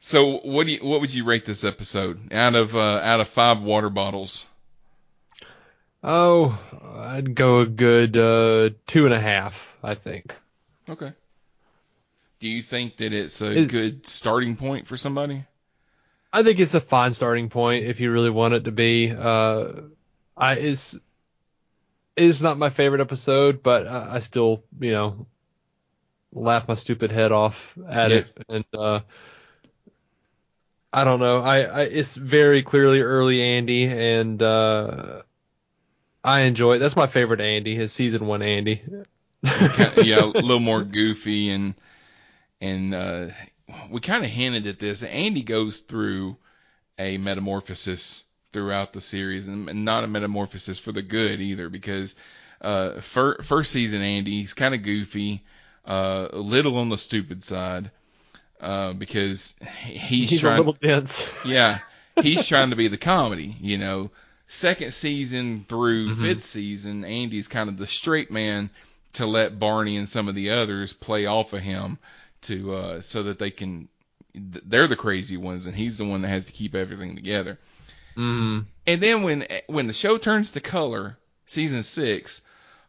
so, 0.06 0.36
what 0.40 0.66
do 0.66 0.74
you, 0.74 0.80
what 0.86 1.00
would 1.00 1.14
you 1.14 1.24
rate 1.24 1.46
this 1.46 1.64
episode 1.64 2.30
out 2.30 2.54
of 2.54 2.76
uh, 2.76 3.00
out 3.02 3.20
of 3.20 3.28
five 3.28 3.62
water 3.62 3.88
bottles? 3.88 4.44
Oh, 6.02 6.58
I'd 6.96 7.34
go 7.34 7.60
a 7.60 7.66
good 7.66 8.14
uh, 8.14 8.70
two 8.86 9.06
and 9.06 9.14
a 9.14 9.20
half. 9.20 9.74
I 9.82 9.94
think. 9.94 10.34
Okay. 10.90 11.14
Do 12.40 12.48
you 12.48 12.62
think 12.62 12.98
that 12.98 13.14
it's 13.14 13.40
a 13.40 13.64
good 13.64 14.06
starting 14.06 14.56
point 14.56 14.88
for 14.88 14.98
somebody? 14.98 15.44
I 16.30 16.42
think 16.42 16.60
it's 16.60 16.74
a 16.74 16.80
fine 16.82 17.14
starting 17.14 17.48
point 17.48 17.86
if 17.86 18.00
you 18.00 18.12
really 18.12 18.28
want 18.28 18.52
it 18.52 18.64
to 18.64 18.72
be. 18.72 19.10
Uh, 19.10 19.72
I 20.36 20.56
is 20.56 21.00
is 22.14 22.42
not 22.42 22.58
my 22.58 22.68
favorite 22.68 23.00
episode, 23.00 23.62
but 23.62 23.86
I, 23.86 24.16
I 24.16 24.20
still 24.20 24.64
you 24.78 24.92
know 24.92 25.26
laugh 26.30 26.68
my 26.68 26.74
stupid 26.74 27.10
head 27.10 27.32
off 27.32 27.78
at 27.88 28.10
Yeah. 28.10 28.16
it, 28.18 28.44
and 28.50 28.64
uh, 28.76 29.00
I 30.94 31.02
don't 31.02 31.18
know. 31.18 31.42
I, 31.42 31.62
I 31.62 31.82
it's 31.82 32.14
very 32.14 32.62
clearly 32.62 33.00
early 33.00 33.42
Andy, 33.42 33.84
and 33.86 34.40
uh, 34.40 35.22
I 36.22 36.42
enjoy 36.42 36.74
it. 36.74 36.78
That's 36.78 36.94
my 36.94 37.08
favorite 37.08 37.40
Andy, 37.40 37.74
his 37.74 37.92
season 37.92 38.28
one 38.28 38.42
Andy. 38.42 38.80
Yeah, 39.42 40.22
a 40.22 40.26
little 40.34 40.60
more 40.60 40.84
goofy 40.84 41.50
and 41.50 41.74
and 42.60 42.94
uh, 42.94 43.26
we 43.90 44.00
kind 44.00 44.24
of 44.24 44.30
hinted 44.30 44.68
at 44.68 44.78
this. 44.78 45.02
Andy 45.02 45.42
goes 45.42 45.80
through 45.80 46.36
a 46.96 47.18
metamorphosis 47.18 48.22
throughout 48.52 48.92
the 48.92 49.00
series, 49.00 49.48
and, 49.48 49.68
and 49.68 49.84
not 49.84 50.04
a 50.04 50.06
metamorphosis 50.06 50.78
for 50.78 50.92
the 50.92 51.02
good 51.02 51.40
either, 51.40 51.68
because 51.68 52.14
uh, 52.60 53.00
fir- 53.00 53.42
first 53.42 53.72
season 53.72 54.00
Andy 54.00 54.42
he's 54.42 54.54
kind 54.54 54.76
of 54.76 54.84
goofy, 54.84 55.42
uh, 55.84 56.28
a 56.30 56.38
little 56.38 56.78
on 56.78 56.88
the 56.88 56.98
stupid 56.98 57.42
side, 57.42 57.90
uh, 58.64 58.92
because 58.94 59.54
he's, 59.82 60.30
He's 60.30 60.40
trying. 60.40 60.54
a 60.54 60.58
little 60.58 60.72
dense. 60.72 61.28
Yeah, 61.44 61.78
he's 62.22 62.46
trying 62.48 62.70
to 62.70 62.76
be 62.76 62.88
the 62.88 62.96
comedy, 62.98 63.56
you 63.60 63.78
know. 63.78 64.10
Second 64.46 64.92
season 64.92 65.64
through 65.68 66.14
Mhm. 66.14 66.20
fifth 66.20 66.44
season, 66.44 67.04
Andy's 67.04 67.48
kind 67.48 67.68
of 67.68 67.76
the 67.78 67.86
straight 67.86 68.30
man 68.30 68.70
to 69.14 69.26
let 69.26 69.58
Barney 69.58 69.96
and 69.96 70.08
some 70.08 70.28
of 70.28 70.34
the 70.34 70.50
others 70.50 70.92
play 70.92 71.26
off 71.26 71.52
of 71.52 71.60
him 71.62 71.98
to 72.42 72.74
uh, 72.74 73.00
so 73.00 73.22
that 73.24 73.38
they 73.38 73.50
can 73.50 73.88
they're 74.34 74.88
the 74.88 74.96
crazy 74.96 75.36
ones 75.36 75.66
and 75.66 75.76
he's 75.76 75.96
the 75.96 76.04
one 76.04 76.22
that 76.22 76.28
has 76.28 76.44
to 76.46 76.52
keep 76.52 76.74
everything 76.74 77.14
together. 77.14 77.58
Mm. 78.16 78.66
And 78.86 79.00
then 79.02 79.22
when 79.22 79.46
when 79.66 79.86
the 79.86 79.92
show 79.92 80.18
turns 80.18 80.50
to 80.52 80.60
color, 80.60 81.16
season 81.46 81.82
six, 81.82 82.42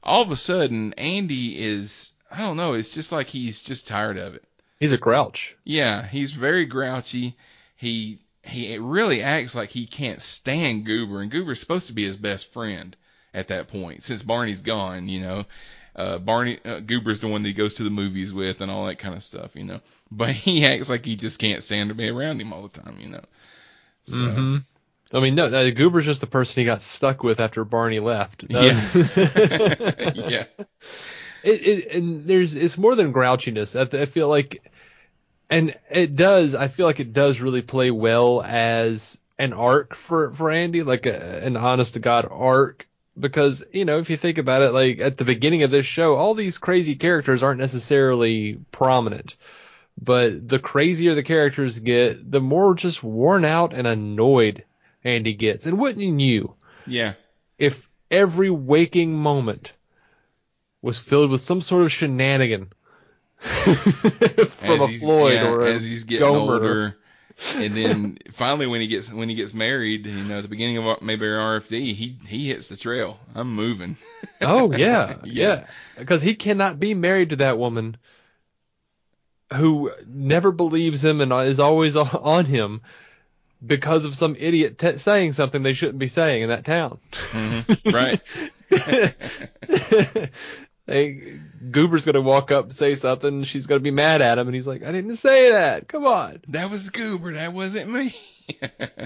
all 0.03 0.21
of 0.23 0.31
a 0.31 0.35
sudden 0.37 0.93
Andy 0.93 1.57
is 1.63 2.11
I 2.31 2.39
don't 2.39 2.57
know, 2.57 2.73
it's 2.73 2.93
just 2.93 3.11
like 3.11 3.27
he's 3.27 3.61
just 3.61 3.87
tired 3.87 4.17
of 4.17 4.35
it. 4.35 4.43
He's 4.79 4.91
a 4.91 4.97
grouch. 4.97 5.55
Yeah, 5.63 6.05
he's 6.05 6.31
very 6.31 6.65
grouchy. 6.65 7.35
He 7.75 8.19
he 8.43 8.77
really 8.77 9.23
acts 9.23 9.55
like 9.55 9.69
he 9.69 9.85
can't 9.87 10.21
stand 10.21 10.85
Goober, 10.85 11.21
and 11.21 11.31
Goober's 11.31 11.59
supposed 11.59 11.87
to 11.87 11.93
be 11.93 12.03
his 12.03 12.17
best 12.17 12.53
friend 12.53 12.95
at 13.33 13.47
that 13.49 13.67
point 13.67 14.03
since 14.03 14.21
Barney's 14.21 14.61
gone. 14.61 15.09
You 15.09 15.21
know, 15.21 15.45
uh, 15.95 16.17
Barney 16.19 16.59
uh, 16.65 16.79
Goober's 16.79 17.19
the 17.19 17.27
one 17.27 17.43
that 17.43 17.49
he 17.49 17.53
goes 17.53 17.75
to 17.75 17.83
the 17.83 17.89
movies 17.89 18.33
with 18.33 18.61
and 18.61 18.69
all 18.69 18.87
that 18.87 18.99
kind 18.99 19.15
of 19.15 19.23
stuff. 19.23 19.55
You 19.55 19.63
know, 19.63 19.81
but 20.11 20.31
he 20.31 20.65
acts 20.65 20.89
like 20.89 21.05
he 21.05 21.15
just 21.15 21.39
can't 21.39 21.63
stand 21.63 21.89
to 21.89 21.95
be 21.95 22.09
around 22.09 22.41
him 22.41 22.53
all 22.53 22.67
the 22.67 22.81
time. 22.81 22.97
You 22.99 23.09
know. 23.09 23.23
So, 24.03 24.17
hmm 24.17 24.57
I 25.13 25.19
mean, 25.19 25.35
no, 25.35 25.71
Goober's 25.71 26.05
just 26.05 26.19
the 26.19 26.27
person 26.27 26.59
he 26.61 26.65
got 26.65 26.81
stuck 26.81 27.23
with 27.23 27.39
after 27.39 27.63
Barney 27.63 27.99
left. 27.99 28.43
Uh, 28.53 28.73
yeah. 30.15 30.45
It, 31.45 31.67
it 31.67 31.95
and 31.95 32.25
there's 32.25 32.55
it's 32.55 32.77
more 32.77 32.95
than 32.95 33.13
grouchiness. 33.13 33.75
I, 33.75 34.01
I 34.01 34.05
feel 34.05 34.27
like, 34.27 34.71
and 35.49 35.75
it 35.89 36.15
does. 36.15 36.55
I 36.55 36.67
feel 36.67 36.85
like 36.85 36.99
it 36.99 37.13
does 37.13 37.39
really 37.39 37.61
play 37.61 37.91
well 37.91 38.41
as 38.41 39.17
an 39.37 39.53
arc 39.53 39.95
for 39.95 40.31
for 40.31 40.51
Andy, 40.51 40.83
like 40.83 41.05
a, 41.05 41.45
an 41.45 41.55
honest 41.55 41.93
to 41.93 41.99
god 41.99 42.27
arc. 42.29 42.87
Because 43.17 43.63
you 43.71 43.85
know, 43.85 43.99
if 43.99 44.09
you 44.09 44.17
think 44.17 44.37
about 44.37 44.63
it, 44.63 44.71
like 44.71 44.99
at 44.99 45.17
the 45.17 45.23
beginning 45.25 45.63
of 45.63 45.71
this 45.71 45.85
show, 45.85 46.15
all 46.15 46.33
these 46.33 46.57
crazy 46.57 46.95
characters 46.95 47.43
aren't 47.43 47.61
necessarily 47.61 48.59
prominent. 48.71 49.37
But 50.01 50.49
the 50.49 50.59
crazier 50.59 51.15
the 51.15 51.23
characters 51.23 51.79
get, 51.79 52.29
the 52.29 52.41
more 52.41 52.75
just 52.75 53.01
worn 53.01 53.45
out 53.45 53.73
and 53.73 53.87
annoyed 53.87 54.65
Andy 55.05 55.33
gets. 55.33 55.65
And 55.65 55.79
wouldn't 55.79 56.19
you? 56.19 56.55
Yeah. 56.85 57.13
if 57.57 57.89
every 58.11 58.49
waking 58.49 59.17
moment 59.17 59.73
was 60.85 60.99
filled 60.99 61.31
with 61.31 61.41
some 61.41 61.61
sort 61.61 61.83
of 61.83 61.91
shenanigan 61.91 62.71
from 63.39 64.81
a 64.81 64.87
Floyd 64.87 65.33
yeah, 65.33 65.47
or 65.49 65.65
a 65.67 65.73
as 65.73 65.83
he's 65.83 66.03
getting 66.03 66.25
Gomer. 66.27 66.53
older. 66.53 66.97
and 67.55 67.75
then 67.75 68.17
finally, 68.33 68.67
when 68.67 68.81
he 68.81 68.87
gets 68.87 69.11
when 69.11 69.27
he 69.27 69.35
gets 69.35 69.53
married, 69.53 70.05
you 70.05 70.23
know, 70.23 70.37
at 70.37 70.41
the 70.43 70.47
beginning 70.47 70.77
of 70.77 71.01
maybe 71.01 71.25
RFD, 71.25 71.93
he 71.95 72.17
he 72.27 72.47
hits 72.47 72.67
the 72.67 72.77
trail. 72.77 73.19
I'm 73.33 73.53
moving. 73.53 73.97
Oh 74.41 74.71
yeah, 74.73 75.15
Yeah. 75.23 75.47
yeah, 75.47 75.67
because 75.97 76.21
he 76.21 76.35
cannot 76.35 76.79
be 76.79 76.93
married 76.93 77.29
to 77.29 77.37
that 77.37 77.57
woman 77.57 77.97
who 79.53 79.91
never 80.05 80.51
believes 80.51 81.03
him 81.03 81.21
and 81.21 81.31
is 81.47 81.59
always 81.59 81.95
on- 81.95 82.45
him 82.45 82.81
because 83.65 84.03
of 84.05 84.15
some 84.15 84.35
idiot 84.37 84.77
t- 84.77 84.97
saying 84.97 85.33
something 85.33 85.63
they 85.63 85.73
shouldn't 85.73 85.99
be 85.99 86.07
saying 86.09 86.41
in 86.43 86.49
that 86.49 86.65
town. 86.65 86.99
Mhm, 87.31 87.93
right. 87.93 88.21
Hey, 90.87 91.39
Goober's 91.71 92.05
gonna 92.05 92.21
walk 92.21 92.51
up 92.51 92.65
and 92.65 92.73
say 92.73 92.95
something. 92.95 93.43
She's 93.43 93.65
gonna 93.65 93.79
be 93.79 93.91
mad 93.91 94.21
at 94.21 94.37
him, 94.37 94.47
and 94.47 94.55
he's 94.55 94.67
like, 94.67 94.83
"I 94.83 94.91
didn't 94.91 95.15
say 95.15 95.51
that. 95.51 95.87
Come 95.87 96.05
on." 96.05 96.41
That 96.49 96.69
was 96.69 96.89
Goober. 96.91 97.33
That 97.33 97.53
wasn't 97.53 97.91
me. 97.91 98.15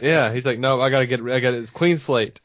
Yeah, 0.01 0.33
he's 0.33 0.45
like, 0.45 0.59
"No, 0.59 0.81
I 0.81 0.89
gotta 0.89 1.05
get, 1.07 1.21
I 1.21 1.39
got 1.39 1.51
to 1.51 1.65
clean 1.71 1.97
slate, 1.97 2.41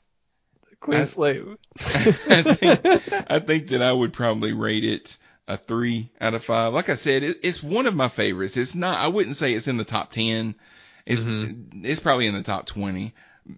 clean 0.79 1.01
I- 1.01 1.05
slate." 1.05 1.43
I 1.85 2.43
think 2.43 3.13
I 3.29 3.41
think 3.41 3.69
that 3.69 3.83
I 3.83 3.93
would 3.93 4.13
probably 4.13 4.53
rate 4.53 4.85
it 4.85 5.17
a 5.49 5.57
three 5.57 6.11
out 6.21 6.35
of 6.35 6.45
five. 6.45 6.73
Like 6.73 6.89
I 6.89 6.95
said, 6.95 7.23
it, 7.23 7.41
it's 7.43 7.63
one 7.63 7.87
of 7.87 7.95
my 7.95 8.09
favorites. 8.09 8.57
It's 8.57 8.75
not. 8.75 8.99
I 8.99 9.09
wouldn't 9.09 9.37
say 9.37 9.55
it's 9.55 9.67
in 9.67 9.77
the 9.77 9.85
top 9.85 10.11
ten. 10.11 10.55
It's 11.05 11.23
mm-hmm. 11.23 11.85
it's 11.85 12.01
probably 12.01 12.27
in 12.27 12.35
the 12.35 12.43
top 12.43 12.67
twenty, 12.67 13.15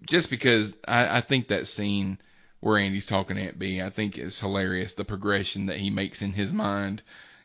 just 0.09 0.29
because 0.29 0.75
I, 0.87 1.17
I 1.17 1.21
think 1.21 1.49
that 1.49 1.67
scene 1.67 2.17
where 2.59 2.77
Andy's 2.77 3.05
talking 3.05 3.37
Aunt 3.37 3.59
Bee, 3.59 3.81
I 3.81 3.89
think 3.89 4.17
it's 4.17 4.39
hilarious. 4.39 4.93
The 4.93 5.05
progression 5.05 5.67
that 5.67 5.77
he 5.77 5.89
makes 5.89 6.21
in 6.21 6.33
his 6.33 6.51
mind 6.51 7.01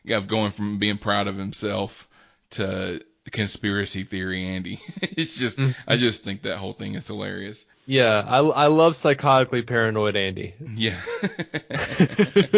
of 0.09 0.27
going 0.27 0.51
from 0.51 0.79
being 0.79 0.97
proud 0.97 1.27
of 1.27 1.37
himself 1.37 2.07
to 2.51 3.01
conspiracy 3.31 4.03
theory 4.03 4.45
Andy. 4.45 4.79
it's 5.01 5.35
just 5.35 5.57
I 5.87 5.97
just 5.97 6.23
think 6.23 6.43
that 6.43 6.57
whole 6.57 6.73
thing 6.73 6.95
is 6.95 7.07
hilarious. 7.07 7.65
yeah, 7.85 8.23
I, 8.25 8.39
I 8.39 8.67
love 8.67 8.93
psychotically 8.93 9.65
paranoid 9.65 10.15
Andy. 10.15 10.53
Yeah. 10.75 10.99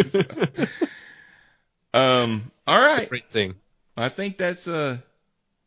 So, 0.06 0.22
um. 1.94 2.50
All 2.66 2.80
right. 2.80 3.08
Great 3.08 3.26
scene. 3.26 3.54
I 3.96 4.08
think 4.08 4.38
that's 4.38 4.66
uh 4.66 4.98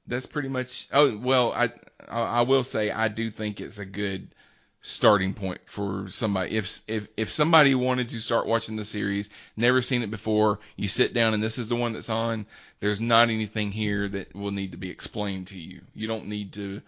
that's 0.08 0.26
pretty 0.26 0.50
much. 0.50 0.88
Oh 0.92 1.18
well, 1.18 1.54
I 1.54 1.72
I 2.08 2.42
will 2.42 2.64
say 2.64 2.92
I 2.92 3.08
do 3.08 3.32
think 3.32 3.62
it's 3.62 3.78
a 3.78 3.86
good 3.86 4.34
starting 4.82 5.34
point 5.34 5.60
for 5.66 6.08
somebody. 6.10 6.56
If 6.56 6.82
if 6.88 7.08
if 7.18 7.32
somebody 7.32 7.76
wanted 7.76 8.10
to 8.10 8.20
start 8.20 8.48
watching 8.48 8.76
the 8.76 8.86
series, 8.86 9.30
never 9.58 9.82
seen 9.82 10.04
it 10.04 10.12
before, 10.12 10.60
you 10.76 10.88
sit 10.88 11.14
down 11.14 11.34
and 11.34 11.44
this 11.44 11.58
is 11.58 11.68
the 11.68 11.76
one 11.76 11.94
that's 11.94 12.10
on. 12.10 12.46
There's 12.80 13.02
not 13.02 13.30
anything 13.30 13.72
here 13.72 14.08
that 14.10 14.36
will 14.36 14.52
need 14.52 14.72
to 14.72 14.78
be 14.78 14.90
explained 14.90 15.48
to 15.48 15.60
you. 15.60 15.82
You 15.94 16.08
don't 16.08 16.28
need 16.28 16.54
to 16.54 16.82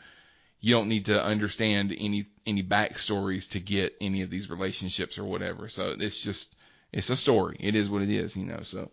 you 0.62 0.76
don't 0.76 0.90
need 0.90 1.06
to 1.06 1.22
understand 1.22 1.96
any 1.98 2.28
any 2.46 2.64
backstories 2.64 3.50
to 3.52 3.60
get 3.60 3.96
any 4.00 4.22
of 4.22 4.30
these 4.30 4.50
relationships 4.50 5.18
or 5.18 5.26
whatever. 5.26 5.68
So 5.68 5.96
it's 6.00 6.20
just 6.20 6.56
it's 6.94 7.10
a 7.10 7.18
story. 7.18 7.58
It 7.60 7.76
is 7.76 7.90
what 7.90 8.02
it 8.02 8.10
is, 8.10 8.38
you 8.38 8.46
know. 8.46 8.62
So 8.62 8.92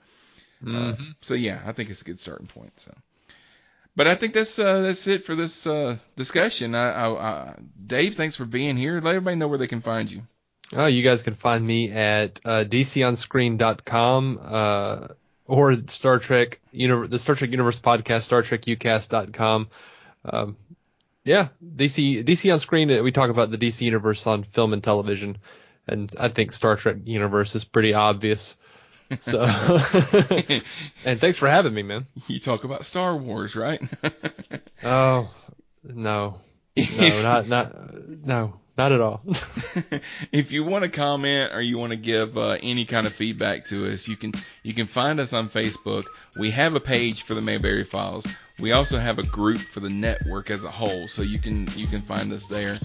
uh, 0.66 0.94
so 1.20 1.34
yeah, 1.34 1.60
I 1.64 1.72
think 1.72 1.90
it's 1.90 2.02
a 2.02 2.04
good 2.04 2.18
starting 2.18 2.48
point. 2.48 2.72
So, 2.80 2.92
but 3.98 4.06
I 4.06 4.14
think 4.14 4.32
that's 4.32 4.60
uh, 4.60 4.82
that's 4.82 5.08
it 5.08 5.24
for 5.24 5.34
this 5.34 5.66
uh, 5.66 5.96
discussion. 6.14 6.76
I, 6.76 6.90
I, 6.90 7.08
I, 7.08 7.54
Dave, 7.84 8.14
thanks 8.14 8.36
for 8.36 8.44
being 8.44 8.76
here. 8.76 9.00
Let 9.00 9.16
everybody 9.16 9.34
know 9.34 9.48
where 9.48 9.58
they 9.58 9.66
can 9.66 9.80
find 9.80 10.08
you. 10.08 10.22
Oh, 10.72 10.86
you 10.86 11.02
guys 11.02 11.22
can 11.22 11.34
find 11.34 11.66
me 11.66 11.90
at 11.90 12.40
uh, 12.44 12.62
dconscreen.com 12.62 14.40
uh, 14.40 15.08
or 15.46 15.76
Star 15.88 16.20
Trek 16.20 16.60
Universe, 16.70 17.08
the 17.08 17.18
Star 17.18 17.34
Trek 17.34 17.50
Universe 17.50 17.80
podcast, 17.80 18.22
Star 18.22 18.42
StarTrekUcast.com. 18.42 19.68
Um, 20.24 20.56
yeah, 21.24 21.48
DC 21.60 22.22
DC 22.22 22.52
on 22.52 22.60
screen. 22.60 23.02
We 23.02 23.10
talk 23.10 23.30
about 23.30 23.50
the 23.50 23.58
DC 23.58 23.80
universe 23.80 24.24
on 24.28 24.44
film 24.44 24.74
and 24.74 24.84
television, 24.84 25.38
and 25.88 26.14
I 26.20 26.28
think 26.28 26.52
Star 26.52 26.76
Trek 26.76 26.98
universe 27.04 27.56
is 27.56 27.64
pretty 27.64 27.94
obvious. 27.94 28.56
So, 29.18 29.42
and 31.04 31.20
thanks 31.20 31.38
for 31.38 31.48
having 31.48 31.72
me, 31.72 31.82
man. 31.82 32.06
You 32.26 32.40
talk 32.40 32.64
about 32.64 32.84
Star 32.84 33.16
Wars, 33.16 33.56
right? 33.56 33.80
Oh 34.84 35.28
no, 35.82 36.36
no, 36.76 37.22
not 37.22 37.48
not 37.48 38.06
no, 38.24 38.54
not 38.76 38.92
at 38.92 39.00
all. 39.00 39.22
if 40.30 40.52
you 40.52 40.62
want 40.62 40.84
to 40.84 40.88
comment 40.88 41.52
or 41.52 41.60
you 41.60 41.78
want 41.78 41.90
to 41.90 41.96
give 41.96 42.38
uh, 42.38 42.58
any 42.62 42.84
kind 42.84 43.04
of 43.04 43.12
feedback 43.12 43.64
to 43.66 43.90
us, 43.90 44.06
you 44.06 44.16
can 44.16 44.32
you 44.62 44.72
can 44.72 44.86
find 44.86 45.18
us 45.18 45.32
on 45.32 45.48
Facebook. 45.48 46.04
We 46.38 46.52
have 46.52 46.76
a 46.76 46.80
page 46.80 47.24
for 47.24 47.34
the 47.34 47.40
Mayberry 47.40 47.82
Files. 47.82 48.24
We 48.60 48.70
also 48.70 49.00
have 49.00 49.18
a 49.18 49.24
group 49.24 49.58
for 49.58 49.80
the 49.80 49.90
network 49.90 50.50
as 50.50 50.62
a 50.62 50.70
whole, 50.70 51.08
so 51.08 51.22
you 51.22 51.40
can 51.40 51.68
you 51.74 51.88
can 51.88 52.02
find 52.02 52.32
us 52.32 52.46
there, 52.46 52.76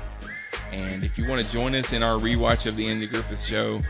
And 0.73 1.05
if 1.05 1.19
you 1.19 1.29
want 1.29 1.45
to 1.45 1.53
join 1.53 1.75
us 1.75 1.93
in 1.93 2.03
our 2.03 2.19
rewatch 2.19 2.67
of 2.67 2.77
the 2.77 2.89
Andy 2.89 3.07
Griffith 3.07 3.45
Show, 3.45 3.83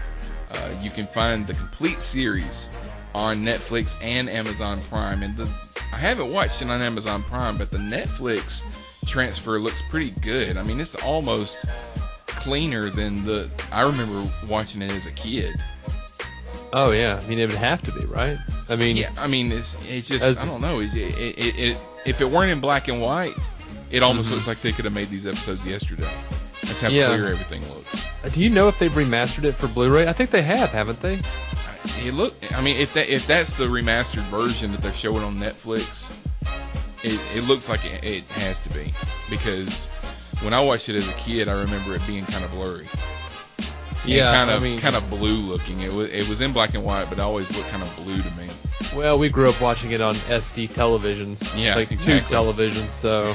uh, 0.50 0.70
you 0.82 0.90
can 0.90 1.06
find 1.06 1.46
the 1.46 1.54
complete 1.54 2.02
series 2.02 2.68
on 3.14 3.44
Netflix 3.44 4.02
and 4.02 4.28
Amazon 4.28 4.80
Prime. 4.90 5.22
And 5.22 5.36
the, 5.36 5.44
I 5.92 5.96
haven't 5.96 6.32
watched 6.32 6.62
it 6.62 6.70
on 6.70 6.80
Amazon 6.80 7.22
Prime, 7.22 7.58
but 7.58 7.70
the 7.70 7.78
Netflix 7.78 8.62
transfer 9.06 9.58
looks 9.58 9.82
pretty 9.82 10.10
good. 10.10 10.56
I 10.56 10.62
mean, 10.62 10.80
it's 10.80 10.94
almost 10.94 11.64
cleaner 12.26 12.90
than 12.90 13.24
the 13.24 13.50
I 13.70 13.82
remember 13.82 14.24
watching 14.48 14.82
it 14.82 14.90
as 14.90 15.06
a 15.06 15.12
kid. 15.12 15.54
Oh 16.72 16.90
yeah, 16.92 17.20
I 17.22 17.26
mean 17.28 17.38
it 17.38 17.46
would 17.48 17.56
have 17.56 17.82
to 17.82 17.92
be 17.92 18.04
right. 18.06 18.38
I 18.68 18.76
mean, 18.76 18.96
Yeah, 18.96 19.10
I 19.18 19.26
mean, 19.26 19.50
it's 19.52 19.76
it 19.88 20.04
just 20.04 20.22
As- 20.24 20.38
I 20.38 20.46
don't 20.46 20.60
know. 20.60 20.80
It, 20.80 20.94
it, 20.94 21.38
it, 21.38 21.58
it 21.58 21.76
if 22.06 22.20
it 22.20 22.30
weren't 22.30 22.50
in 22.50 22.60
black 22.60 22.88
and 22.88 23.00
white, 23.00 23.34
it 23.90 24.02
almost 24.02 24.28
Mhm. 24.28 24.32
looks 24.32 24.46
like 24.46 24.60
they 24.60 24.72
could 24.72 24.84
have 24.84 24.94
made 24.94 25.10
these 25.10 25.26
episodes 25.26 25.64
yesterday. 25.66 26.08
That's 26.62 26.80
how 26.80 26.88
Yeah. 26.88 27.08
clear 27.08 27.28
everything 27.28 27.62
looks. 27.68 28.34
do 28.34 28.40
you 28.40 28.50
know 28.50 28.68
if 28.68 28.78
they've 28.78 28.92
remastered 28.92 29.44
it 29.44 29.54
for 29.56 29.66
Blu-ray? 29.68 30.06
I 30.06 30.12
think 30.12 30.30
they 30.30 30.42
have, 30.42 30.70
haven't 30.70 31.00
they? 31.02 31.18
It 32.04 32.14
look. 32.14 32.34
I 32.54 32.60
mean, 32.60 32.76
if 32.76 32.94
that 32.94 33.08
if 33.12 33.26
that's 33.26 33.54
the 33.54 33.64
remastered 33.64 34.22
version 34.30 34.72
that 34.72 34.80
they're 34.82 34.92
showing 34.92 35.24
on 35.24 35.36
Netflix, 35.38 36.10
it, 37.02 37.18
it 37.34 37.44
looks 37.44 37.68
like 37.68 37.84
it, 37.84 38.04
it 38.04 38.24
has 38.32 38.60
to 38.60 38.68
be 38.70 38.92
because 39.30 39.88
when 40.42 40.52
I 40.54 40.60
watched 40.60 40.88
it 40.88 40.96
as 40.96 41.08
a 41.08 41.12
kid, 41.14 41.48
I 41.48 41.52
remember 41.60 41.94
it 41.94 42.06
being 42.06 42.24
kind 42.26 42.44
of 42.44 42.50
blurry. 42.52 42.86
Yeah, 44.04 44.32
kind 44.32 44.50
I 44.50 44.54
of 44.54 44.62
mean- 44.62 44.80
kind 44.80 44.96
of 44.96 45.08
blue 45.10 45.34
looking. 45.34 45.80
It 45.80 45.92
was 45.92 46.08
it 46.10 46.28
was 46.28 46.40
in 46.40 46.52
black 46.52 46.74
and 46.74 46.84
white, 46.84 47.08
but 47.08 47.18
it 47.18 47.20
always 47.20 47.54
looked 47.54 47.68
kind 47.68 47.82
of 47.82 47.94
blue 47.96 48.20
to 48.20 48.30
me. 48.32 48.48
Well, 48.96 49.18
we 49.18 49.28
grew 49.28 49.48
up 49.50 49.60
watching 49.60 49.90
it 49.92 50.00
on 50.00 50.14
SD 50.14 50.70
televisions. 50.70 51.40
Yeah, 51.56 51.74
like 51.76 51.92
exactly. 51.92 52.20
tube 52.20 52.24
televisions. 52.28 52.90
So 52.90 53.34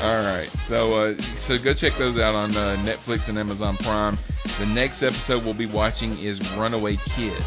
All 0.02 0.14
right, 0.24 0.50
so 0.50 1.00
uh, 1.10 1.18
so 1.36 1.58
go 1.58 1.72
check 1.72 1.94
those 1.94 2.18
out 2.18 2.34
on 2.34 2.50
uh, 2.56 2.76
Netflix 2.84 3.28
and 3.28 3.38
Amazon 3.38 3.76
Prime. 3.78 4.18
The 4.58 4.66
next 4.66 5.02
episode 5.02 5.44
we'll 5.44 5.54
be 5.54 5.66
watching 5.66 6.18
is 6.18 6.40
Runaway 6.56 6.96
Kid. 6.96 7.40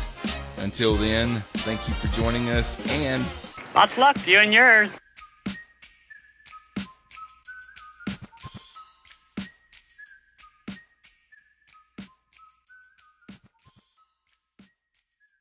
Until 0.58 0.96
then, 0.96 1.44
thank 1.58 1.88
you 1.88 1.94
for 1.94 2.08
joining 2.16 2.50
us, 2.50 2.78
and 2.90 3.24
Lots 3.76 3.92
of 3.92 3.98
luck 4.00 4.24
to 4.24 4.32
you 4.32 4.40
and 4.40 4.52
yours. 4.54 4.90